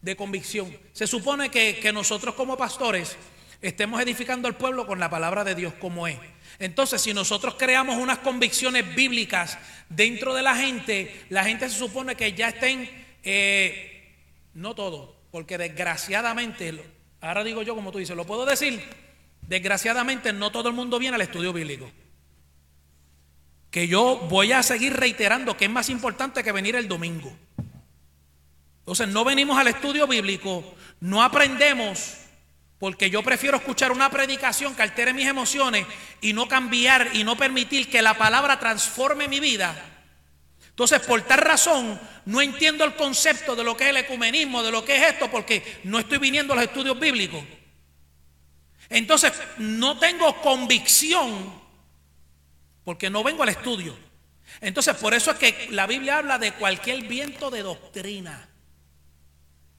[0.00, 0.74] de convicción.
[0.92, 3.16] Se supone que, que nosotros como pastores
[3.60, 6.18] estemos edificando al pueblo con la palabra de Dios como es.
[6.60, 12.14] Entonces, si nosotros creamos unas convicciones bíblicas dentro de la gente, la gente se supone
[12.14, 12.88] que ya estén,
[13.24, 14.14] eh,
[14.54, 16.80] no todo, porque desgraciadamente,
[17.20, 18.82] ahora digo yo como tú dices, lo puedo decir,
[19.42, 21.90] desgraciadamente no todo el mundo viene al estudio bíblico.
[23.70, 27.32] Que yo voy a seguir reiterando que es más importante que venir el domingo.
[28.80, 32.16] Entonces no venimos al estudio bíblico, no aprendemos,
[32.80, 35.86] porque yo prefiero escuchar una predicación que altere mis emociones
[36.20, 39.90] y no cambiar y no permitir que la palabra transforme mi vida.
[40.70, 44.70] Entonces, por tal razón, no entiendo el concepto de lo que es el ecumenismo, de
[44.70, 47.44] lo que es esto, porque no estoy viniendo a los estudios bíblicos.
[48.88, 51.59] Entonces, no tengo convicción
[52.84, 53.96] porque no vengo al estudio.
[54.60, 58.48] Entonces, por eso es que la Biblia habla de cualquier viento de doctrina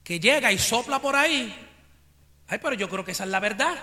[0.02, 1.54] que llega y sopla por ahí.
[2.48, 3.76] Ay, pero yo creo que esa es la verdad.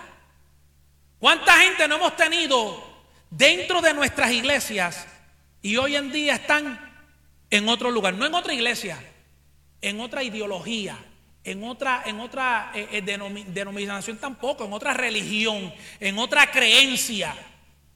[1.20, 2.82] ¿Cuánta gente no hemos tenido
[3.30, 5.08] dentro de nuestras iglesias
[5.62, 6.90] y hoy en día están
[7.50, 9.04] en otro lugar, no en otra iglesia,
[9.82, 10.98] en otra ideología,
[11.44, 17.36] en otra, en otra eh, eh, denominación tampoco, en otra religión, en otra creencia.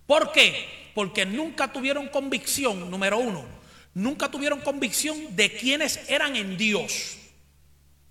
[0.06, 0.82] ¿Por qué?
[0.94, 3.45] Porque nunca tuvieron convicción, número uno,
[3.94, 7.18] nunca tuvieron convicción de quiénes eran en Dios.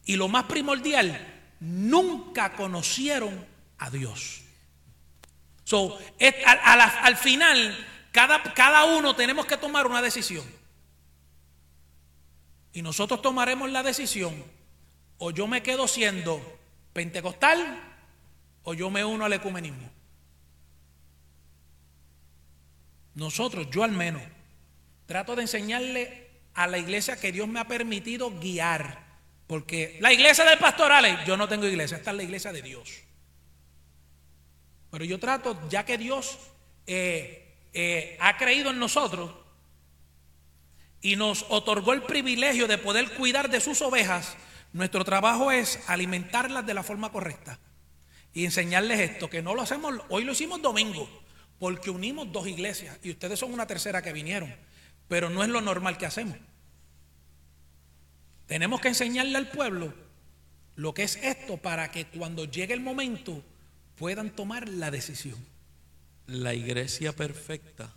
[0.04, 1.18] Y lo más primordial,
[1.60, 3.46] nunca conocieron
[3.78, 4.42] a Dios.
[5.64, 10.44] So, al, al, final, cada, cada uno tenemos que tomar una decisión.
[12.72, 14.34] Y nosotros tomaremos la decisión,
[15.18, 16.40] o yo me quedo siendo
[16.92, 17.80] pentecostal,
[18.64, 19.90] o yo me uno al ecumenismo.
[23.14, 24.22] Nosotros, yo al menos,
[25.06, 29.02] trato de enseñarle a la iglesia que Dios me ha permitido guiar.
[29.46, 33.02] Porque la iglesia del pastoral, yo no tengo iglesia, esta es la iglesia de Dios.
[34.90, 36.38] Pero yo trato, ya que Dios
[36.86, 39.30] eh, eh, ha creído en nosotros,
[41.02, 44.36] y nos otorgó el privilegio de poder cuidar de sus ovejas,
[44.72, 47.58] nuestro trabajo es alimentarlas de la forma correcta
[48.32, 51.08] y enseñarles esto, que no lo hacemos, hoy lo hicimos domingo,
[51.62, 54.52] porque unimos dos iglesias y ustedes son una tercera que vinieron,
[55.06, 56.36] pero no es lo normal que hacemos.
[58.48, 59.94] Tenemos que enseñarle al pueblo
[60.74, 63.44] lo que es esto para que cuando llegue el momento
[63.94, 65.38] puedan tomar la decisión.
[66.26, 67.92] La iglesia perfecta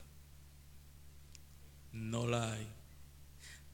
[1.92, 2.68] no la hay.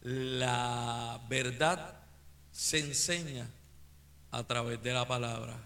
[0.04, 2.00] La verdad
[2.54, 3.46] se enseña
[4.32, 5.58] a través de la palabra.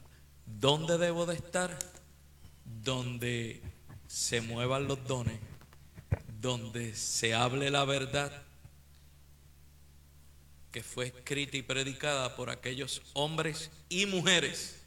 [0.48, 1.78] ¿Dónde debo de estar?
[2.82, 3.75] Donde
[4.08, 5.40] se muevan los dones,
[6.42, 8.32] donde se hable la verdad
[10.72, 14.82] que fue escrita y predicada por aquellos hombres y mujeres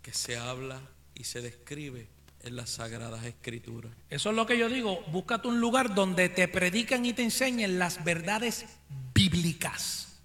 [0.00, 0.80] que se habla
[1.14, 2.08] y se describe
[2.42, 3.92] en las sagradas escrituras.
[4.10, 7.78] Eso es lo que yo digo, búscate un lugar donde te predican y te enseñen
[7.80, 8.66] las verdades
[9.12, 10.20] bíblicas,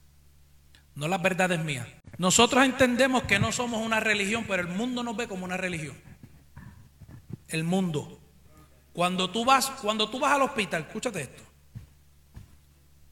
[0.95, 1.87] no las verdades mías.
[2.17, 5.95] Nosotros entendemos que no somos una religión, pero el mundo nos ve como una religión.
[7.47, 8.19] El mundo.
[8.91, 11.43] Cuando tú vas, cuando tú vas al hospital, escúchate esto.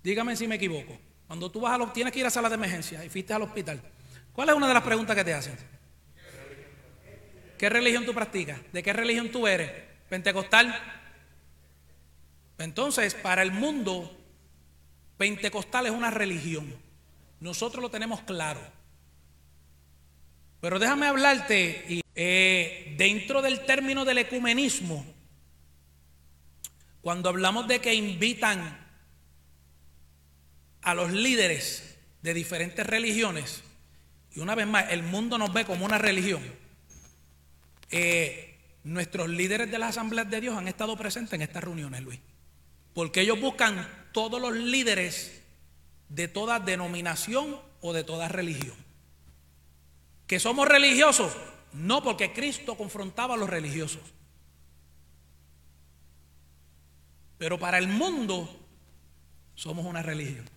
[0.01, 0.97] dígame si me equivoco.
[1.27, 3.43] Cuando tú vas a los, tienes que ir a sala de emergencia y fuiste al
[3.43, 3.81] hospital,
[4.33, 5.55] ¿cuál es una de las preguntas que te hacen?
[7.57, 8.59] ¿Qué religión tú practicas?
[8.73, 9.71] ¿De qué religión tú eres?
[10.09, 10.75] ¿Pentecostal?
[12.57, 14.15] Entonces, para el mundo,
[15.17, 16.73] pentecostal es una religión.
[17.39, 18.61] Nosotros lo tenemos claro.
[20.65, 25.05] Pero déjame hablarte, eh, dentro del término del ecumenismo,
[27.01, 28.83] cuando hablamos de que invitan
[30.81, 33.61] a los líderes de diferentes religiones,
[34.33, 36.41] y una vez más, el mundo nos ve como una religión,
[37.91, 42.19] eh, nuestros líderes de las asambleas de Dios han estado presentes en estas reuniones, Luis.
[42.95, 45.43] Porque ellos buscan todos los líderes
[46.09, 48.84] de toda denominación o de toda religión.
[50.27, 51.35] ¿Que somos religiosos?
[51.73, 54.01] No, porque Cristo confrontaba a los religiosos.
[57.37, 58.49] Pero para el mundo
[59.55, 60.49] somos una religión.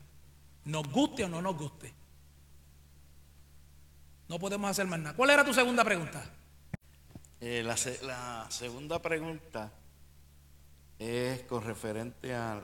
[0.64, 1.92] Nos guste o no nos guste.
[4.28, 5.16] No podemos hacer más nada.
[5.16, 6.24] ¿Cuál era tu segunda pregunta?
[7.40, 9.72] Eh, la, segunda pregunta
[10.98, 12.62] es con referente a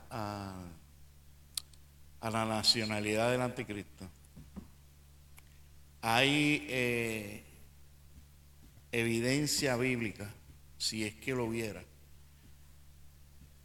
[2.21, 4.09] la nacionalidad del anticristo.
[6.07, 7.41] Hay eh,
[8.91, 10.31] evidencia bíblica,
[10.77, 11.83] si es que lo hubiera,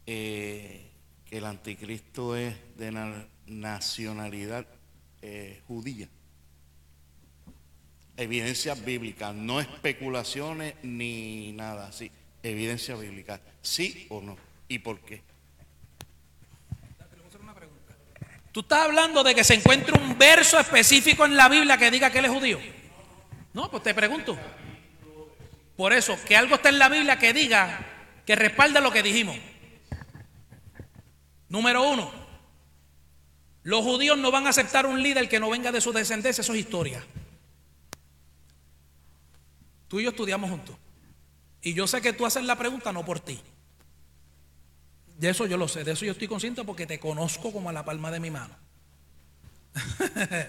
[0.07, 0.89] eh,
[1.23, 4.65] que el anticristo es de na nacionalidad
[5.21, 6.09] eh, judía.
[8.17, 12.09] Evidencia bíblica, no especulaciones ni nada así.
[12.41, 14.35] Evidencia bíblica, sí o no,
[14.67, 15.21] y por qué.
[18.51, 22.11] Tú estás hablando de que se encuentre un verso específico en la Biblia que diga
[22.11, 22.59] que él es judío.
[23.53, 24.37] No, pues te pregunto.
[25.77, 27.79] Por eso, que algo está en la Biblia que diga,
[28.25, 29.37] que respalda lo que dijimos.
[31.47, 32.11] Número uno,
[33.63, 36.53] los judíos no van a aceptar un líder que no venga de su descendencia, eso
[36.53, 37.05] es historia.
[39.87, 40.75] Tú y yo estudiamos juntos.
[41.61, 43.41] Y yo sé que tú haces la pregunta no por ti.
[45.21, 47.73] De eso yo lo sé, de eso yo estoy consciente porque te conozco como a
[47.73, 48.55] la palma de mi mano.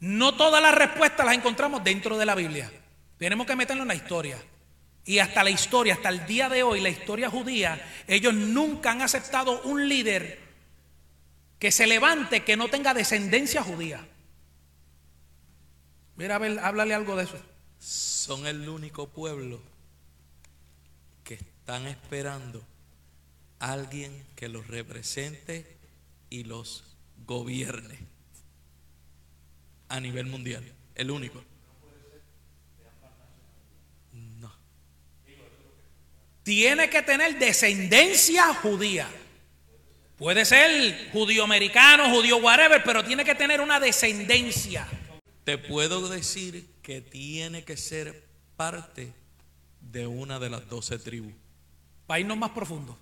[0.00, 2.70] no todas las respuestas las encontramos dentro de la Biblia.
[3.16, 4.36] Tenemos que meterlo en la historia.
[5.06, 9.00] Y hasta la historia, hasta el día de hoy, la historia judía, ellos nunca han
[9.00, 10.38] aceptado un líder
[11.58, 14.06] que se levante que no tenga descendencia judía.
[16.16, 17.38] Mira, a ver, háblale algo de eso.
[17.78, 19.58] Son el único pueblo
[21.66, 22.64] están esperando
[23.58, 25.66] a alguien que los represente
[26.30, 26.84] y los
[27.26, 27.98] gobierne
[29.88, 30.62] a nivel mundial.
[30.94, 31.42] El único.
[34.12, 34.54] No.
[36.44, 39.08] Tiene que tener descendencia judía.
[40.16, 44.86] Puede ser judío americano, judío whatever, pero tiene que tener una descendencia.
[45.42, 48.24] Te puedo decir que tiene que ser
[48.56, 49.12] parte
[49.80, 51.34] de una de las doce tribus.
[52.06, 52.98] Para irnos más profundo.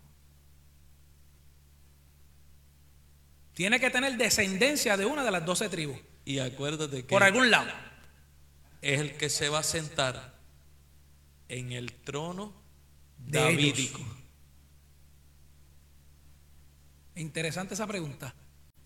[3.54, 5.98] Tiene que tener descendencia de una de las doce tribus.
[6.24, 7.08] Y acuérdate que.
[7.08, 7.70] Por algún lado.
[8.82, 10.34] Es el que se va a sentar
[11.48, 12.52] en el trono
[13.18, 14.00] de davídico.
[17.14, 18.34] Interesante esa pregunta.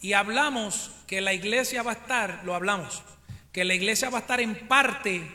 [0.01, 3.03] Y hablamos que la iglesia va a estar, lo hablamos,
[3.53, 5.35] que la iglesia va a estar en parte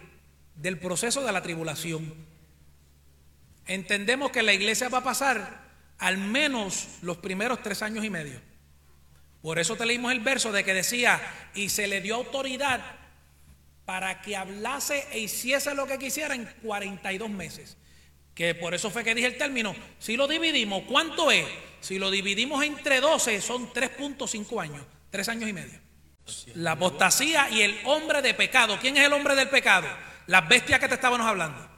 [0.55, 2.14] del proceso de la tribulación.
[3.65, 5.64] Entendemos que la iglesia va a pasar
[5.99, 8.41] al menos los primeros tres años y medio.
[9.41, 11.22] Por eso te leímos el verso de que decía,
[11.53, 12.81] y se le dio autoridad
[13.85, 17.77] para que hablase e hiciese lo que quisiera en 42 meses.
[18.34, 21.45] Que por eso fue que dije el término, si lo dividimos, ¿cuánto es?
[21.81, 25.80] Si lo dividimos entre 12 son 3.5 años, tres años y medio.
[26.56, 28.77] La apostasía y el hombre de pecado.
[28.80, 29.88] ¿Quién es el hombre del pecado?
[30.27, 31.72] Las bestias que te estábamos hablando.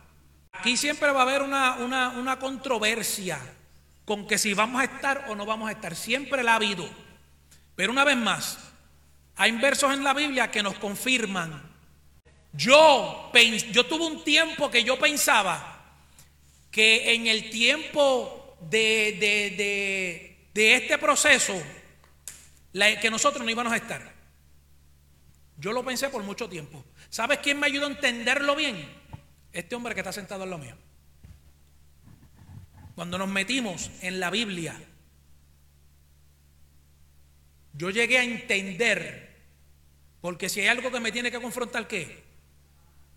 [0.59, 3.39] Aquí siempre va a haber una, controversia
[4.03, 5.95] con que si vamos a estar o no vamos a estar.
[5.95, 6.87] Siempre la ha habido.
[7.75, 8.57] Pero una vez más,
[9.35, 11.61] hay versos en la Biblia que nos confirman.
[12.53, 13.31] Yo,
[13.71, 15.83] yo tuve un tiempo que yo pensaba
[16.71, 21.53] que en el tiempo de, de, este proceso,
[22.73, 24.13] que nosotros no íbamos a estar.
[25.57, 26.83] Yo lo pensé por mucho tiempo.
[27.09, 29.04] ¿Sabes quién me ayudó a entenderlo bien?
[29.55, 30.75] Este hombre que está sentado en lo mío.
[32.93, 34.77] Cuando nos metimos en la Biblia,
[37.71, 39.33] yo llegué a entender,
[40.19, 42.21] porque si hay algo que me tiene que confrontar, ¿qué?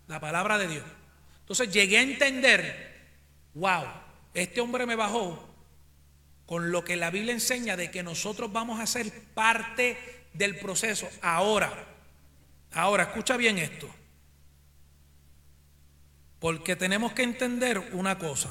[0.07, 0.85] La palabra de Dios.
[1.41, 3.09] Entonces llegué a entender,
[3.53, 3.83] wow,
[4.33, 5.45] este hombre me bajó
[6.45, 9.97] con lo que la Biblia enseña de que nosotros vamos a ser parte
[10.31, 11.09] del proceso.
[11.21, 11.85] Ahora,
[12.71, 13.93] ahora, escucha bien esto.
[16.39, 18.49] Porque tenemos que entender una cosa.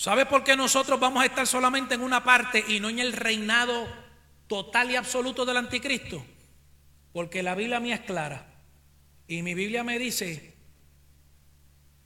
[0.00, 3.12] ¿Sabe por qué nosotros vamos a estar solamente en una parte y no en el
[3.12, 3.86] reinado
[4.46, 6.24] total y absoluto del anticristo?
[7.12, 8.46] Porque la Biblia mía es clara.
[9.28, 10.54] Y mi Biblia me dice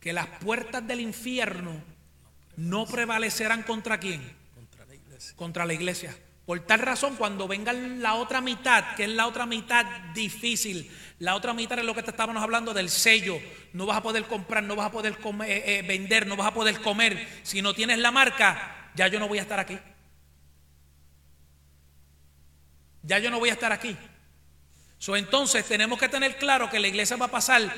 [0.00, 1.72] que las puertas del infierno
[2.56, 4.20] no prevalecerán contra quién?
[4.56, 5.36] Contra la iglesia.
[5.36, 6.18] Contra la iglesia.
[6.46, 11.36] Por tal razón, cuando venga la otra mitad, que es la otra mitad difícil, la
[11.36, 13.40] otra mitad es lo que te estábamos hablando del sello,
[13.72, 15.16] no vas a poder comprar, no vas a poder
[15.46, 17.26] eh, eh, vender, no vas a poder comer.
[17.42, 19.78] Si no tienes la marca, ya yo no voy a estar aquí.
[23.02, 23.96] Ya yo no voy a estar aquí.
[24.98, 27.74] So, entonces tenemos que tener claro que la iglesia va a pasar.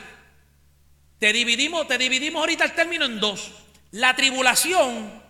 [1.19, 3.53] Te dividimos, te dividimos ahorita el término en dos.
[3.93, 5.26] La tribulación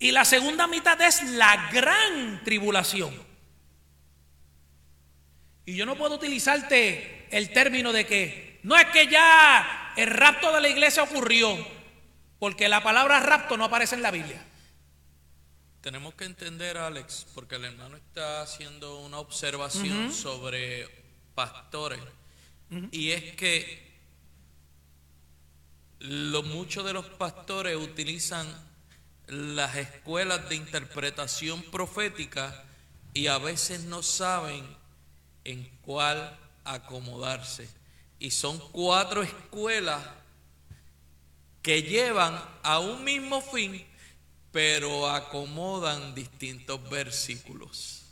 [0.00, 3.14] y la segunda mitad es la gran tribulación.
[5.66, 10.52] Y yo no puedo utilizarte el término de que no es que ya el rapto
[10.52, 11.54] de la iglesia ocurrió,
[12.38, 14.42] porque la palabra rapto no aparece en la Biblia.
[15.82, 20.88] Tenemos que entender, Alex, porque el hermano está haciendo una observación sobre
[21.34, 22.00] pastores.
[22.90, 23.90] Y es que
[25.98, 28.69] lo, muchos de los pastores utilizan
[29.30, 32.64] las escuelas de interpretación profética
[33.14, 34.64] y a veces no saben
[35.44, 37.68] en cuál acomodarse.
[38.18, 40.04] Y son cuatro escuelas
[41.62, 43.84] que llevan a un mismo fin,
[44.52, 48.02] pero acomodan distintos versículos.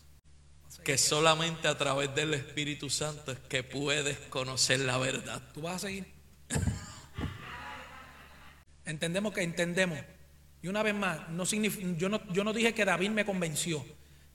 [0.84, 5.42] Que solamente a través del Espíritu Santo es que puedes conocer la verdad.
[5.52, 6.06] ¿Tú vas a seguir?
[8.86, 9.98] entendemos que entendemos
[10.62, 11.20] y una vez más,
[11.96, 13.84] yo, no, yo no dije que David me convenció,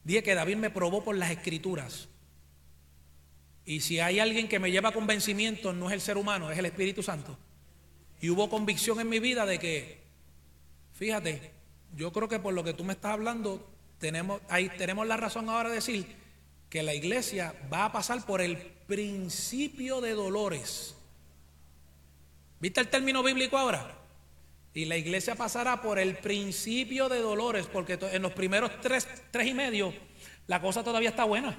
[0.04, 2.08] dije que David me probó por las escrituras.
[3.66, 6.58] Y si hay alguien que me lleva a convencimiento, no es el ser humano, es
[6.58, 7.38] el Espíritu Santo.
[8.22, 10.02] Y hubo convicción en mi vida de que,
[10.94, 11.52] fíjate,
[11.96, 13.70] yo creo que por lo que tú me estás hablando,
[14.00, 16.06] tenemos, ahí tenemos la razón ahora de decir
[16.70, 20.96] que la iglesia va a pasar por el principio de dolores.
[22.60, 24.03] ¿Viste el término bíblico ahora?
[24.74, 29.48] Y la iglesia pasará por el principio de dolores, porque en los primeros tres, tres
[29.48, 29.94] y medio
[30.48, 31.56] la cosa todavía está buena.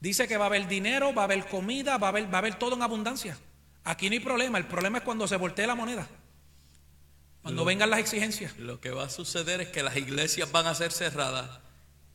[0.00, 2.38] Dice que va a haber dinero, va a haber comida, va a haber, va a
[2.38, 3.36] haber todo en abundancia.
[3.84, 6.06] Aquí no hay problema, el problema es cuando se voltee la moneda.
[7.42, 8.56] Cuando vengan las exigencias.
[8.58, 11.60] Lo que va a suceder es que las iglesias van a ser cerradas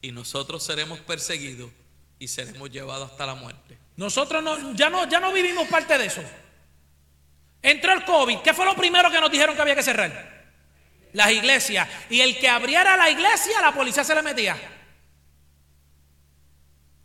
[0.02, 1.72] y nosotros seremos perseguidos
[2.20, 3.78] y seremos llevados hasta la muerte.
[3.98, 6.22] Nosotros no, ya, no, ya no vivimos parte de eso.
[7.64, 8.40] Entró el COVID.
[8.40, 10.44] ¿Qué fue lo primero que nos dijeron que había que cerrar?
[11.14, 11.88] Las iglesias.
[12.10, 14.58] Y el que abriera la iglesia, la policía se le metía.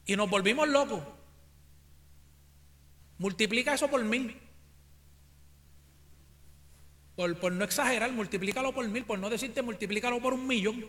[0.04, 1.00] Y nos volvimos locos.
[3.18, 4.40] Multiplica eso por mil.
[7.14, 10.88] Por, por, no exagerar, multiplícalo por mil, por no decirte multiplícalo por un millón.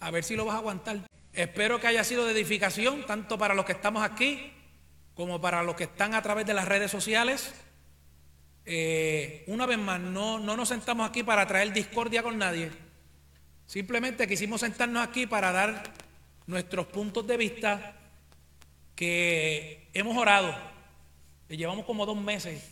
[0.00, 0.98] A ver si lo vas a aguantar.
[1.32, 4.52] Espero que haya sido de edificación, tanto para los que estamos aquí,
[5.14, 7.52] como para los que están a través de las redes sociales.
[8.66, 12.70] Eh, una vez más, no, no nos sentamos aquí para traer discordia con nadie.
[13.66, 15.82] Simplemente quisimos sentarnos aquí para dar
[16.46, 17.96] nuestros puntos de vista
[18.94, 20.54] que hemos orado.
[21.48, 22.70] Y llevamos como dos meses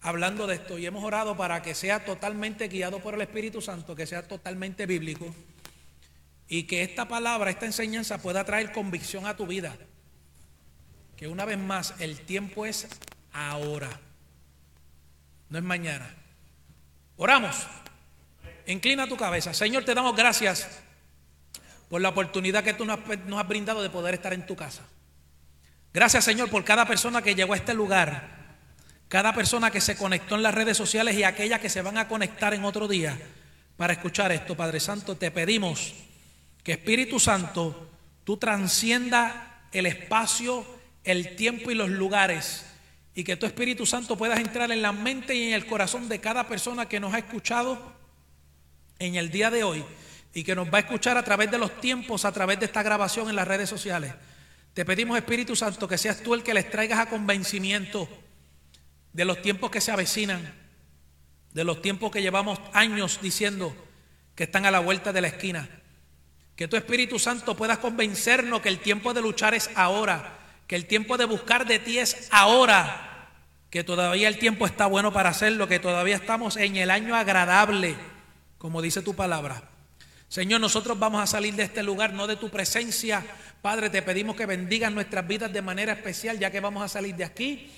[0.00, 3.96] hablando de esto y hemos orado para que sea totalmente guiado por el Espíritu Santo,
[3.96, 5.34] que sea totalmente bíblico
[6.48, 9.76] y que esta palabra, esta enseñanza pueda traer convicción a tu vida.
[11.16, 12.86] Que una vez más el tiempo es
[13.32, 14.00] ahora
[15.50, 16.14] no es mañana.
[17.16, 17.66] Oramos.
[18.66, 19.54] Inclina tu cabeza.
[19.54, 20.68] Señor, te damos gracias
[21.88, 24.82] por la oportunidad que tú nos has brindado de poder estar en tu casa.
[25.92, 28.28] Gracias, Señor, por cada persona que llegó a este lugar,
[29.08, 32.08] cada persona que se conectó en las redes sociales y aquellas que se van a
[32.08, 33.18] conectar en otro día
[33.78, 34.54] para escuchar esto.
[34.54, 35.94] Padre Santo, te pedimos
[36.62, 37.90] que Espíritu Santo,
[38.24, 40.66] tú transcienda el espacio,
[41.04, 42.66] el tiempo y los lugares
[43.18, 46.20] y que tu Espíritu Santo puedas entrar en la mente y en el corazón de
[46.20, 47.76] cada persona que nos ha escuchado
[49.00, 49.84] en el día de hoy
[50.32, 52.84] y que nos va a escuchar a través de los tiempos, a través de esta
[52.84, 54.14] grabación en las redes sociales.
[54.72, 58.08] Te pedimos, Espíritu Santo, que seas tú el que les traigas a convencimiento
[59.12, 60.54] de los tiempos que se avecinan,
[61.52, 63.74] de los tiempos que llevamos años diciendo
[64.36, 65.68] que están a la vuelta de la esquina.
[66.54, 70.38] Que tu Espíritu Santo puedas convencernos que el tiempo de luchar es ahora,
[70.68, 73.06] que el tiempo de buscar de ti es ahora
[73.70, 77.96] que todavía el tiempo está bueno para hacerlo, que todavía estamos en el año agradable,
[78.56, 79.62] como dice tu palabra.
[80.28, 83.24] Señor, nosotros vamos a salir de este lugar, no de tu presencia.
[83.62, 87.14] Padre, te pedimos que bendigas nuestras vidas de manera especial, ya que vamos a salir
[87.14, 87.70] de aquí